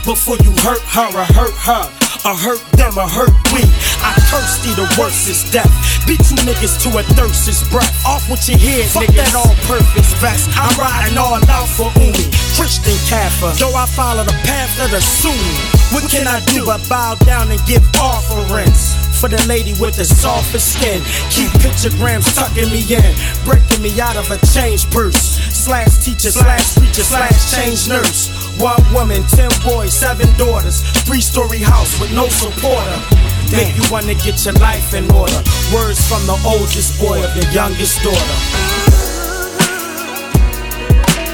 before 0.05 0.37
you 0.45 0.51
hurt 0.61 0.81
her 0.93 1.09
or 1.17 1.25
hurt 1.33 1.55
her. 1.65 1.85
Or 2.25 2.33
hurt 2.33 2.61
them 2.73 2.97
or 2.97 3.05
hurt 3.05 3.33
we. 3.53 3.61
I 4.01 4.13
thirsty 4.33 4.73
the 4.73 4.85
worst 4.97 5.29
is 5.29 5.45
death. 5.51 5.69
Beat 6.07 6.21
you 6.29 6.37
niggas 6.41 6.81
to 6.81 6.89
a 6.97 7.03
thirst 7.13 7.47
is 7.49 7.61
breath. 7.69 7.93
Off 8.05 8.25
with 8.29 8.41
your 8.49 8.57
head, 8.57 8.89
Fuck 8.89 9.03
niggas. 9.05 9.17
that 9.17 9.33
all 9.37 9.53
purpose 9.69 10.09
vest. 10.17 10.49
I'm 10.57 10.73
riding 10.77 11.17
all 11.17 11.37
out 11.37 11.69
for 11.69 11.89
Umi. 12.01 12.25
Christian 12.57 12.97
Kaffer. 13.09 13.53
Though 13.61 13.73
I 13.77 13.85
follow 13.85 14.23
the 14.23 14.33
path 14.45 14.73
of 14.81 14.89
the 14.89 15.01
Sunni. 15.01 15.53
What 15.93 16.09
can 16.09 16.25
I 16.25 16.41
do 16.49 16.65
but 16.65 16.81
bow 16.89 17.13
down 17.25 17.51
and 17.51 17.61
give 17.65 17.85
offerings? 18.01 18.93
For 19.21 19.29
the 19.29 19.41
lady 19.47 19.73
with 19.79 19.95
the 19.97 20.05
softest 20.05 20.73
skin. 20.77 21.01
Keep 21.29 21.49
pictograms 21.61 22.25
tucking 22.33 22.69
me 22.73 22.81
in. 22.89 23.13
Breaking 23.45 23.81
me 23.81 23.93
out 24.01 24.17
of 24.17 24.29
a 24.31 24.37
change 24.53 24.89
purse. 24.89 25.17
Slash 25.53 26.03
teacher, 26.05 26.29
slash 26.31 26.75
preacher, 26.75 27.01
slash 27.05 27.53
change 27.53 27.87
nurse. 27.89 28.44
One 28.59 28.93
woman, 28.93 29.23
ten 29.27 29.49
boys, 29.63 29.93
seven 29.93 30.31
daughters. 30.37 30.81
Three 31.03 31.21
story 31.21 31.59
house 31.59 31.99
with 31.99 32.13
no 32.13 32.27
supporter. 32.29 32.97
Make 33.51 33.75
you 33.75 33.83
wanna 33.91 34.15
get 34.15 34.43
your 34.45 34.53
life 34.55 34.93
in 34.93 35.11
order. 35.11 35.41
Words 35.73 36.01
from 36.07 36.25
the 36.25 36.39
oldest 36.45 36.99
boy 36.99 37.23
of 37.23 37.33
the 37.35 37.45
youngest 37.51 38.01
daughter. 38.01 38.64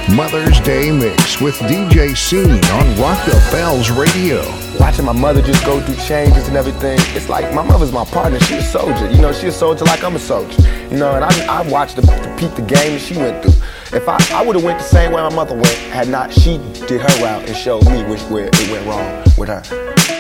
Mother's 0.10 0.60
Day 0.62 0.92
Mix 0.92 1.40
with 1.40 1.56
DJ 1.60 2.18
Scene 2.18 2.52
on 2.52 3.00
Rock 3.00 3.24
the 3.26 3.32
Bells 3.52 3.90
Radio. 3.90 4.42
Watching 4.78 5.06
my 5.06 5.14
mother 5.14 5.42
just 5.42 5.64
go 5.66 5.80
through 5.80 5.96
changes 5.96 6.48
and 6.48 6.58
everything, 6.58 7.00
it's 7.16 7.30
like 7.30 7.54
my 7.54 7.64
mother's 7.64 7.94
my 7.94 8.04
partner. 8.04 8.40
She's 8.42 8.58
a 8.58 8.64
soldier, 8.64 9.10
you 9.10 9.22
know. 9.22 9.32
She's 9.32 9.56
a 9.56 9.58
soldier 9.58 9.86
like 9.86 10.04
I'm 10.04 10.16
a 10.16 10.20
soldier, 10.20 10.62
you 10.90 10.98
know. 10.98 11.16
And 11.16 11.24
I, 11.24 11.60
I 11.60 11.70
watched 11.70 11.96
the 11.96 12.02
peep 12.38 12.54
the 12.56 12.62
game 12.62 12.94
that 12.94 13.00
she 13.00 13.16
went 13.16 13.42
through. 13.42 13.54
If 13.98 14.10
I, 14.10 14.18
I 14.34 14.46
would 14.46 14.56
have 14.56 14.66
went 14.66 14.80
the 14.80 14.86
same 14.86 15.14
way 15.14 15.22
my 15.22 15.34
mother 15.34 15.56
went, 15.56 15.78
had 15.94 16.10
not 16.10 16.34
she 16.34 16.58
did 16.88 17.02
her 17.02 17.24
route 17.24 17.48
and 17.48 17.56
showed 17.56 17.86
me 17.86 18.04
which 18.04 18.22
where 18.24 18.48
it 18.48 18.72
went 18.72 18.86
wrong 18.88 19.24
with 19.38 19.48
her. 19.50 19.62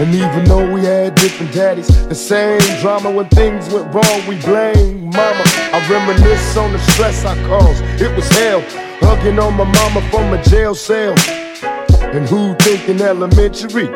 And 0.00 0.14
even 0.14 0.44
though 0.44 0.70
we 0.72 0.84
had 0.84 1.14
different 1.14 1.52
daddies, 1.52 1.88
the 2.08 2.14
same 2.14 2.60
drama 2.80 3.10
when 3.10 3.28
things 3.28 3.68
went 3.72 3.94
wrong, 3.94 4.26
we 4.26 4.36
blame 4.40 5.04
mama. 5.04 5.44
I 5.72 5.86
reminisce 5.90 6.56
on 6.56 6.72
the 6.72 6.78
stress 6.78 7.24
I 7.24 7.36
caused. 7.46 7.82
It 8.00 8.14
was 8.16 8.28
hell, 8.30 8.62
hugging 9.00 9.38
on 9.38 9.54
my 9.54 9.64
mama 9.64 10.00
from 10.10 10.32
a 10.32 10.42
jail 10.44 10.74
cell. 10.74 11.14
And 12.14 12.28
who 12.28 12.54
thinking 12.56 13.00
elementary? 13.00 13.86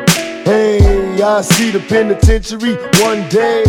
Hey, 0.45 1.21
I 1.21 1.41
see 1.41 1.71
the 1.71 1.79
penitentiary 1.79 2.75
one 3.01 3.27
day. 3.29 3.63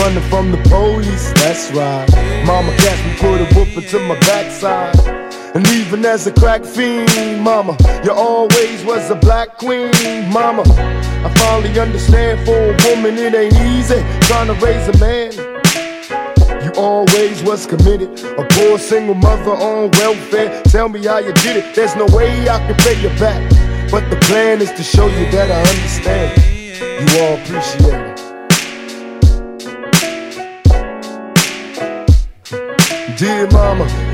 Running 0.00 0.28
from 0.30 0.50
the 0.50 0.56
police, 0.68 1.32
that's 1.34 1.70
right. 1.72 2.08
Mama 2.46 2.74
catch 2.78 3.04
me, 3.04 3.14
put 3.18 3.40
a 3.40 3.54
whoop 3.54 3.68
into 3.76 4.00
my 4.00 4.18
backside. 4.20 5.23
And 5.54 5.64
even 5.68 6.04
as 6.04 6.26
a 6.26 6.32
crack 6.32 6.64
fiend, 6.64 7.40
mama, 7.40 7.76
you 8.02 8.10
always 8.10 8.84
was 8.84 9.08
a 9.08 9.14
black 9.14 9.56
queen, 9.56 9.92
mama. 10.28 10.64
I 10.66 11.32
finally 11.36 11.78
understand 11.78 12.44
for 12.44 12.56
a 12.56 12.76
woman 12.88 13.16
it 13.16 13.36
ain't 13.36 13.54
easy 13.54 14.02
trying 14.26 14.48
to 14.48 14.54
raise 14.54 14.88
a 14.88 14.98
man. 14.98 15.32
You 16.64 16.72
always 16.76 17.40
was 17.44 17.66
committed, 17.66 18.18
a 18.36 18.44
poor 18.50 18.80
single 18.80 19.14
mother 19.14 19.52
on 19.52 19.92
welfare. 19.92 20.60
Tell 20.64 20.88
me 20.88 21.04
how 21.04 21.18
you 21.18 21.32
did 21.34 21.58
it, 21.58 21.72
there's 21.76 21.94
no 21.94 22.06
way 22.06 22.48
I 22.48 22.58
can 22.66 22.74
pay 22.78 23.00
you 23.00 23.10
back. 23.20 23.40
But 23.92 24.10
the 24.10 24.16
plan 24.22 24.60
is 24.60 24.72
to 24.72 24.82
show 24.82 25.06
you 25.06 25.30
that 25.30 25.52
I 25.52 25.60
understand. 25.60 26.42
You 26.98 27.06
all 27.20 27.36
appreciate 27.38 27.94
it. 28.10 28.20
Dear 33.16 33.46
mama, 33.52 34.13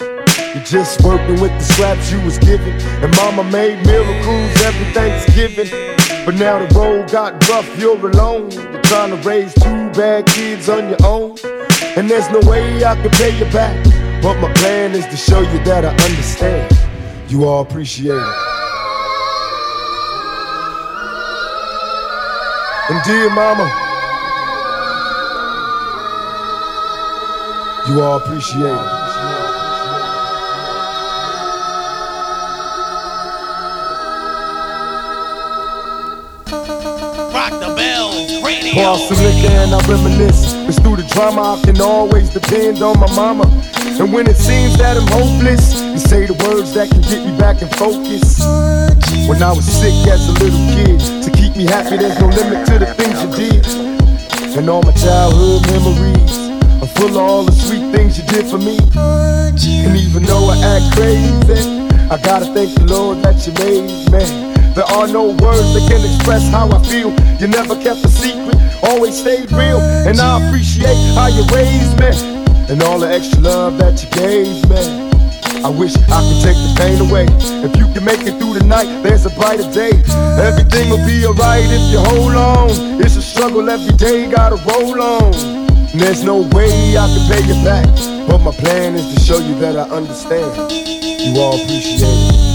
You're 0.00 0.64
just 0.64 1.02
working 1.02 1.40
with 1.40 1.50
the 1.50 1.60
scraps 1.60 2.12
you 2.12 2.20
was 2.20 2.38
given. 2.38 2.72
And 3.02 3.14
mama 3.16 3.42
made 3.44 3.84
miracles 3.84 4.62
every 4.62 4.92
Thanksgiving. 4.92 5.68
But 6.24 6.36
now 6.36 6.64
the 6.64 6.72
road 6.74 7.10
got 7.10 7.48
rough, 7.48 7.66
you're 7.78 7.98
alone. 7.98 8.50
You're 8.52 8.82
trying 8.82 9.10
to 9.10 9.28
raise 9.28 9.52
two 9.54 9.90
bad 9.90 10.26
kids 10.26 10.68
on 10.68 10.88
your 10.88 11.04
own. 11.04 11.36
And 11.96 12.08
there's 12.08 12.30
no 12.30 12.40
way 12.48 12.84
I 12.84 12.94
can 12.94 13.10
pay 13.10 13.36
you 13.36 13.44
back. 13.46 13.82
But 14.22 14.38
my 14.40 14.52
plan 14.54 14.92
is 14.92 15.06
to 15.06 15.16
show 15.16 15.40
you 15.40 15.58
that 15.64 15.84
I 15.84 15.90
understand. 15.90 16.76
You 17.28 17.44
all 17.44 17.62
appreciate 17.62 18.14
it. 18.14 18.34
And 22.90 23.04
dear 23.04 23.30
mama, 23.30 23.66
you 27.88 28.00
all 28.00 28.18
appreciate 28.18 28.62
it. 28.62 28.97
Pour 38.78 38.96
some 38.96 39.18
liquor 39.18 39.50
and 39.50 39.74
I 39.74 39.82
reminisce. 39.90 40.54
Cause 40.62 40.78
through 40.78 41.02
the 41.02 41.08
drama, 41.10 41.58
I 41.58 41.66
can 41.66 41.80
always 41.80 42.30
depend 42.30 42.80
on 42.80 42.94
my 43.00 43.10
mama. 43.10 43.50
And 43.98 44.12
when 44.12 44.30
it 44.30 44.36
seems 44.36 44.78
that 44.78 44.96
I'm 44.96 45.08
hopeless, 45.10 45.82
you 45.82 45.98
say 45.98 46.26
the 46.26 46.38
words 46.46 46.74
that 46.74 46.86
can 46.86 47.02
get 47.02 47.26
me 47.26 47.36
back 47.36 47.60
in 47.60 47.66
focus. 47.74 48.38
When 49.26 49.42
I 49.42 49.50
was 49.50 49.66
sick 49.66 50.06
as 50.06 50.30
a 50.30 50.34
little 50.38 50.62
kid, 50.78 51.02
to 51.26 51.30
keep 51.34 51.56
me 51.56 51.66
happy, 51.66 51.98
there's 51.98 52.20
no 52.22 52.30
limit 52.30 52.70
to 52.70 52.78
the 52.78 52.86
things 52.94 53.18
you 53.18 53.30
did. 53.34 53.66
And 54.54 54.70
all 54.70 54.82
my 54.82 54.94
childhood 54.94 55.66
memories 55.74 56.38
are 56.78 56.92
full 56.94 57.10
of 57.10 57.16
all 57.18 57.42
the 57.42 57.52
sweet 57.58 57.90
things 57.90 58.14
you 58.14 58.24
did 58.30 58.46
for 58.46 58.58
me. 58.58 58.78
And 58.94 59.96
even 59.98 60.22
though 60.22 60.54
I 60.54 60.56
act 60.78 60.94
crazy, 60.94 61.66
I 62.14 62.16
gotta 62.22 62.46
thank 62.54 62.78
the 62.78 62.86
Lord 62.86 63.26
that 63.26 63.42
you 63.42 63.52
made 63.58 63.90
me. 64.14 64.54
There 64.78 64.86
are 64.94 65.08
no 65.08 65.34
words 65.42 65.74
that 65.74 65.84
can 65.90 65.98
express 66.06 66.46
how 66.54 66.70
I 66.70 66.78
feel. 66.86 67.10
You 67.42 67.48
never 67.48 67.74
kept 67.74 68.04
a 68.06 68.08
secret, 68.08 68.54
always 68.82 69.18
stayed 69.18 69.50
real. 69.52 69.80
And 69.80 70.20
I 70.20 70.46
appreciate 70.46 70.96
how 71.14 71.28
you 71.28 71.44
raised 71.54 71.98
me 71.98 72.10
and 72.68 72.82
all 72.82 72.98
the 72.98 73.08
extra 73.08 73.40
love 73.40 73.78
that 73.78 74.02
you 74.02 74.10
gave 74.10 74.68
me. 74.68 75.08
I 75.64 75.70
wish 75.70 75.96
I 75.96 76.20
could 76.22 76.40
take 76.44 76.56
the 76.56 76.74
pain 76.78 77.00
away. 77.00 77.26
If 77.64 77.76
you 77.76 77.86
can 77.92 78.04
make 78.04 78.20
it 78.20 78.38
through 78.38 78.54
the 78.54 78.64
night, 78.64 79.02
there's 79.02 79.26
a 79.26 79.30
brighter 79.30 79.68
day. 79.72 79.90
Everything 80.38 80.90
will 80.90 81.04
be 81.06 81.26
alright 81.26 81.64
if 81.66 81.82
you 81.90 81.98
hold 81.98 82.34
on. 82.34 82.70
It's 83.00 83.16
a 83.16 83.22
struggle 83.22 83.68
every 83.68 83.96
day, 83.96 84.30
gotta 84.30 84.56
roll 84.68 85.00
on. 85.02 85.34
And 85.34 86.00
there's 86.00 86.22
no 86.22 86.42
way 86.54 86.96
I 86.96 87.06
can 87.08 87.24
pay 87.32 87.42
you 87.48 87.64
back. 87.64 87.86
But 88.28 88.38
my 88.38 88.52
plan 88.52 88.94
is 88.94 89.14
to 89.14 89.20
show 89.20 89.38
you 89.38 89.58
that 89.60 89.76
I 89.76 89.88
understand. 89.88 90.70
You 90.72 91.40
all 91.40 91.54
appreciate 91.54 92.02
it. 92.02 92.47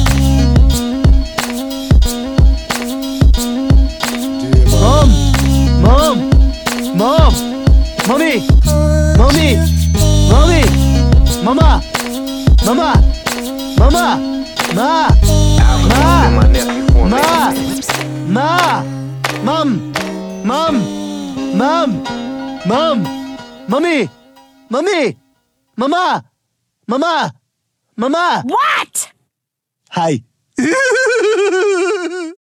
Mom! 7.04 7.36
Mommy! 8.08 8.48
Mommy! 9.20 9.60
Mommy! 10.32 10.64
Mama! 11.44 11.84
Mama! 12.64 12.96
Mama! 13.78 14.08
Ma! 14.74 15.12
Ma! 15.92 16.32
Ma! 17.12 17.52
Ma! 18.30 18.48
Mom! 19.44 19.92
Mom! 20.46 20.76
Mom! 21.58 21.90
Mom! 22.66 22.98
Mommy! 23.68 24.10
Mommy! 24.70 25.18
Mama! 25.76 26.24
Mama! 26.88 27.34
Mama! 27.98 28.44
What? 28.46 29.12
Hi. 29.90 30.24